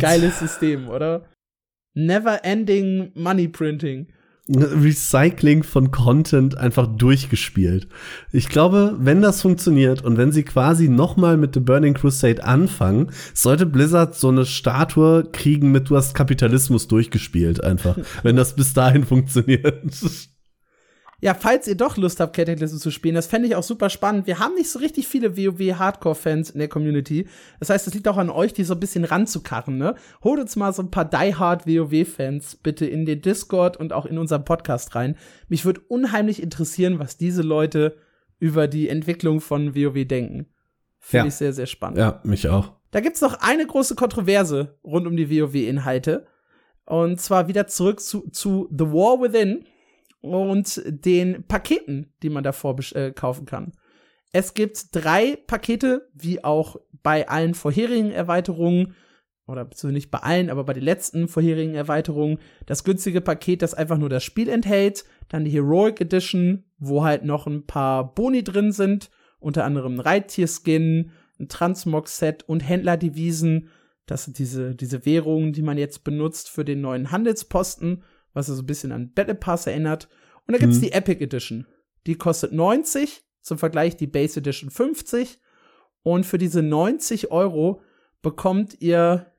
[0.00, 1.26] geiles System, oder?
[1.94, 4.06] Never ending Money Printing.
[4.48, 7.88] Recycling von Content einfach durchgespielt.
[8.32, 12.42] Ich glaube, wenn das funktioniert und wenn sie quasi noch mal mit The Burning Crusade
[12.44, 18.54] anfangen, sollte Blizzard so eine Statue kriegen mit du hast Kapitalismus durchgespielt einfach, wenn das
[18.54, 19.92] bis dahin funktioniert.
[21.20, 24.28] Ja, falls ihr doch Lust habt, Cataclysm zu spielen, das fände ich auch super spannend.
[24.28, 27.26] Wir haben nicht so richtig viele WoW-Hardcore-Fans in der Community.
[27.58, 29.96] Das heißt, es liegt auch an euch, die so ein bisschen ranzukarren, ne?
[30.22, 34.16] Holt uns mal so ein paar die-hard WoW-Fans bitte in den Discord und auch in
[34.16, 35.16] unseren Podcast rein.
[35.48, 37.96] Mich würde unheimlich interessieren, was diese Leute
[38.38, 40.46] über die Entwicklung von WoW denken.
[41.00, 41.28] Finde ja.
[41.28, 41.98] ich sehr, sehr spannend.
[41.98, 42.74] Ja, mich auch.
[42.92, 46.26] Da gibt's noch eine große Kontroverse rund um die WoW-Inhalte.
[46.86, 49.64] Und zwar wieder zurück zu, zu The War Within
[50.28, 53.72] und den Paketen, die man davor äh, kaufen kann.
[54.32, 58.94] Es gibt drei Pakete, wie auch bei allen vorherigen Erweiterungen,
[59.46, 62.38] oder beziehungsweise nicht bei allen, aber bei den letzten vorherigen Erweiterungen.
[62.66, 67.24] Das günstige Paket, das einfach nur das Spiel enthält, dann die Heroic Edition, wo halt
[67.24, 69.10] noch ein paar Boni drin sind,
[69.40, 71.10] unter anderem ein Reittier-Skin,
[71.40, 73.70] ein Transmog-Set und Händlerdevisen.
[74.04, 78.02] Das sind diese, diese Währungen, die man jetzt benutzt für den neuen Handelsposten
[78.32, 80.08] was so ein bisschen an Battle Pass erinnert.
[80.46, 80.82] Und da gibt's mhm.
[80.82, 81.66] die Epic Edition.
[82.06, 85.40] Die kostet 90, zum Vergleich die Base Edition 50.
[86.02, 87.82] Und für diese 90 Euro
[88.22, 89.32] bekommt ihr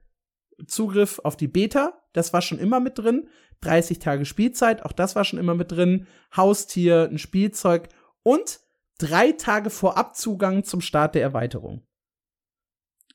[0.68, 2.02] Zugriff auf die Beta.
[2.14, 3.30] Das war schon immer mit drin.
[3.62, 6.08] 30 Tage Spielzeit, auch das war schon immer mit drin.
[6.36, 7.90] Haustier, ein Spielzeug
[8.24, 8.62] und
[9.00, 11.86] drei Tage vorab Zugang zum Start der Erweiterung.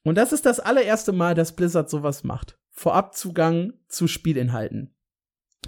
[0.02, 2.58] Und das ist das allererste Mal, dass Blizzard sowas macht.
[2.70, 4.93] Vorabzugang zu Spielinhalten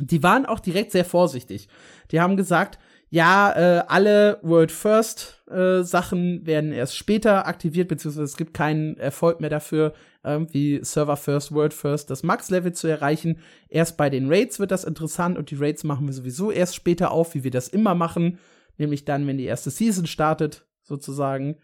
[0.01, 1.68] die waren auch direkt sehr vorsichtig.
[2.10, 2.78] Die haben gesagt,
[3.09, 8.97] ja, äh, alle World First äh, Sachen werden erst später aktiviert, beziehungsweise es gibt keinen
[8.97, 9.94] Erfolg mehr dafür,
[10.24, 13.39] irgendwie Server First, World First, das Max-Level zu erreichen.
[13.68, 17.12] Erst bei den Raids wird das interessant und die Raids machen wir sowieso erst später
[17.12, 18.40] auf, wie wir das immer machen,
[18.77, 21.59] nämlich dann, wenn die erste Season startet, sozusagen.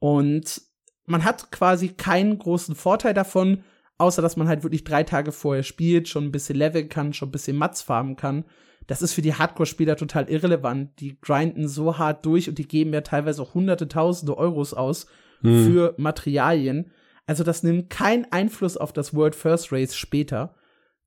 [0.00, 0.62] Und
[1.06, 3.62] man hat quasi keinen großen Vorteil davon,
[3.98, 7.28] außer dass man halt wirklich drei Tage vorher spielt, schon ein bisschen leveln kann, schon
[7.28, 8.44] ein bisschen Mats farmen kann.
[8.86, 10.98] Das ist für die Hardcore-Spieler total irrelevant.
[11.00, 15.06] Die grinden so hart durch und die geben ja teilweise auch hunderte, tausende Euros aus
[15.40, 15.64] hm.
[15.64, 16.90] für Materialien.
[17.26, 20.54] Also das nimmt keinen Einfluss auf das World First Race später.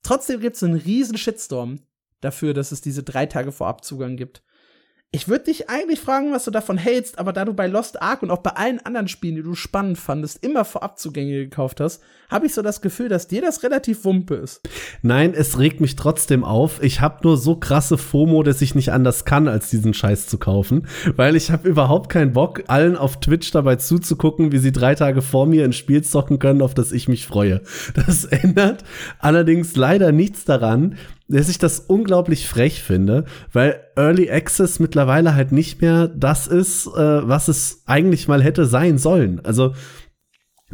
[0.03, 1.79] Trotzdem gibt es einen riesen Shitstorm
[2.21, 4.43] dafür, dass es diese drei Tage Vorabzugang gibt.
[5.15, 8.21] Ich würde dich eigentlich fragen, was du davon hältst, aber da du bei Lost Ark
[8.21, 12.47] und auch bei allen anderen Spielen, die du spannend fandest, immer Vorabzugänge gekauft hast, habe
[12.47, 14.59] ich so das Gefühl, dass dir das relativ wumpe ist.
[15.03, 16.83] Nein, es regt mich trotzdem auf.
[16.83, 20.37] Ich habe nur so krasse FOMO, dass ich nicht anders kann, als diesen Scheiß zu
[20.37, 20.85] kaufen,
[21.15, 25.21] weil ich habe überhaupt keinen Bock, allen auf Twitch dabei zuzugucken, wie sie drei Tage
[25.21, 27.61] vor mir ein Spiel zocken können, auf das ich mich freue.
[27.93, 28.83] Das ändert
[29.19, 35.51] allerdings leider nichts daran, dass ich das unglaublich frech finde, weil Early Access mittlerweile halt
[35.51, 39.41] nicht mehr das ist, äh, was es eigentlich mal hätte sein sollen.
[39.43, 39.73] Also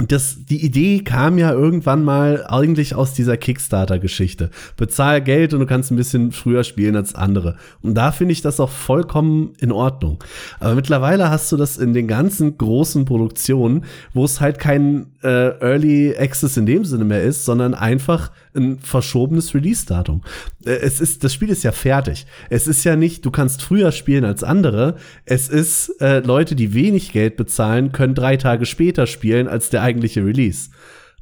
[0.08, 4.50] das, die Idee kam ja irgendwann mal eigentlich aus dieser Kickstarter-Geschichte.
[4.78, 7.58] Bezahl Geld und du kannst ein bisschen früher spielen als andere.
[7.82, 10.24] Und da finde ich das auch vollkommen in Ordnung.
[10.60, 13.84] Aber mittlerweile hast du das in den ganzen großen Produktionen,
[14.14, 18.80] wo es halt kein äh, Early Access in dem Sinne mehr ist, sondern einfach ein
[18.80, 20.24] verschobenes Release-Datum.
[20.66, 22.26] Äh, es ist, das Spiel ist ja fertig.
[22.50, 24.98] Es ist ja nicht, du kannst früher spielen als andere.
[25.26, 29.82] Es ist, äh, Leute, die wenig Geld bezahlen, können drei Tage später spielen als der
[29.82, 30.70] eigentliche Release.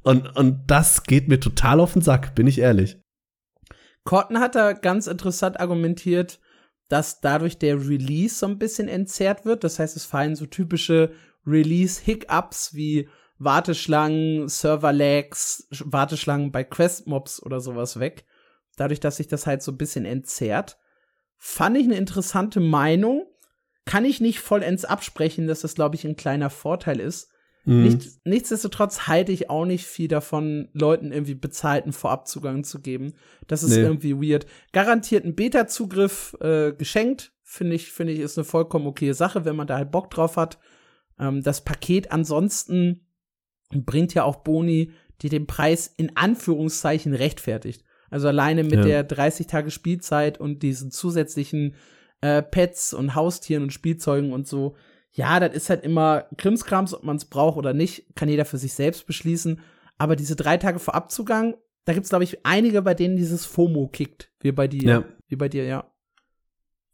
[0.03, 2.97] Und, und das geht mir total auf den Sack, bin ich ehrlich.
[4.05, 6.39] Corton hat da ganz interessant argumentiert,
[6.87, 9.63] dass dadurch der Release so ein bisschen entzerrt wird.
[9.63, 11.11] Das heißt, es fallen so typische
[11.45, 13.07] Release-Hiccups wie
[13.39, 18.25] Warteschlangen, Server-Lags, Warteschlangen bei Quest-Mobs oder sowas weg.
[18.75, 20.77] Dadurch, dass sich das halt so ein bisschen entzerrt.
[21.37, 23.25] Fand ich eine interessante Meinung.
[23.85, 27.31] Kann ich nicht vollends absprechen, dass das, glaube ich, ein kleiner Vorteil ist.
[27.63, 27.83] Mhm.
[27.83, 33.13] Nicht, nichtsdestotrotz halte ich auch nicht viel davon, Leuten irgendwie bezahlten Vorabzugang zu geben.
[33.47, 33.81] Das ist nee.
[33.81, 34.47] irgendwie weird.
[34.73, 39.67] Garantierten Beta-Zugriff äh, geschenkt, finde ich, finde ich, ist eine vollkommen okay Sache, wenn man
[39.67, 40.59] da halt Bock drauf hat.
[41.19, 43.05] Ähm, das Paket ansonsten
[43.69, 44.91] bringt ja auch Boni,
[45.21, 47.83] die den Preis in Anführungszeichen rechtfertigt.
[48.09, 48.81] Also alleine mit ja.
[48.81, 51.75] der 30 Tage Spielzeit und diesen zusätzlichen
[52.21, 54.75] äh, Pets und Haustieren und Spielzeugen und so.
[55.11, 58.57] Ja, das ist halt immer Krimskrams, ob man es braucht oder nicht, kann jeder für
[58.57, 59.61] sich selbst beschließen.
[59.97, 61.55] Aber diese drei Tage Vorabzugang,
[61.85, 65.03] da gibt's glaube ich einige, bei denen dieses FOMO kickt, wie bei dir, ja.
[65.27, 65.91] wie bei dir, ja.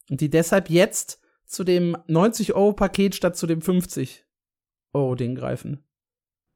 [0.10, 4.26] Und die deshalb jetzt zu dem 90 Euro Paket statt zu dem 50
[4.94, 5.84] Euro Ding greifen.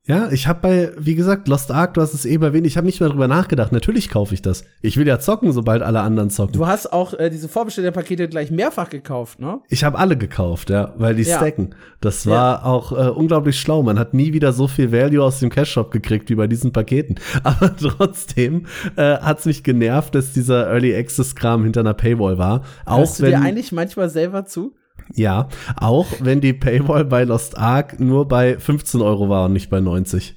[0.09, 2.87] Ja, ich habe bei, wie gesagt, Lost Ark, du hast es eben erwähnt, ich habe
[2.87, 3.71] nicht mehr drüber nachgedacht.
[3.71, 4.63] Natürlich kaufe ich das.
[4.81, 6.53] Ich will ja zocken, sobald alle anderen zocken.
[6.53, 9.59] Du hast auch äh, diese Vorbestellerpakete gleich mehrfach gekauft, ne?
[9.69, 11.37] Ich habe alle gekauft, ja, weil die ja.
[11.37, 11.75] stacken.
[12.01, 12.65] Das war ja.
[12.65, 13.83] auch äh, unglaublich schlau.
[13.83, 17.19] Man hat nie wieder so viel Value aus dem Cash-Shop gekriegt wie bei diesen Paketen.
[17.43, 18.65] Aber trotzdem
[18.95, 22.63] äh, hat's mich genervt, dass dieser Early Access-Kram hinter einer Paywall war.
[22.83, 24.73] Auch Hörst du wenn, dir eigentlich manchmal selber zu?
[25.13, 29.69] Ja, auch wenn die Paywall bei Lost Ark nur bei 15 Euro war und nicht
[29.69, 30.35] bei 90.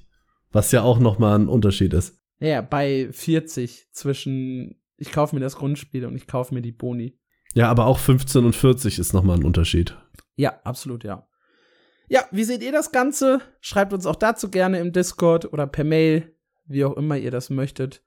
[0.50, 2.18] Was ja auch noch mal ein Unterschied ist.
[2.40, 7.18] Ja, bei 40 zwischen ich kaufe mir das Grundspiel und ich kaufe mir die Boni.
[7.54, 9.96] Ja, aber auch 15 und 40 ist noch mal ein Unterschied.
[10.36, 11.26] Ja, absolut, ja.
[12.08, 13.40] Ja, wie seht ihr das Ganze?
[13.60, 16.36] Schreibt uns auch dazu gerne im Discord oder per Mail,
[16.66, 18.04] wie auch immer ihr das möchtet.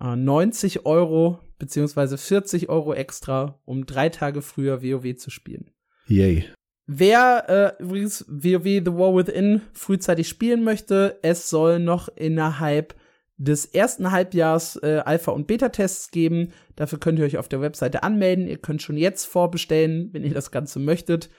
[0.00, 5.70] 90 äh, Euro beziehungsweise 40 Euro extra, um drei Tage früher WoW zu spielen.
[6.08, 6.44] Yay.
[6.86, 12.94] Wer äh, übrigens WoW The War Within frühzeitig spielen möchte, es soll noch innerhalb
[13.36, 16.52] des ersten Halbjahrs äh, Alpha- und Beta-Tests geben.
[16.76, 18.48] Dafür könnt ihr euch auf der Webseite anmelden.
[18.48, 21.30] Ihr könnt schon jetzt vorbestellen, wenn ihr das Ganze möchtet.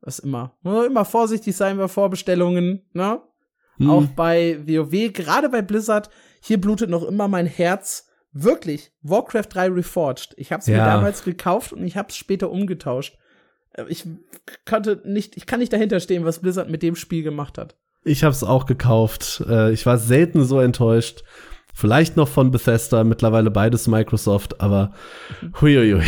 [0.00, 0.56] Was immer.
[0.64, 3.20] Immer vorsichtig sein bei Vorbestellungen, ne?
[3.78, 3.90] Hm.
[3.90, 8.08] Auch bei WoW, gerade bei Blizzard, hier blutet noch immer mein Herz.
[8.32, 10.34] Wirklich, Warcraft 3 Reforged.
[10.36, 10.76] Ich hab's ja.
[10.76, 13.16] mir damals gekauft und ich hab's später umgetauscht.
[13.78, 14.04] Äh, ich
[14.66, 17.76] konnte nicht, ich kann nicht dahinter stehen, was Blizzard mit dem Spiel gemacht hat.
[18.04, 19.44] Ich habe es auch gekauft.
[19.48, 21.22] Äh, ich war selten so enttäuscht.
[21.74, 24.92] Vielleicht noch von Bethesda, mittlerweile beides Microsoft, aber
[25.60, 26.02] huiuiui.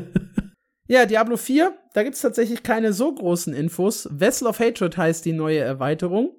[0.88, 4.08] ja, Diablo 4, da gibt's tatsächlich keine so großen Infos.
[4.10, 6.34] Vessel of Hatred heißt die neue Erweiterung.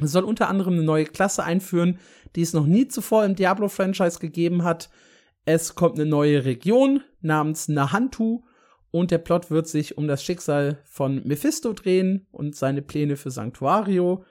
[0.00, 1.98] Es soll unter anderem eine neue Klasse einführen,
[2.36, 4.88] die es noch nie zuvor im Diablo-Franchise gegeben hat.
[5.44, 8.44] Es kommt eine neue Region namens Nahantu
[8.94, 13.32] und der Plot wird sich um das Schicksal von Mephisto drehen und seine Pläne für
[13.32, 14.24] Sanctuario.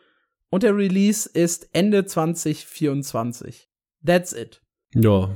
[0.49, 3.69] Und der Release ist Ende 2024.
[4.05, 4.61] That's it.
[4.95, 5.35] Ja,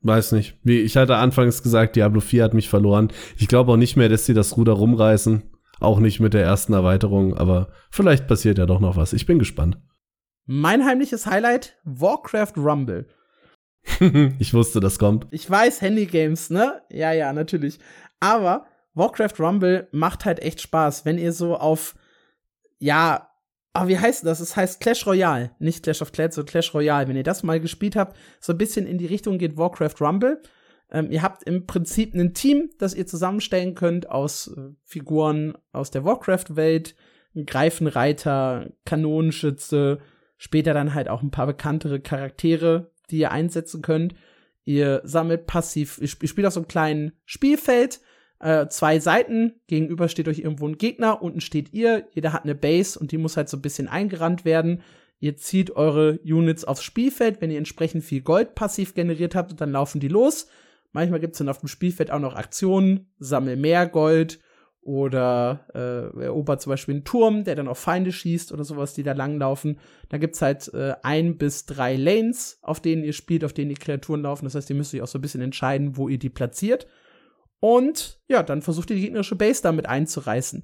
[0.00, 0.58] weiß nicht.
[0.62, 3.12] Wie ich hatte anfangs gesagt, Diablo 4 hat mich verloren.
[3.36, 5.42] Ich glaube auch nicht mehr, dass sie das Ruder rumreißen.
[5.78, 9.12] Auch nicht mit der ersten Erweiterung, aber vielleicht passiert ja doch noch was.
[9.12, 9.76] Ich bin gespannt.
[10.46, 13.06] Mein heimliches Highlight: Warcraft Rumble.
[14.38, 15.26] ich wusste, das kommt.
[15.30, 16.82] Ich weiß, Handygames, ne?
[16.90, 17.78] Ja, ja, natürlich.
[18.20, 21.94] Aber Warcraft Rumble macht halt echt Spaß, wenn ihr so auf,
[22.78, 23.30] ja,
[23.74, 24.40] oh, wie heißt das?
[24.40, 27.08] Es heißt Clash Royale, nicht Clash of Clans, sondern Clash Royale.
[27.08, 30.42] Wenn ihr das mal gespielt habt, so ein bisschen in die Richtung geht Warcraft Rumble.
[30.90, 35.90] Ähm, ihr habt im Prinzip ein Team, das ihr zusammenstellen könnt aus äh, Figuren aus
[35.90, 36.94] der Warcraft-Welt,
[37.34, 39.98] Greifenreiter, Kanonenschütze,
[40.38, 44.14] später dann halt auch ein paar bekanntere Charaktere, die ihr einsetzen könnt.
[44.64, 48.00] Ihr sammelt passiv, ihr spielt auf so einem kleinen Spielfeld,
[48.40, 52.54] äh, zwei Seiten, gegenüber steht euch irgendwo ein Gegner, unten steht ihr, jeder hat eine
[52.54, 54.82] Base und die muss halt so ein bisschen eingerannt werden.
[55.18, 59.72] Ihr zieht eure Units aufs Spielfeld, wenn ihr entsprechend viel Gold passiv generiert habt, dann
[59.72, 60.48] laufen die los.
[60.92, 64.38] Manchmal gibt's dann auf dem Spielfeld auch noch Aktionen, sammel mehr Gold
[64.82, 69.02] oder äh, erobert zum Beispiel einen Turm, der dann auf Feinde schießt oder sowas, die
[69.02, 69.80] da langlaufen.
[70.10, 73.74] Da gibt's halt äh, ein bis drei Lanes, auf denen ihr spielt, auf denen die
[73.74, 74.44] Kreaturen laufen.
[74.44, 76.86] Das heißt, ihr müsst euch auch so ein bisschen entscheiden, wo ihr die platziert.
[77.66, 80.62] Und ja, dann versucht ihr die gegnerische Base damit einzureißen.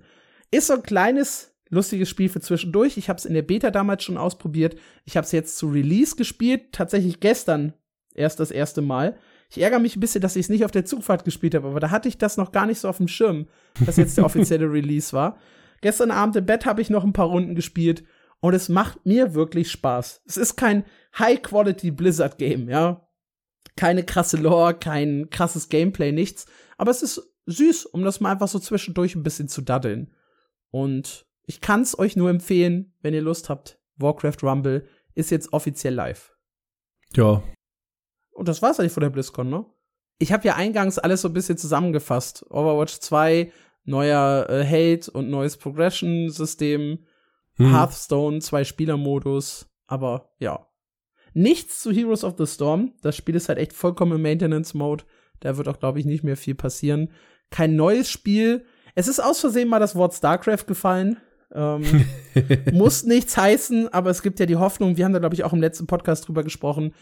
[0.53, 2.97] Ist so ein kleines, lustiges Spiel für zwischendurch.
[2.97, 4.77] Ich habe es in der Beta damals schon ausprobiert.
[5.05, 7.73] Ich habe es jetzt zu Release gespielt, tatsächlich gestern
[8.15, 9.17] erst das erste Mal.
[9.51, 11.81] Ich ärgere mich ein bisschen, dass ich es nicht auf der Zugfahrt gespielt habe, aber
[11.81, 13.49] da hatte ich das noch gar nicht so auf dem Schirm,
[13.85, 15.39] dass jetzt der offizielle Release war.
[15.81, 18.05] Gestern Abend im Bett habe ich noch ein paar Runden gespielt
[18.39, 20.23] und es macht mir wirklich Spaß.
[20.25, 20.85] Es ist kein
[21.19, 23.09] High-Quality Blizzard-Game, ja.
[23.75, 26.47] Keine krasse Lore, kein krasses Gameplay, nichts.
[26.77, 30.13] Aber es ist süß, um das mal einfach so zwischendurch ein bisschen zu daddeln.
[30.71, 33.81] Und ich kann es euch nur empfehlen, wenn ihr Lust habt.
[33.97, 36.35] Warcraft Rumble ist jetzt offiziell live.
[37.15, 37.43] Ja,
[38.33, 39.65] und das war's eigentlich von der BlizzCon, ne?
[40.19, 42.45] Ich habe ja eingangs alles so ein bisschen zusammengefasst.
[42.51, 43.53] Overwatch 2,
[43.85, 47.05] neuer äh, Hate und neues Progression-System,
[47.55, 47.71] hm.
[47.71, 50.69] Hearthstone, zwei Spieler-Modus, aber ja.
[51.35, 52.95] Nichts zu Heroes of the Storm.
[53.03, 55.05] Das Spiel ist halt echt vollkommen im Maintenance-Mode.
[55.45, 57.11] Da wird auch, glaube ich, nicht mehr viel passieren.
[57.51, 58.65] Kein neues Spiel.
[58.95, 61.19] Es ist aus Versehen mal das Wort StarCraft gefallen.
[61.55, 62.07] Ähm,
[62.73, 65.53] muss nichts heißen, aber es gibt ja die Hoffnung, wir haben da, glaube ich, auch
[65.53, 66.95] im letzten Podcast drüber gesprochen,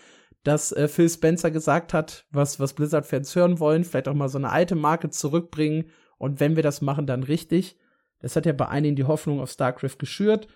[0.43, 4.39] dass äh, Phil Spencer gesagt hat, was, was Blizzard-Fans hören wollen, vielleicht auch mal so
[4.39, 7.79] eine alte Marke zurückbringen und wenn wir das machen, dann richtig.
[8.21, 10.49] Das hat ja bei einigen die Hoffnung auf StarCraft geschürt.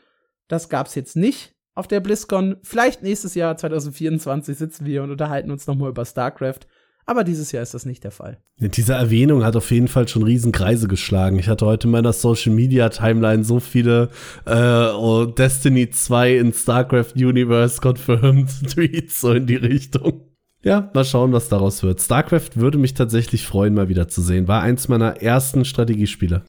[0.48, 2.56] Das gab's jetzt nicht auf der BlizzCon.
[2.62, 6.60] Vielleicht nächstes Jahr 2024 sitzen wir und unterhalten uns noch mal über StarCraft.
[7.06, 8.38] Aber dieses Jahr ist das nicht der Fall.
[8.58, 11.38] Diese Erwähnung hat auf jeden Fall schon Riesenkreise geschlagen.
[11.38, 14.08] Ich hatte heute in meiner Social Media Timeline so viele
[14.46, 20.22] äh, oh, Destiny 2 in StarCraft Universe confirmed Tweets so in die Richtung.
[20.62, 22.00] Ja, mal schauen, was daraus wird.
[22.00, 24.48] StarCraft würde mich tatsächlich freuen, mal wieder zu sehen.
[24.48, 26.42] War eins meiner ersten Strategiespiele.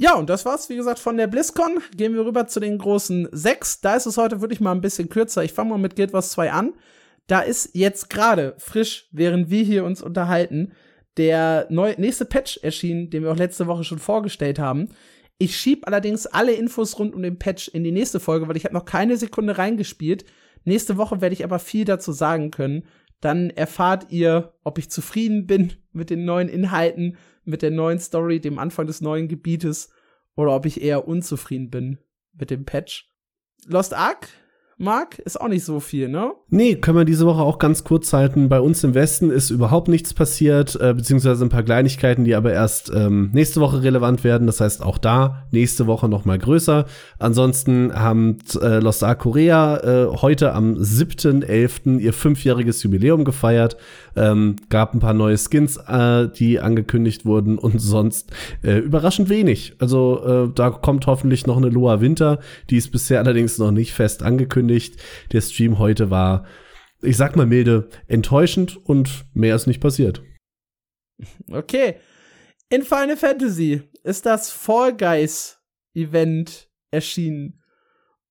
[0.00, 1.78] Ja, und das war's, wie gesagt, von der BlizzCon.
[1.94, 3.80] Gehen wir rüber zu den großen sechs.
[3.80, 5.44] Da ist es heute wirklich mal ein bisschen kürzer.
[5.44, 6.72] Ich fange mal mit Guild Wars 2 an.
[7.30, 10.72] Da ist jetzt gerade frisch, während wir hier uns unterhalten,
[11.16, 14.88] der neu, nächste Patch erschienen, den wir auch letzte Woche schon vorgestellt haben.
[15.38, 18.64] Ich schieb allerdings alle Infos rund um den Patch in die nächste Folge, weil ich
[18.64, 20.24] habe noch keine Sekunde reingespielt.
[20.64, 22.82] Nächste Woche werde ich aber viel dazu sagen können.
[23.20, 28.40] Dann erfahrt ihr, ob ich zufrieden bin mit den neuen Inhalten, mit der neuen Story,
[28.40, 29.92] dem Anfang des neuen Gebietes,
[30.34, 31.98] oder ob ich eher unzufrieden bin
[32.32, 33.08] mit dem Patch.
[33.66, 34.26] Lost Ark
[34.80, 36.32] Mark, ist auch nicht so viel, ne?
[36.48, 38.48] Nee, können wir diese Woche auch ganz kurz halten.
[38.48, 42.54] Bei uns im Westen ist überhaupt nichts passiert, äh, beziehungsweise ein paar Kleinigkeiten, die aber
[42.54, 44.46] erst ähm, nächste Woche relevant werden.
[44.46, 46.86] Das heißt, auch da nächste Woche noch mal größer.
[47.18, 51.98] Ansonsten haben äh, Lost Ark Korea äh, heute am 7.11.
[51.98, 53.76] ihr fünfjähriges Jubiläum gefeiert.
[54.16, 58.32] Ähm, gab ein paar neue Skins, äh, die angekündigt wurden und sonst
[58.62, 59.74] äh, überraschend wenig.
[59.78, 62.40] Also äh, da kommt hoffentlich noch eine Loa Winter.
[62.70, 65.00] Die ist bisher allerdings noch nicht fest angekündigt.
[65.32, 66.44] Der Stream heute war,
[67.02, 70.22] ich sag mal milde, enttäuschend und mehr ist nicht passiert.
[71.50, 71.96] Okay.
[72.68, 75.58] In Final Fantasy ist das Fall Guys
[75.94, 77.59] Event erschienen.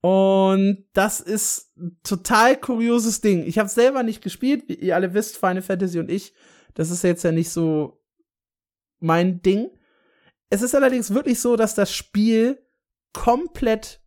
[0.02, 3.44] Und das ist ein total kurioses Ding.
[3.46, 6.34] Ich habe selber nicht gespielt, wie ihr alle wisst, Final Fantasy und ich.
[6.74, 8.02] Das ist jetzt ja nicht so
[9.00, 9.70] mein Ding.
[10.50, 12.60] Es ist allerdings wirklich so, dass das Spiel
[13.14, 14.02] komplett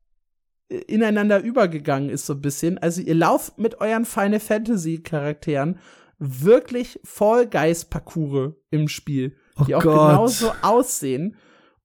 [0.87, 2.79] ineinander übergegangen ist, so ein bisschen.
[2.79, 5.79] Also ihr lauft mit euren Final Fantasy Charakteren
[6.19, 10.11] wirklich Fall Guys Parcours im Spiel, oh die auch Gott.
[10.11, 11.37] genauso aussehen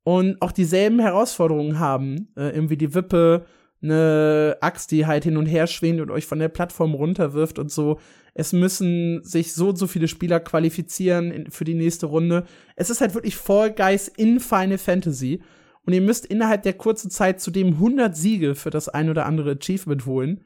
[0.04, 2.32] und auch dieselben Herausforderungen haben.
[2.38, 3.46] Äh, irgendwie die Wippe,
[3.90, 7.72] eine Axt, die halt hin und her schwingt und euch von der Plattform runterwirft und
[7.72, 8.00] so.
[8.34, 12.46] Es müssen sich so und so viele Spieler qualifizieren in, für die nächste Runde.
[12.76, 15.42] Es ist halt wirklich Fall Guys in Final Fantasy
[15.86, 19.52] und ihr müsst innerhalb der kurzen Zeit zudem 100 Siege für das ein oder andere
[19.52, 20.44] Achievement holen.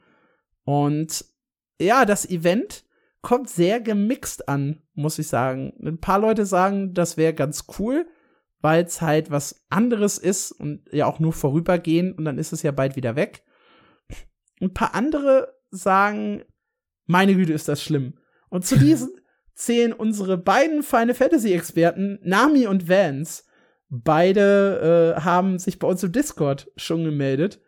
[0.64, 1.24] Und
[1.80, 2.84] ja, das Event
[3.22, 5.72] kommt sehr gemixt an, muss ich sagen.
[5.82, 8.06] Ein paar Leute sagen, das wäre ganz cool,
[8.62, 12.62] weil es halt was anderes ist und ja auch nur vorübergehen und dann ist es
[12.62, 13.44] ja bald wieder weg.
[14.60, 16.44] Ein paar andere sagen,
[17.06, 18.14] meine Güte, ist das schlimm.
[18.48, 19.10] Und zu diesen
[19.54, 23.42] zählen unsere beiden Final Fantasy Experten, Nami und Vance,
[23.94, 27.60] Beide äh, haben sich bei uns im Discord schon gemeldet.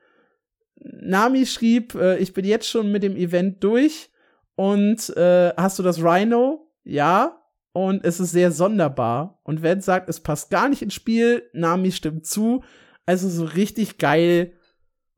[0.77, 4.11] Nami schrieb, äh, ich bin jetzt schon mit dem Event durch
[4.55, 6.73] und äh, hast du das Rhino?
[6.83, 7.44] Ja.
[7.75, 9.41] Und es ist sehr sonderbar.
[9.43, 11.43] Und Van sagt, es passt gar nicht ins Spiel.
[11.53, 12.63] Nami stimmt zu.
[13.05, 14.53] Also so richtig geil.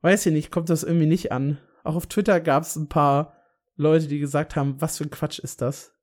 [0.01, 1.59] Weiß ich nicht, kommt das irgendwie nicht an.
[1.83, 3.37] Auch auf Twitter gab es ein paar
[3.75, 5.93] Leute, die gesagt haben, was für ein Quatsch ist das?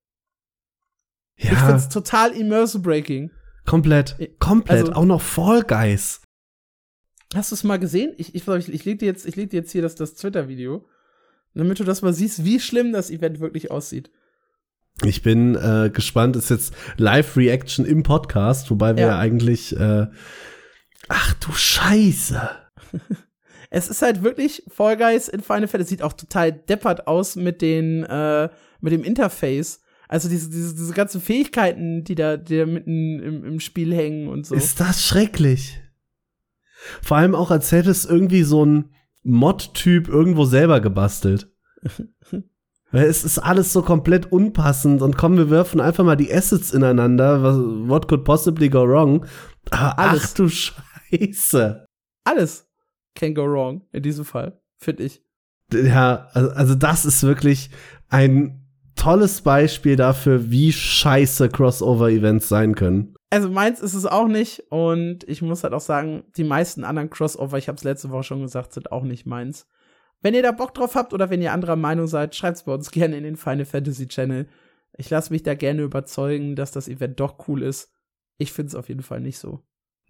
[1.37, 1.51] Ja.
[1.51, 3.33] Ich find's total immersive breaking.
[3.67, 4.17] Komplett.
[4.39, 4.79] Komplett.
[4.87, 6.23] Also- auch noch Fall Guys.
[7.35, 8.15] Hast du es mal gesehen?
[8.17, 10.87] Ich, ich, ich, ich leg dir jetzt, ich leg dir jetzt hier das, das Twitter-Video,
[11.55, 14.13] damit du das mal siehst, wie schlimm das Event wirklich aussieht.
[15.03, 16.37] Ich bin äh, gespannt.
[16.37, 19.19] Ist jetzt Live-Reaction im Podcast, wobei wir Ja.
[19.19, 19.77] eigentlich.
[19.77, 20.07] Äh,
[21.09, 22.41] ach du Scheiße.
[23.71, 27.61] Es ist halt wirklich Fall Guys in Final Fantasy sieht auch total deppert aus mit
[27.61, 28.49] den äh,
[28.81, 29.81] mit dem Interface.
[30.07, 34.29] Also diese, diese, diese ganzen Fähigkeiten, die da, die da mitten im, im Spiel hängen
[34.29, 34.55] und so.
[34.55, 35.81] Ist das schrecklich.
[37.03, 38.95] Vor allem auch, als hätte es irgendwie so ein
[39.25, 41.51] Mod-Typ irgendwo selber gebastelt.
[42.95, 46.73] Weil es ist alles so komplett unpassend und komm, wir werfen einfach mal die Assets
[46.73, 47.43] ineinander.
[47.43, 49.27] Was, what could possibly go wrong?
[49.73, 50.31] Aber Alles.
[50.31, 51.87] Ach du Scheiße.
[52.23, 52.69] Alles
[53.17, 55.25] can go wrong in diesem Fall, finde ich.
[55.73, 57.71] Ja, also, also das ist wirklich
[58.11, 58.65] ein
[58.95, 63.17] tolles Beispiel dafür, wie scheiße Crossover-Events sein können.
[63.31, 67.11] Also meins ist es auch nicht und ich muss halt auch sagen, die meisten anderen
[67.11, 69.67] Crossover, ich habe es letzte Woche schon gesagt, sind auch nicht meins.
[70.25, 72.91] Wenn ihr da Bock drauf habt oder wenn ihr anderer Meinung seid, schreibt's bei uns
[72.91, 74.49] gerne in den Final Fantasy Channel.
[74.97, 77.93] Ich lasse mich da gerne überzeugen, dass das Event doch cool ist.
[78.39, 79.61] Ich finde es auf jeden Fall nicht so.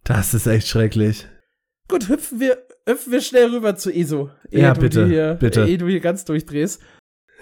[0.04, 1.26] Das ist echt schrecklich.
[1.88, 2.58] Gut, hüpfen wir,
[2.88, 4.30] hüpfen wir schnell rüber zu ESO.
[4.52, 5.66] ehe Ja, du bitte, Hier, bitte.
[5.66, 6.80] Ehe du hier ganz durchdrehst.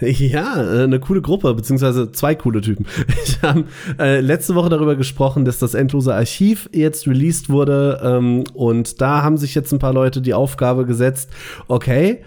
[0.00, 2.86] Ja, äh, eine coole Gruppe, beziehungsweise zwei coole Typen.
[3.06, 3.66] Wir haben
[3.98, 8.00] äh, letzte Woche darüber gesprochen, dass das endlose Archiv jetzt released wurde.
[8.02, 11.30] Ähm, und da haben sich jetzt ein paar Leute die Aufgabe gesetzt,
[11.68, 12.24] okay,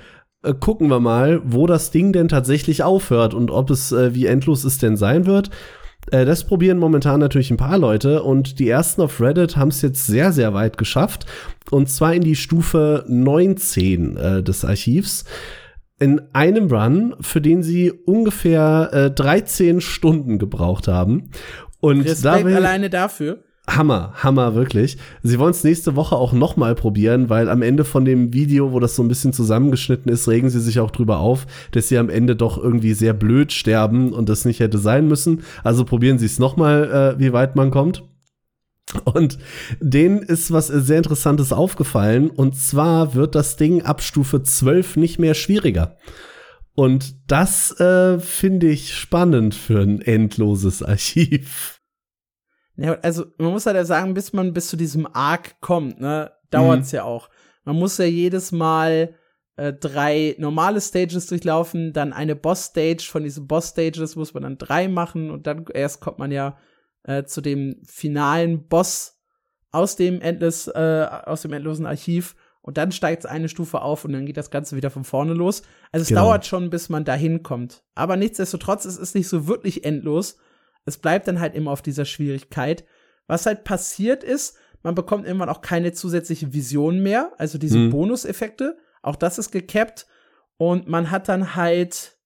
[0.53, 4.63] gucken wir mal, wo das Ding denn tatsächlich aufhört und ob es, äh, wie endlos
[4.63, 5.49] es denn sein wird.
[6.11, 9.81] Äh, Das probieren momentan natürlich ein paar Leute und die ersten auf Reddit haben es
[9.81, 11.25] jetzt sehr, sehr weit geschafft.
[11.71, 15.25] Und zwar in die Stufe 19 äh, des Archivs
[15.97, 21.31] in einem Run, für den sie ungefähr äh, 13 Stunden gebraucht haben.
[21.79, 23.44] Und da Respekt will, alleine dafür.
[23.67, 24.97] Hammer, Hammer, wirklich.
[25.23, 28.71] Sie wollen es nächste Woche auch noch mal probieren, weil am Ende von dem Video,
[28.71, 31.97] wo das so ein bisschen zusammengeschnitten ist, regen sie sich auch drüber auf, dass sie
[31.97, 35.43] am Ende doch irgendwie sehr blöd sterben und das nicht hätte sein müssen.
[35.63, 38.03] Also probieren sie es noch mal, äh, wie weit man kommt.
[39.03, 39.39] Und
[39.79, 42.29] denen ist was sehr Interessantes aufgefallen.
[42.29, 45.97] Und zwar wird das Ding ab Stufe 12 nicht mehr schwieriger.
[46.75, 51.74] Und das äh, finde ich spannend für ein endloses Archiv.
[52.77, 56.31] Ja, also man muss halt ja sagen, bis man bis zu diesem Arc kommt, ne,
[56.51, 57.29] dauert's ja auch.
[57.63, 59.15] Man muss ja jedes Mal
[59.55, 63.07] äh, drei normale Stages durchlaufen, dann eine Boss-Stage.
[63.09, 66.57] Von diesen Boss-Stages muss man dann drei machen und dann erst kommt man ja
[67.03, 69.21] äh, zu dem finalen Boss
[69.71, 72.35] aus dem Endless, äh, aus dem endlosen Archiv.
[72.61, 75.33] Und dann steigt es eine Stufe auf und dann geht das Ganze wieder von vorne
[75.33, 75.61] los.
[75.91, 76.23] Also es Genau.
[76.25, 77.83] dauert schon, bis man dahin kommt.
[77.93, 80.37] Aber nichtsdestotrotz, es ist nicht so wirklich endlos.
[80.85, 82.85] Es bleibt dann halt immer auf dieser Schwierigkeit.
[83.27, 87.89] Was halt passiert ist, man bekommt irgendwann auch keine zusätzliche Vision mehr, also diese Mhm.
[87.89, 88.77] Bonuseffekte.
[89.01, 90.05] Auch das ist gekappt.
[90.57, 92.17] Und man hat dann halt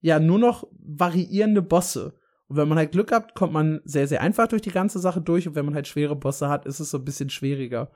[0.00, 2.14] ja nur noch variierende Bosse.
[2.46, 5.22] Und wenn man halt Glück hat, kommt man sehr, sehr einfach durch die ganze Sache
[5.22, 5.48] durch.
[5.48, 7.90] Und wenn man halt schwere Bosse hat, ist es so ein bisschen schwieriger.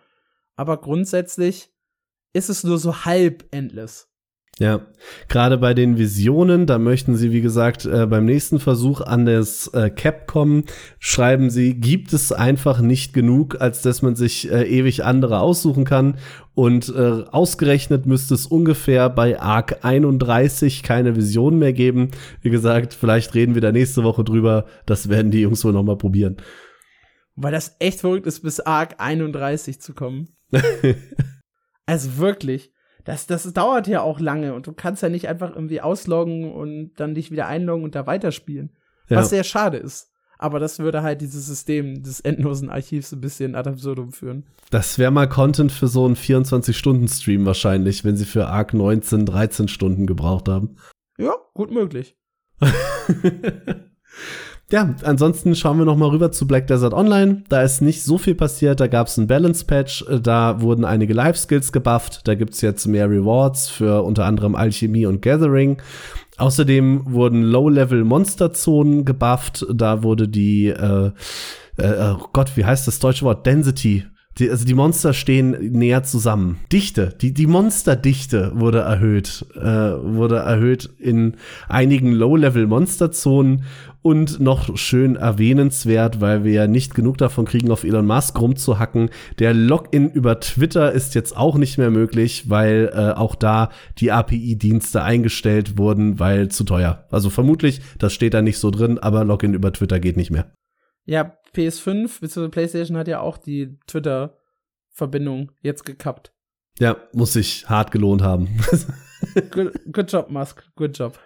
[0.57, 1.71] Aber grundsätzlich
[2.33, 4.11] ist es nur so halb endless.
[4.61, 4.81] Ja,
[5.29, 9.69] gerade bei den Visionen, da möchten sie, wie gesagt, äh, beim nächsten Versuch an das
[9.69, 10.65] äh, Cap kommen,
[10.99, 15.85] schreiben sie, gibt es einfach nicht genug, als dass man sich äh, ewig andere aussuchen
[15.85, 16.19] kann.
[16.55, 22.11] Und äh, ausgerechnet müsste es ungefähr bei Arc 31 keine Vision mehr geben.
[22.43, 24.67] Wie gesagt, vielleicht reden wir da nächste Woche drüber.
[24.87, 26.37] Das werden die Jungs wohl noch mal probieren.
[27.37, 30.31] Weil das echt verrückt ist, bis Arc 31 zu kommen.
[31.87, 32.73] also wirklich.
[33.09, 36.93] Das, das dauert ja auch lange und du kannst ja nicht einfach irgendwie ausloggen und
[36.97, 38.77] dann dich wieder einloggen und da weiterspielen.
[39.09, 39.17] Ja.
[39.17, 40.13] Was sehr schade ist.
[40.37, 44.45] Aber das würde halt dieses System des endlosen Archivs ein bisschen ad absurdum führen.
[44.71, 49.69] Das wäre mal Content für so einen 24-Stunden-Stream wahrscheinlich, wenn sie für Arc 19 13
[49.69, 50.77] Stunden gebraucht haben.
[51.17, 52.15] Ja, gut möglich.
[54.71, 57.43] Ja, ansonsten schauen wir noch mal rüber zu Black Desert Online.
[57.49, 58.81] Da ist nicht so viel passiert.
[58.81, 60.05] Da gab es ein Balance-Patch.
[60.23, 62.29] Da wurden einige Life-Skills gebufft.
[62.29, 65.81] Da gibt's jetzt mehr Rewards für unter anderem Alchemie und Gathering.
[66.37, 69.65] Außerdem wurden Low-Level-Monster-Zonen gebufft.
[69.73, 71.13] Da wurde die, äh,
[71.79, 73.47] äh, oh Gott, wie heißt das deutsche Wort?
[73.47, 74.05] Density.
[74.39, 76.59] Die, also die Monster stehen näher zusammen.
[76.73, 81.35] Dichte, die, die Monsterdichte wurde erhöht, äh, wurde erhöht in
[81.69, 83.65] einigen Low-Level-Monsterzonen
[84.01, 89.11] und noch schön erwähnenswert, weil wir ja nicht genug davon kriegen, auf Elon Musk rumzuhacken.
[89.41, 94.13] Der Login über Twitter ist jetzt auch nicht mehr möglich, weil äh, auch da die
[94.13, 97.07] API-Dienste eingestellt wurden, weil zu teuer.
[97.11, 100.47] Also vermutlich, das steht da nicht so drin, aber Login über Twitter geht nicht mehr.
[101.09, 102.49] Ja, PS5 bzw.
[102.49, 106.35] PlayStation hat ja auch die Twitter-Verbindung jetzt gekappt.
[106.79, 108.61] Ja, muss sich hart gelohnt haben.
[109.51, 110.63] good, good job, Musk.
[110.77, 111.19] Good job.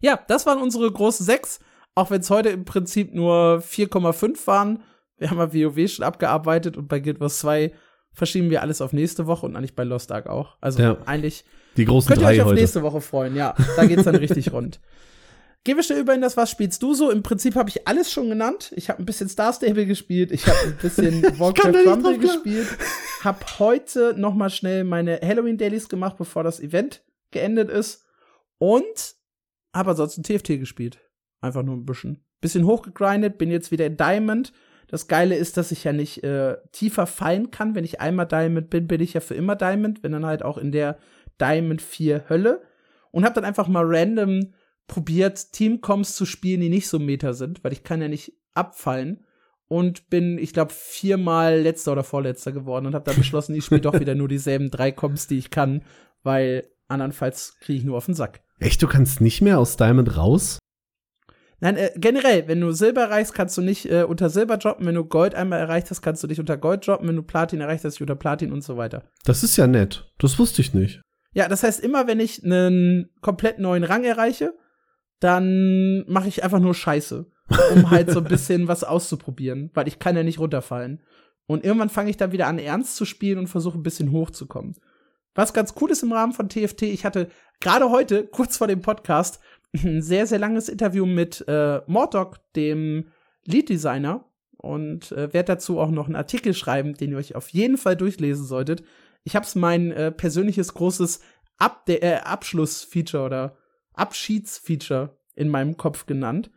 [0.00, 1.60] Ja, das waren unsere großen sechs.
[1.94, 4.82] Auch wenn es heute im Prinzip nur 4,5 waren.
[5.16, 7.72] Wir haben ja WoW schon abgearbeitet und bei Guild Wars 2
[8.12, 10.58] verschieben wir alles auf nächste Woche und eigentlich bei Lost Ark auch.
[10.60, 10.98] Also ja.
[11.06, 11.46] eigentlich
[11.78, 12.60] die großen könnt ihr drei euch auf heute.
[12.60, 13.34] nächste Woche freuen.
[13.34, 14.78] Ja, da geht's dann richtig rund.
[15.66, 17.10] Gehen wir schnell über in das, was spielst du so?
[17.10, 18.72] Im Prinzip habe ich alles schon genannt.
[18.76, 22.68] Ich habe ein bisschen Star Stable gespielt, ich habe ein bisschen Warcraft Rumble gespielt,
[23.24, 27.02] habe heute noch mal schnell meine Halloween Dailies gemacht, bevor das Event
[27.32, 28.06] geendet ist
[28.58, 29.16] und
[29.74, 31.00] habe ansonsten TFT gespielt.
[31.40, 32.24] Einfach nur ein bisschen.
[32.40, 34.52] Bisschen hochgegrindet, bin jetzt wieder in Diamond.
[34.86, 37.74] Das Geile ist, dass ich ja nicht äh, tiefer fallen kann.
[37.74, 40.00] Wenn ich einmal Diamond bin, bin ich ja für immer Diamond.
[40.02, 40.96] Bin dann halt auch in der
[41.40, 42.62] Diamond 4 Hölle.
[43.10, 44.52] Und habe dann einfach mal random
[44.86, 49.24] probiert, Teamcoms zu spielen, die nicht so meta sind, weil ich kann ja nicht abfallen.
[49.68, 53.80] Und bin, ich glaube, viermal letzter oder vorletzter geworden und habe dann beschlossen, ich spiele
[53.80, 55.82] doch wieder nur dieselben drei Coms, die ich kann,
[56.22, 58.42] weil andernfalls kriege ich nur auf den Sack.
[58.60, 60.60] Echt, du kannst nicht mehr aus Diamond raus?
[61.58, 64.86] Nein, äh, generell, wenn du Silber erreichst, kannst du nicht äh, unter Silber droppen.
[64.86, 67.08] Wenn du Gold einmal erreicht hast, kannst du dich unter Gold droppen.
[67.08, 69.04] Wenn du Platin erreicht hast, dich unter Platin und so weiter.
[69.24, 70.12] Das ist ja nett.
[70.18, 71.00] Das wusste ich nicht.
[71.32, 74.54] Ja, das heißt, immer wenn ich einen komplett neuen Rang erreiche,
[75.20, 77.26] dann mache ich einfach nur Scheiße,
[77.74, 81.02] um halt so ein bisschen was auszuprobieren, weil ich kann ja nicht runterfallen.
[81.46, 84.76] Und irgendwann fange ich dann wieder an, ernst zu spielen und versuche ein bisschen hochzukommen.
[85.34, 87.28] Was ganz cool ist im Rahmen von TFT, ich hatte
[87.60, 89.40] gerade heute, kurz vor dem Podcast,
[89.74, 93.10] ein sehr, sehr langes Interview mit äh, Mordok, dem
[93.44, 94.24] Lead-Designer,
[94.66, 97.96] und äh, werde dazu auch noch einen Artikel schreiben, den ihr euch auf jeden Fall
[97.96, 98.82] durchlesen solltet.
[99.24, 101.20] Ich habe es mein äh, persönliches großes
[101.58, 103.56] Ab äh, Abschlussfeature oder
[103.96, 106.50] Abschiedsfeature in meinem Kopf genannt,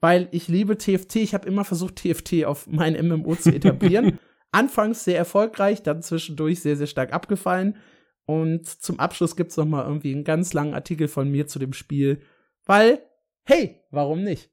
[0.00, 1.16] weil ich liebe TFT.
[1.16, 4.18] Ich habe immer versucht, TFT auf mein MMO zu etablieren.
[4.52, 7.76] Anfangs sehr erfolgreich, dann zwischendurch sehr, sehr stark abgefallen.
[8.24, 11.72] Und zum Abschluss gibt's noch mal irgendwie einen ganz langen Artikel von mir zu dem
[11.72, 12.22] Spiel,
[12.64, 13.00] weil,
[13.44, 14.50] hey, warum nicht?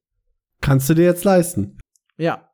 [0.62, 1.80] Kannst du dir jetzt leisten?
[2.18, 2.50] Ja.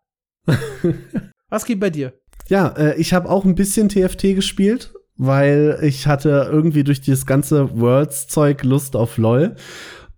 [1.50, 2.14] Was geht bei dir?
[2.48, 7.26] Ja, äh, ich habe auch ein bisschen TFT gespielt, weil ich hatte irgendwie durch dieses
[7.26, 9.56] ganze Worlds-Zeug Lust auf LOL.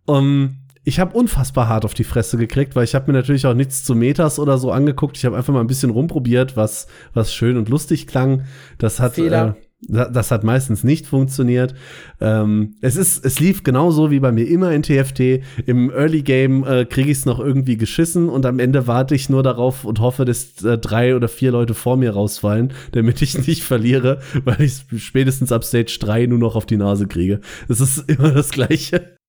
[0.05, 3.55] Um, ich habe unfassbar hart auf die Fresse gekriegt, weil ich habe mir natürlich auch
[3.55, 5.17] nichts zu Metas oder so angeguckt.
[5.17, 8.45] Ich habe einfach mal ein bisschen rumprobiert, was, was schön und lustig klang.
[8.77, 9.57] Das hat Fehler.
[9.59, 11.73] Äh, das hat meistens nicht funktioniert.
[12.19, 15.41] Ähm, es ist, es lief genauso wie bei mir immer in TFT.
[15.65, 19.29] Im Early Game äh, kriege ich es noch irgendwie geschissen und am Ende warte ich
[19.29, 23.37] nur darauf und hoffe, dass äh, drei oder vier Leute vor mir rausfallen, damit ich
[23.47, 27.41] nicht verliere, weil ich spätestens ab Stage 3 nur noch auf die Nase kriege.
[27.67, 29.20] Es ist immer das Gleiche.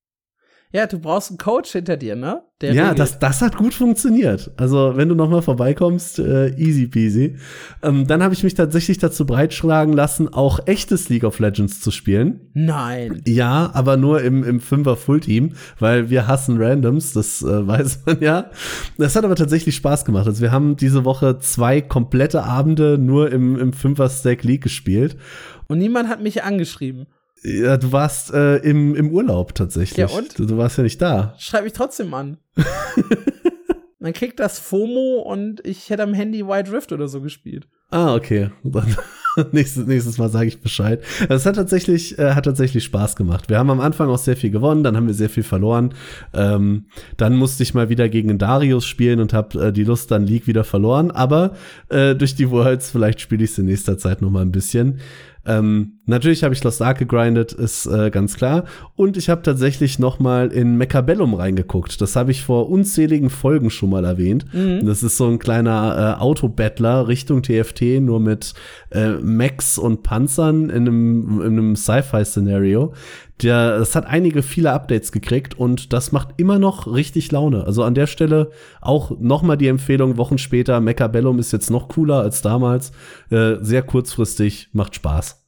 [0.72, 2.42] Ja, du brauchst einen Coach hinter dir, ne?
[2.62, 4.52] Der ja, das, das hat gut funktioniert.
[4.56, 7.36] Also, wenn du noch mal vorbeikommst, äh, easy peasy.
[7.82, 11.90] Ähm, dann habe ich mich tatsächlich dazu breitschlagen lassen, auch echtes League of Legends zu
[11.90, 12.40] spielen.
[12.54, 13.20] Nein.
[13.26, 18.20] Ja, aber nur im, im Fünfer Fullteam, weil wir hassen Randoms, das äh, weiß man
[18.20, 18.50] ja.
[18.96, 20.26] Das hat aber tatsächlich Spaß gemacht.
[20.26, 25.18] Also, wir haben diese Woche zwei komplette Abende nur im, im Fünfer-Stack League gespielt.
[25.68, 27.06] Und niemand hat mich angeschrieben.
[27.42, 29.98] Ja, du warst äh, im, im Urlaub tatsächlich.
[29.98, 30.38] Ja, und?
[30.38, 31.34] Du, du warst ja nicht da.
[31.38, 32.38] Schreib mich trotzdem an.
[34.02, 37.68] Dann kriegt das FOMO und ich hätte am Handy Wild Rift oder so gespielt.
[37.90, 38.50] Ah, okay.
[38.64, 38.96] Dann
[39.52, 41.02] nächstes, nächstes Mal sage ich Bescheid.
[41.28, 43.48] Es hat tatsächlich, äh, hat tatsächlich Spaß gemacht.
[43.48, 45.94] Wir haben am Anfang auch sehr viel gewonnen, dann haben wir sehr viel verloren.
[46.34, 46.86] Ähm,
[47.16, 50.48] dann musste ich mal wieder gegen Darius spielen und habe äh, die Lust an League
[50.48, 51.10] wieder verloren.
[51.10, 51.54] Aber
[51.88, 54.98] äh, durch die Worlds, vielleicht spiele ich es in nächster Zeit noch mal ein bisschen.
[55.44, 58.64] Ähm, natürlich habe ich Lost Ark gegrindet, ist äh, ganz klar.
[58.96, 62.00] Und ich habe tatsächlich noch mal in Mechabellum reingeguckt.
[62.00, 64.46] Das habe ich vor unzähligen Folgen schon mal erwähnt.
[64.52, 64.86] Mhm.
[64.86, 68.54] Das ist so ein kleiner äh, Autobattler Richtung TFT, nur mit
[68.90, 72.92] äh, Mechs und Panzern in einem, in einem Sci-Fi-Szenario.
[73.42, 77.64] Der, das hat einige viele Updates gekriegt und das macht immer noch richtig Laune.
[77.64, 78.50] Also an der Stelle
[78.80, 82.92] auch noch mal die Empfehlung, Wochen später, Mechabellum ist jetzt noch cooler als damals.
[83.30, 85.41] Äh, sehr kurzfristig, macht Spaß.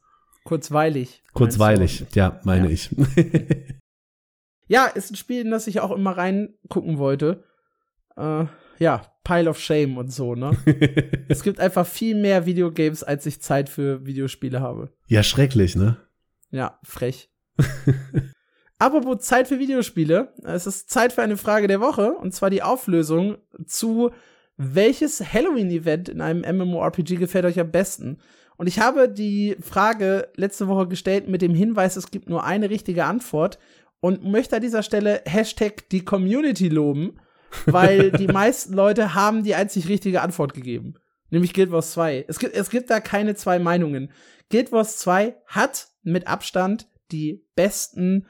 [0.45, 1.21] Kurzweilig.
[1.33, 2.71] Kurzweilig, ja, meine Ja.
[2.71, 2.89] ich.
[4.67, 7.43] Ja, ist ein Spiel, in das ich auch immer reingucken wollte.
[8.17, 8.45] Äh,
[8.79, 10.57] ja, Pile of Shame und so, ne?
[11.29, 14.91] es gibt einfach viel mehr Videogames, als ich Zeit für Videospiele habe.
[15.05, 15.97] ja, schrecklich, ne?
[16.49, 17.29] Ja, frech.
[18.79, 22.63] Apropos Zeit für Videospiele, es ist Zeit für eine Frage der Woche, und zwar die
[22.63, 24.09] Auflösung zu
[24.57, 28.17] welches Halloween-Event in einem MMORPG gefällt euch am besten?
[28.57, 32.69] Und ich habe die Frage letzte Woche gestellt mit dem Hinweis, es gibt nur eine
[32.69, 33.59] richtige Antwort
[33.99, 37.19] und möchte an dieser Stelle Hashtag die Community loben,
[37.65, 40.95] weil die meisten Leute haben die einzig richtige Antwort gegeben.
[41.29, 42.25] Nämlich Guild Wars 2.
[42.27, 44.11] Es gibt, es gibt da keine zwei Meinungen.
[44.49, 48.27] Guild Wars 2 hat mit Abstand die besten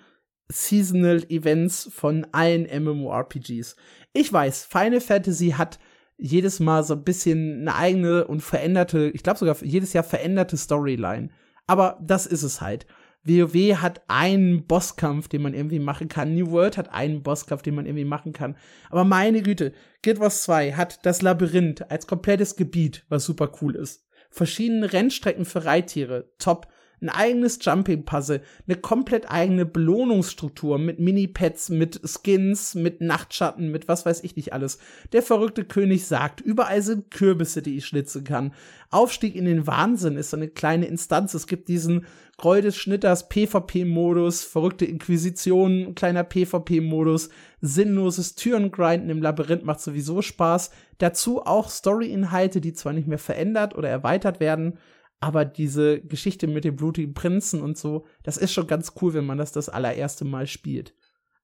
[0.47, 3.76] Seasonal Events von allen MMORPGs.
[4.14, 5.80] Ich weiß, Final Fantasy hat
[6.18, 10.58] jedes Mal so ein bisschen eine eigene und veränderte, ich glaube sogar jedes Jahr veränderte
[10.58, 11.30] Storyline.
[11.68, 12.86] Aber das ist es halt.
[13.26, 16.36] WoW hat einen Bosskampf, den man irgendwie machen kann.
[16.36, 18.56] New World hat einen Bosskampf, den man irgendwie machen kann.
[18.92, 19.74] Aber meine Güte,
[20.04, 24.06] Guild Wars 2 hat das Labyrinth als komplettes Gebiet, was super cool ist.
[24.30, 26.68] Verschiedene Rennstrecken für Reittiere, top
[27.06, 34.06] ein eigenes Jumping-Puzzle, eine komplett eigene Belohnungsstruktur mit Mini-Pads, mit Skins, mit Nachtschatten, mit was
[34.06, 34.80] weiß ich nicht alles.
[35.14, 38.53] Der verrückte König sagt, überall sind Kürbisse, die ich schnitzen kann.
[38.90, 41.34] Aufstieg in den Wahnsinn ist so eine kleine Instanz.
[41.34, 42.06] Es gibt diesen
[42.38, 47.30] Groll des Schnitters PvP-Modus, verrückte Inquisition, kleiner PvP-Modus,
[47.61, 50.72] sinnloses Türengrinden im Labyrinth macht sowieso Spaß.
[50.98, 54.77] Dazu auch Story-Inhalte, die zwar nicht mehr verändert oder erweitert werden,
[55.20, 59.26] aber diese Geschichte mit dem blutigen Prinzen und so, das ist schon ganz cool, wenn
[59.26, 60.94] man das das allererste Mal spielt.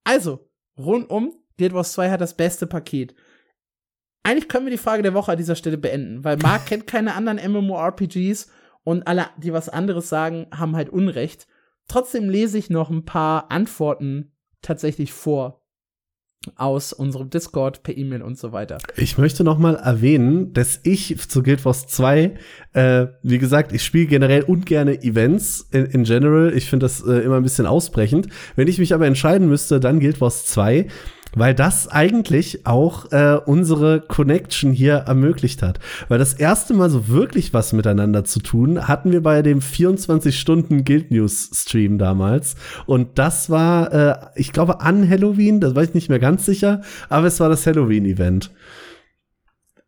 [0.03, 3.15] Also, rundum, Guild Wars 2 hat das beste Paket.
[4.23, 7.15] Eigentlich können wir die Frage der Woche an dieser Stelle beenden, weil Mark kennt keine
[7.15, 8.51] anderen MMORPGs
[8.83, 11.47] und alle, die was anderes sagen, haben halt Unrecht.
[11.87, 14.31] Trotzdem lese ich noch ein paar Antworten
[14.61, 15.60] tatsächlich vor
[16.55, 18.79] aus unserem Discord per E-Mail und so weiter.
[18.97, 22.33] Ich möchte noch mal erwähnen, dass ich zu Guild Wars 2,
[22.73, 26.51] äh, wie gesagt, ich spiele generell ungerne Events in, in general.
[26.55, 28.27] Ich finde das äh, immer ein bisschen ausbrechend.
[28.55, 30.87] Wenn ich mich aber entscheiden müsste, dann Guild Wars 2
[31.35, 35.79] weil das eigentlich auch äh, unsere Connection hier ermöglicht hat.
[36.07, 40.83] Weil das erste Mal so wirklich was miteinander zu tun, hatten wir bei dem 24-Stunden
[40.83, 42.55] Guild News Stream damals.
[42.85, 46.81] Und das war, äh, ich glaube, an Halloween, das weiß ich nicht mehr ganz sicher,
[47.09, 48.51] aber es war das Halloween-Event.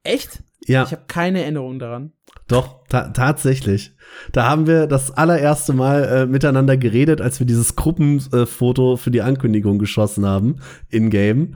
[0.04, 0.44] Echt?
[0.66, 0.84] Ja.
[0.84, 2.12] Ich habe keine Erinnerung daran.
[2.48, 3.96] Doch, ta tatsächlich.
[4.32, 9.12] Da haben wir das allererste Mal äh, miteinander geredet, als wir dieses Gruppenfoto äh, für
[9.12, 10.58] die Ankündigung geschossen haben,
[10.90, 11.56] in-game.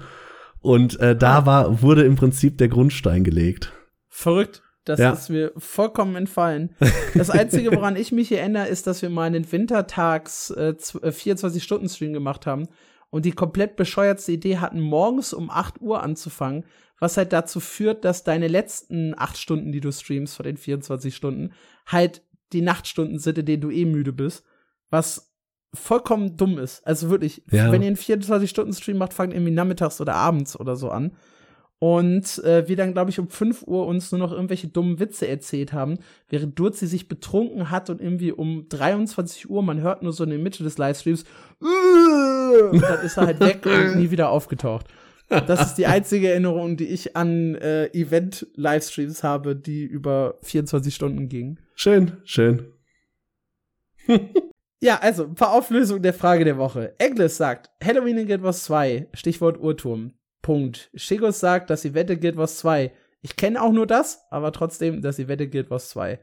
[0.62, 3.74] Und äh, da war, wurde im Prinzip der Grundstein gelegt.
[4.08, 4.64] Verrückt.
[4.86, 5.12] Das ja.
[5.12, 6.74] ist mir vollkommen entfallen.
[7.14, 12.14] Das Einzige, woran ich mich erinnere, ist, dass wir mal einen Wintertags äh, 24-Stunden-Stream äh,
[12.14, 12.70] gemacht haben
[13.10, 16.64] und die komplett bescheuertste Idee hatten, morgens um 8 Uhr anzufangen,
[17.00, 21.16] was halt dazu führt, dass deine letzten 8 Stunden, die du streamst vor den 24
[21.16, 21.52] Stunden,
[21.86, 24.44] halt die Nachtstunden sind, in denen du eh müde bist,
[24.90, 25.34] was
[25.74, 26.86] vollkommen dumm ist.
[26.88, 27.72] Also wirklich, ja.
[27.72, 31.12] wenn ihr einen 24-Stunden-Stream macht, fangt irgendwie nachmittags oder abends oder so an.
[31.80, 35.28] Und äh, wir dann, glaube ich, um 5 Uhr uns nur noch irgendwelche dummen Witze
[35.28, 40.12] erzählt haben, während Durzi sich betrunken hat und irgendwie um 23 Uhr, man hört nur
[40.12, 41.24] so in der Mitte des Livestreams,
[41.60, 44.88] und dann ist er halt weg und nie wieder aufgetaucht.
[45.30, 51.30] Das ist die einzige Erinnerung, die ich an äh, Event-Livestreams habe, die über 24 Stunden
[51.30, 51.60] gingen.
[51.76, 52.74] Schön, schön.
[54.80, 56.96] ja, also, ein paar Auflösungen der Frage der Woche.
[56.98, 60.14] Eglis sagt, Halloween in Guild Wars 2, Stichwort Uhrturm.
[60.42, 60.90] Punkt.
[60.94, 62.94] Shigos sagt, dass sie wette Guild Wars 2.
[63.22, 66.20] Ich kenne auch nur das, aber trotzdem, dass sie wette Guild Wars 2.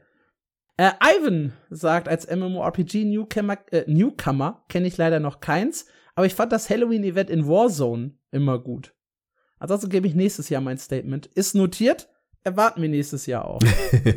[0.77, 6.51] Äh, Ivan sagt, als MMORPG-Newcomer äh, Newcomer kenne ich leider noch keins, aber ich fand
[6.51, 8.93] das Halloween-Event in Warzone immer gut.
[9.59, 11.27] Ansonsten gebe ich nächstes Jahr mein Statement.
[11.27, 12.09] Ist notiert,
[12.43, 13.61] erwarten wir nächstes Jahr auch.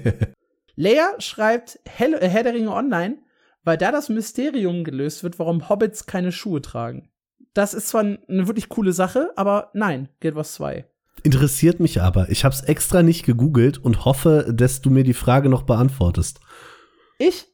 [0.77, 3.19] Leia schreibt Hell äh, Herr der Ringe Online,
[3.65, 7.11] weil da das Mysterium gelöst wird, warum Hobbits keine Schuhe tragen.
[7.55, 10.85] Das ist zwar eine wirklich coole Sache, aber nein, Guild Wars 2.
[11.25, 12.29] Interessiert mich aber.
[12.31, 16.41] Ich habe es extra nicht gegoogelt und hoffe, dass du mir die Frage noch beantwortest.
[17.19, 17.47] Ich?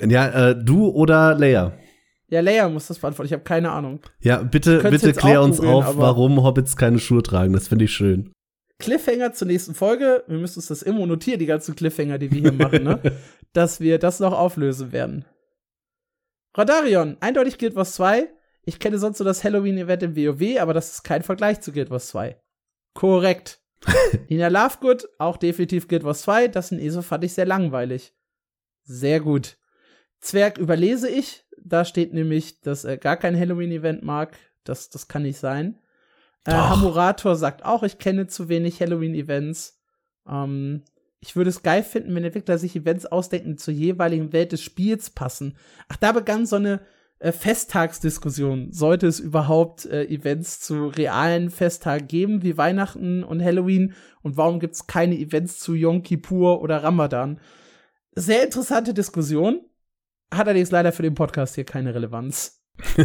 [0.00, 1.76] Ja, äh, du oder Leia?
[2.34, 3.28] Ja, Leia muss das beantworten.
[3.28, 4.00] Ich habe keine Ahnung.
[4.18, 7.52] Ja, bitte, bitte klär uns googlen, auf, warum Hobbits keine Schuhe tragen.
[7.52, 8.32] Das finde ich schön.
[8.80, 10.24] Cliffhanger zur nächsten Folge.
[10.26, 13.00] Wir müssen uns das immer notieren, die ganzen Cliffhanger, die wir hier machen, ne?
[13.52, 15.26] Dass wir das noch auflösen werden.
[16.56, 18.28] Radarion, eindeutig Guild Wars 2.
[18.64, 21.90] Ich kenne sonst nur das Halloween-Event im WoW, aber das ist kein Vergleich zu Guild
[21.90, 22.36] Wars 2.
[22.94, 23.60] Korrekt.
[24.28, 26.48] Nina Lovegood, auch definitiv Guild Wars 2.
[26.48, 28.12] Das in ESO fand ich sehr langweilig.
[28.82, 29.56] Sehr gut.
[30.24, 31.43] Zwerg überlese ich.
[31.64, 34.36] Da steht nämlich, dass er gar kein Halloween-Event mag.
[34.64, 35.78] Das, das kann nicht sein.
[36.44, 39.80] Äh, Hamurator sagt auch, ich kenne zu wenig Halloween-Events.
[40.28, 40.82] Ähm,
[41.20, 44.60] ich würde es geil finden, wenn Entwickler sich Events ausdenken, die zur jeweiligen Welt des
[44.60, 45.56] Spiels passen.
[45.88, 46.82] Ach, da begann so eine
[47.18, 48.72] äh, Festtagsdiskussion.
[48.72, 53.94] Sollte es überhaupt äh, Events zu realen Festtagen geben, wie Weihnachten und Halloween?
[54.20, 57.40] Und warum gibt es keine Events zu Yom Kippur oder Ramadan?
[58.14, 59.62] Sehr interessante Diskussion.
[60.32, 62.62] Hat allerdings leider für den Podcast hier keine Relevanz.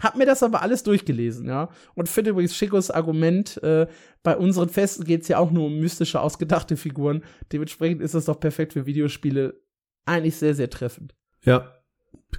[0.00, 1.70] Hab mir das aber alles durchgelesen, ja.
[1.94, 3.86] Und finde übrigens Schicos Argument, äh,
[4.22, 7.24] bei unseren Festen geht's ja auch nur um mystische, ausgedachte Figuren.
[7.52, 9.60] Dementsprechend ist das doch perfekt für Videospiele.
[10.04, 11.14] Eigentlich sehr, sehr treffend.
[11.42, 11.72] Ja,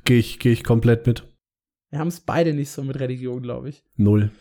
[0.04, 1.24] gehe ich, geh ich komplett mit.
[1.90, 3.84] Wir haben es beide nicht so mit Religion, glaube ich.
[3.96, 4.32] Null.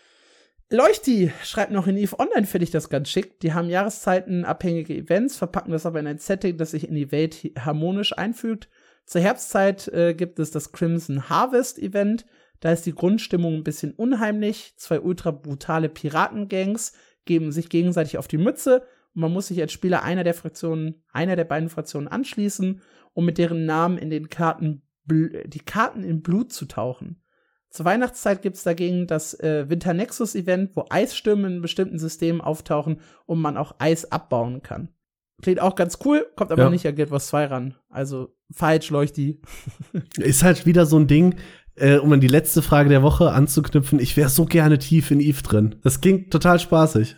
[0.69, 3.39] Leuchti schreibt noch in EVE Online, finde ich das ganz schick.
[3.39, 7.51] Die haben jahreszeitenabhängige Events, verpacken das aber in ein Setting, das sich in die Welt
[7.57, 8.67] harmonisch einfügt.
[9.05, 12.25] Zur Herbstzeit äh, gibt es das Crimson Harvest Event.
[12.59, 14.73] Da ist die Grundstimmung ein bisschen unheimlich.
[14.77, 16.93] Zwei ultra brutale Piratengangs
[17.25, 18.81] geben sich gegenseitig auf die Mütze
[19.13, 22.81] und man muss sich als Spieler einer der Fraktionen, einer der beiden Fraktionen anschließen,
[23.13, 27.21] um mit deren Namen in den Karten die Karten in Blut zu tauchen.
[27.69, 32.41] Zur Weihnachtszeit gibt es dagegen das äh, Winter Nexus Event, wo Eisstürme in bestimmten Systemen
[32.41, 34.94] auftauchen und man auch Eis abbauen kann.
[35.41, 36.69] Klingt auch ganz cool, kommt aber ja.
[36.69, 37.75] nicht an Guild Wars 2 ran.
[37.89, 39.41] Also falsch, Leuchti.
[40.17, 41.35] Ist halt wieder so ein Ding,
[41.75, 43.99] äh, um an die letzte Frage der Woche anzuknüpfen.
[43.99, 45.75] Ich wäre so gerne tief in Eve drin.
[45.83, 47.17] Das klingt total spaßig.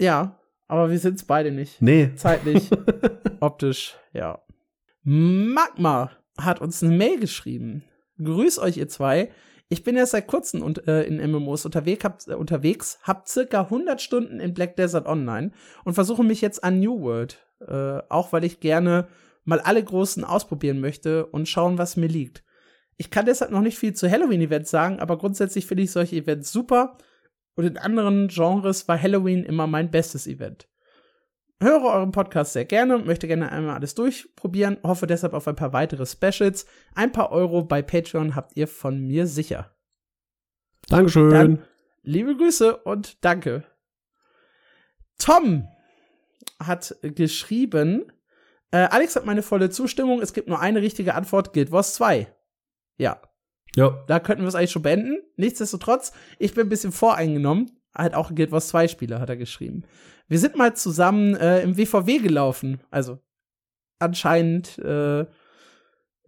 [0.00, 1.82] Ja, aber wir sind's beide nicht.
[1.82, 2.12] Nee.
[2.14, 2.70] Zeitlich,
[3.40, 4.40] optisch, ja.
[5.02, 7.84] Magma hat uns eine Mail geschrieben.
[8.22, 9.30] Grüß euch, ihr zwei.
[9.72, 13.70] Ich bin erst seit kurzem und, äh, in MMOs unterwegs, hab, äh, unterwegs, hab circa
[13.70, 15.52] 100 Stunden in Black Desert Online
[15.84, 17.38] und versuche mich jetzt an New World.
[17.60, 19.06] Äh, auch weil ich gerne
[19.44, 22.42] mal alle großen ausprobieren möchte und schauen, was mir liegt.
[22.96, 26.50] Ich kann deshalb noch nicht viel zu Halloween-Events sagen, aber grundsätzlich finde ich solche Events
[26.50, 26.98] super.
[27.54, 30.69] Und in anderen Genres war Halloween immer mein bestes Event
[31.60, 34.78] höre euren Podcast sehr gerne und möchte gerne einmal alles durchprobieren.
[34.82, 36.66] Hoffe deshalb auf ein paar weitere Specials.
[36.94, 39.74] Ein paar Euro bei Patreon habt ihr von mir sicher.
[40.88, 41.30] Dankeschön.
[41.30, 41.62] Dann,
[42.02, 43.64] liebe Grüße und danke.
[45.18, 45.68] Tom
[46.58, 48.10] hat geschrieben,
[48.70, 50.20] äh, Alex hat meine volle Zustimmung.
[50.22, 51.52] Es gibt nur eine richtige Antwort.
[51.52, 52.32] Guild Wars 2.
[52.96, 53.20] Ja.
[53.76, 54.04] Ja.
[54.06, 55.18] Da könnten wir es eigentlich schon beenden.
[55.36, 57.79] Nichtsdestotrotz, ich bin ein bisschen voreingenommen.
[57.94, 59.84] Halt auch Guild Wars 2 Spieler, hat er geschrieben.
[60.28, 62.80] Wir sind mal zusammen äh, im WVW gelaufen.
[62.90, 63.18] Also
[63.98, 65.26] anscheinend äh,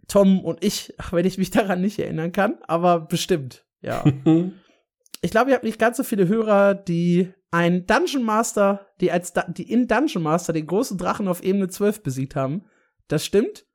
[0.09, 4.05] Tom und ich, wenn ich mich daran nicht erinnern kann, aber bestimmt, ja.
[5.23, 9.35] ich glaube, ihr habt nicht ganz so viele Hörer, die ein Dungeon Master, die als
[9.49, 12.65] die in Dungeon Master den großen Drachen auf Ebene 12 besiegt haben.
[13.09, 13.67] Das stimmt.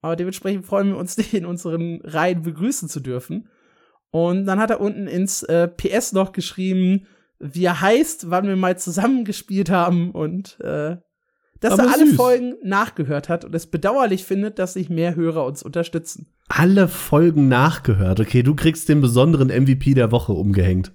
[0.00, 3.48] Aber dementsprechend freuen wir uns, dich in unseren Reihen begrüßen zu dürfen.
[4.10, 7.06] Und dann hat er unten ins äh, PS noch geschrieben,
[7.38, 10.96] wie er heißt, wann wir mal zusammengespielt haben und äh,
[11.60, 12.16] dass Aber er alle süß.
[12.16, 16.32] Folgen nachgehört hat und es bedauerlich findet, dass sich mehr Hörer uns unterstützen.
[16.48, 18.20] Alle Folgen nachgehört.
[18.20, 20.92] Okay, du kriegst den besonderen MVP der Woche umgehängt.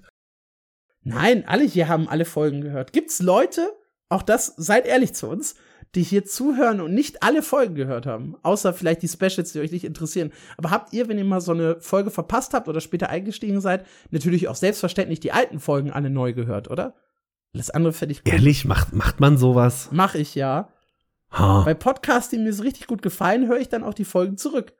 [1.02, 2.92] Nein, alle hier haben alle Folgen gehört.
[2.92, 3.68] Gibt's Leute,
[4.08, 5.56] auch das, seid ehrlich zu uns,
[5.94, 9.72] die hier zuhören und nicht alle Folgen gehört haben, außer vielleicht die Specials, die euch
[9.72, 10.32] nicht interessieren.
[10.56, 13.84] Aber habt ihr, wenn ihr mal so eine Folge verpasst habt oder später eingestiegen seid,
[14.10, 16.94] natürlich auch selbstverständlich die alten Folgen alle neu gehört, oder?
[17.52, 18.32] Das andere fände ich cool.
[18.32, 19.88] Ehrlich, macht, macht man sowas?
[19.92, 20.70] Mach ich ja.
[21.38, 21.64] Huh.
[21.64, 24.72] Bei Podcasts, die mir so richtig gut gefallen, höre ich dann auch die Folgen zurück.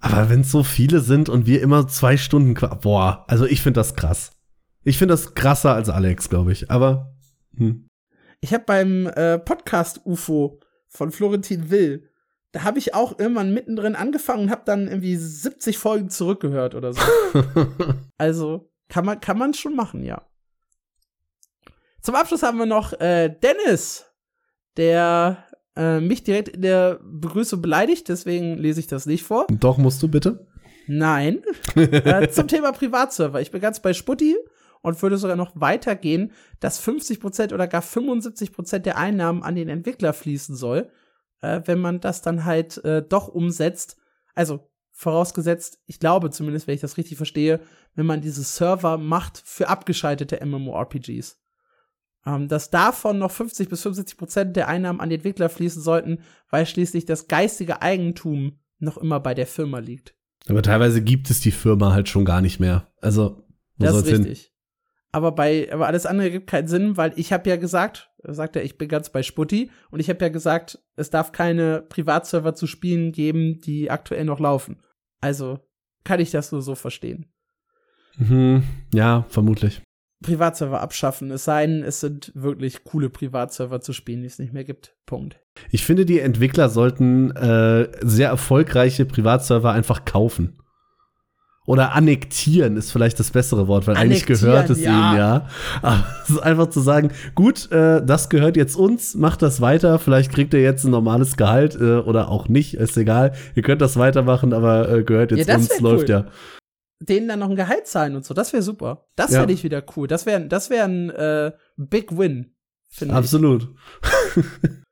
[0.00, 3.80] Aber wenn es so viele sind und wir immer zwei Stunden, boah, also ich finde
[3.80, 4.32] das krass.
[4.84, 6.70] Ich finde das krasser als Alex, glaube ich.
[6.70, 7.16] Aber
[7.56, 7.87] hm.
[8.40, 12.08] Ich habe beim äh, Podcast UFO von Florentin Will,
[12.52, 16.92] da habe ich auch irgendwann mittendrin angefangen und habe dann irgendwie 70 Folgen zurückgehört oder
[16.92, 17.00] so.
[18.18, 20.26] also kann man kann man schon machen, ja.
[22.00, 24.06] Zum Abschluss haben wir noch äh, Dennis,
[24.76, 25.44] der
[25.76, 29.46] äh, mich direkt in der Begrüßung beleidigt, deswegen lese ich das nicht vor.
[29.50, 30.46] Doch musst du bitte.
[30.86, 31.42] Nein.
[31.74, 33.42] äh, zum Thema Privatserver.
[33.42, 34.36] Ich bin ganz bei Sputti
[34.82, 40.12] und würde sogar noch weitergehen, dass 50% oder gar 75% der Einnahmen an den Entwickler
[40.12, 40.90] fließen soll,
[41.40, 43.96] äh, wenn man das dann halt äh, doch umsetzt.
[44.34, 47.60] Also vorausgesetzt, ich glaube zumindest, wenn ich das richtig verstehe,
[47.94, 51.40] wenn man diese Server macht für abgeschaltete MMORPGs.
[52.26, 56.66] Ähm, dass davon noch 50 bis 75% der Einnahmen an die Entwickler fließen sollten, weil
[56.66, 60.14] schließlich das geistige Eigentum noch immer bei der Firma liegt.
[60.48, 62.90] Aber teilweise gibt es die Firma halt schon gar nicht mehr.
[63.00, 63.44] Also,
[63.76, 64.40] wo das ist richtig.
[64.40, 64.52] Hin?
[65.12, 68.64] Aber bei aber alles andere gibt keinen Sinn, weil ich habe ja gesagt, sagt er,
[68.64, 72.66] ich bin ganz bei Sputti und ich habe ja gesagt, es darf keine Privatserver zu
[72.66, 74.82] Spielen geben, die aktuell noch laufen.
[75.20, 75.60] Also
[76.04, 77.26] kann ich das nur so verstehen.
[78.16, 78.62] Mhm,
[78.92, 79.82] ja, vermutlich.
[80.22, 84.52] Privatserver abschaffen, es sei denn, es sind wirklich coole Privatserver zu spielen, die es nicht
[84.52, 84.96] mehr gibt.
[85.06, 85.40] Punkt.
[85.70, 90.57] Ich finde, die Entwickler sollten äh, sehr erfolgreiche Privatserver einfach kaufen.
[91.68, 94.90] Oder annektieren ist vielleicht das bessere Wort, weil eigentlich gehört es ja.
[94.90, 95.48] ihnen ja.
[95.82, 99.98] Aber es ist einfach zu sagen, gut, äh, das gehört jetzt uns, macht das weiter,
[99.98, 103.34] vielleicht kriegt ihr jetzt ein normales Gehalt äh, oder auch nicht, ist egal.
[103.54, 106.08] Ihr könnt das weitermachen, aber äh, gehört jetzt ja, uns, läuft cool.
[106.08, 106.26] ja.
[107.00, 108.32] denen dann noch ein Gehalt zahlen und so.
[108.32, 109.04] Das wäre super.
[109.14, 109.40] Das Ja.
[109.40, 110.08] fände ich wieder cool.
[110.08, 112.54] Das wäre das wär ein äh, Big Win.
[112.88, 113.18] finde ich.
[113.18, 113.68] Absolut.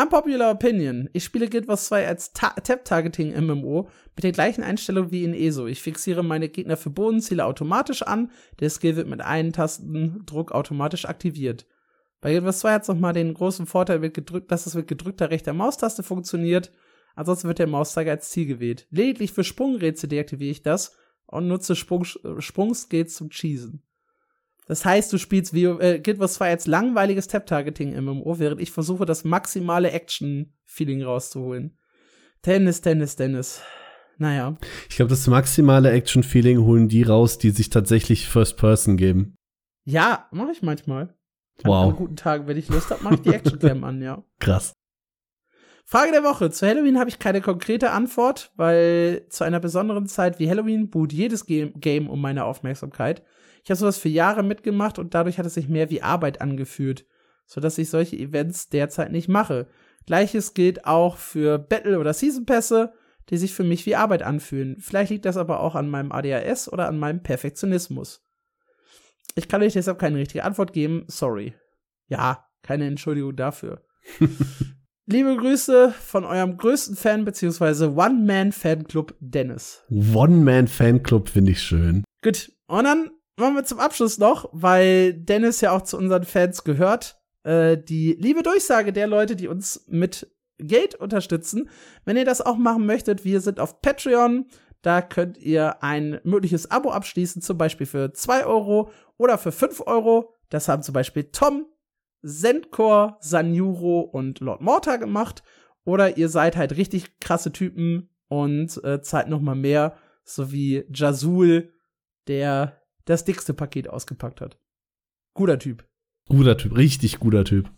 [0.00, 1.10] Unpopular Opinion.
[1.12, 5.34] Ich spiele Guild Wars 2 als Ta Tap-Targeting MMO mit der gleichen Einstellung wie in
[5.34, 5.66] ESO.
[5.66, 8.30] Ich fixiere meine Gegner für Bodenziele automatisch an.
[8.60, 11.66] Der Skill wird mit einem Tastendruck automatisch aktiviert.
[12.20, 14.00] Bei Guild Wars 2 hat es nochmal den großen Vorteil,
[14.48, 16.72] dass es mit gedrückter rechter Maustaste funktioniert.
[17.14, 18.86] Ansonsten wird der Mauszeiger als Ziel gewählt.
[18.90, 20.96] Lediglich für Sprungrätsel deaktiviere ich das
[21.26, 23.82] und nutze Sprung, Sprungskills zum Cheesen.
[24.70, 28.70] Das heißt, du spielst WoW, äh, Guild Wars 2 als langweiliges Tap-Targeting MMO, während ich
[28.70, 31.76] versuche, das maximale Action-Feeling rauszuholen.
[32.42, 33.62] Tennis, Tennis, Tennis.
[34.18, 34.56] Naja.
[34.88, 39.34] Ich glaube, das maximale Action-Feeling holen die raus, die sich tatsächlich First Person geben.
[39.86, 41.02] Ja, mache ich manchmal.
[41.02, 41.14] An,
[41.64, 41.90] Wow.
[41.90, 44.22] An guten Tagen, wenn ich Lust habe, mache ich die Action-Cam an, ja.
[44.38, 44.72] Krass.
[45.84, 46.48] Frage der Woche.
[46.52, 51.12] Zu Halloween habe ich keine konkrete Antwort, weil zu einer besonderen Zeit wie Halloween buht
[51.12, 53.24] jedes Game um meine Aufmerksamkeit.
[53.62, 57.06] Ich habe sowas für Jahre mitgemacht und dadurch hat es sich mehr wie Arbeit angefühlt,
[57.46, 59.66] sodass ich solche Events derzeit nicht mache.
[60.06, 62.92] Gleiches gilt auch für Battle- oder Season-Pässe,
[63.28, 64.76] die sich für mich wie Arbeit anfühlen.
[64.80, 68.24] Vielleicht liegt das aber auch an meinem ADHS oder an meinem Perfektionismus.
[69.36, 71.54] Ich kann euch deshalb keine richtige Antwort geben, sorry.
[72.08, 73.84] Ja, keine Entschuldigung dafür.
[75.06, 77.86] Liebe Grüße von eurem größten Fan bzw.
[77.86, 79.84] One-Man-Fanclub Dennis.
[79.90, 82.04] One-Man-Fanclub finde ich schön.
[82.22, 83.10] Gut, und dann
[83.40, 88.16] machen wir zum Abschluss noch, weil Dennis ja auch zu unseren Fans gehört, äh, die
[88.18, 91.68] liebe Durchsage der Leute, die uns mit Geld unterstützen.
[92.04, 94.46] Wenn ihr das auch machen möchtet, wir sind auf Patreon.
[94.82, 99.82] Da könnt ihr ein mögliches Abo abschließen, zum Beispiel für 2 Euro oder für 5
[99.86, 100.34] Euro.
[100.48, 101.66] Das haben zum Beispiel Tom,
[102.24, 105.42] Zendkor, Sanjuro und Lord Morta gemacht.
[105.84, 110.84] Oder ihr seid halt richtig krasse Typen und äh, zahlt noch mal mehr, so wie
[110.92, 111.72] Jazul,
[112.28, 112.79] der
[113.10, 114.58] das dickste Paket ausgepackt hat.
[115.34, 115.84] Guter Typ.
[116.28, 117.70] Guter Typ, richtig guter Typ.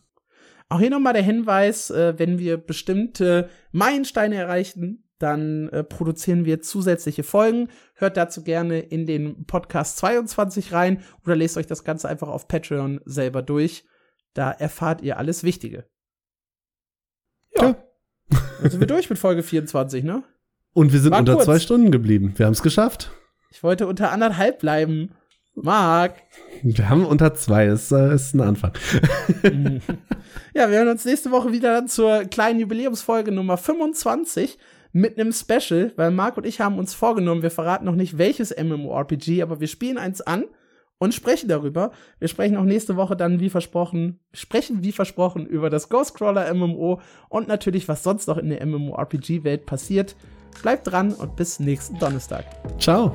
[0.69, 6.63] Auch hier nochmal der Hinweis, äh, wenn wir bestimmte Meilensteine erreichen, dann äh, produzieren wir
[6.63, 7.69] zusätzliche Folgen.
[7.95, 12.49] Hört dazu gerne in den Podcast 22 rein oder lest euch das Ganze einfach auf
[12.49, 13.85] Patreon selber durch.
[14.35, 15.87] Da erfahrt ihr alles Wichtige.
[17.57, 17.77] Ja.
[18.61, 20.25] Dann sind wir durch mit Folge 24, ne?
[20.75, 21.45] Und wir sind War unter kurz.
[21.45, 22.33] zwei Stunden geblieben.
[22.37, 23.13] Wir haben es geschafft.
[23.51, 25.11] Ich wollte unter anderthalb bleiben.
[25.55, 26.15] Marc.
[26.63, 27.67] Wir haben unter zwei.
[27.67, 28.73] Das äh, ist ein Anfang.
[30.55, 34.59] Ja, wir hören uns nächste Woche wieder zur kleinen Jubiläumsfolge Nummer 25
[34.93, 38.55] mit einem Special, weil Marc und ich haben uns vorgenommen, wir verraten noch nicht welches
[38.55, 40.45] MMORPG, aber wir spielen eins an
[40.99, 41.93] und sprechen darüber.
[42.19, 47.01] Wir sprechen auch nächste Woche dann wie versprochen, sprechen wie versprochen über das Ghostcrawler MMO
[47.31, 50.17] und natürlich was sonst noch in der MMORPG Welt passiert.
[50.61, 52.45] Bleibt dran und bis nächsten Donnerstag.
[52.79, 53.15] Ciao.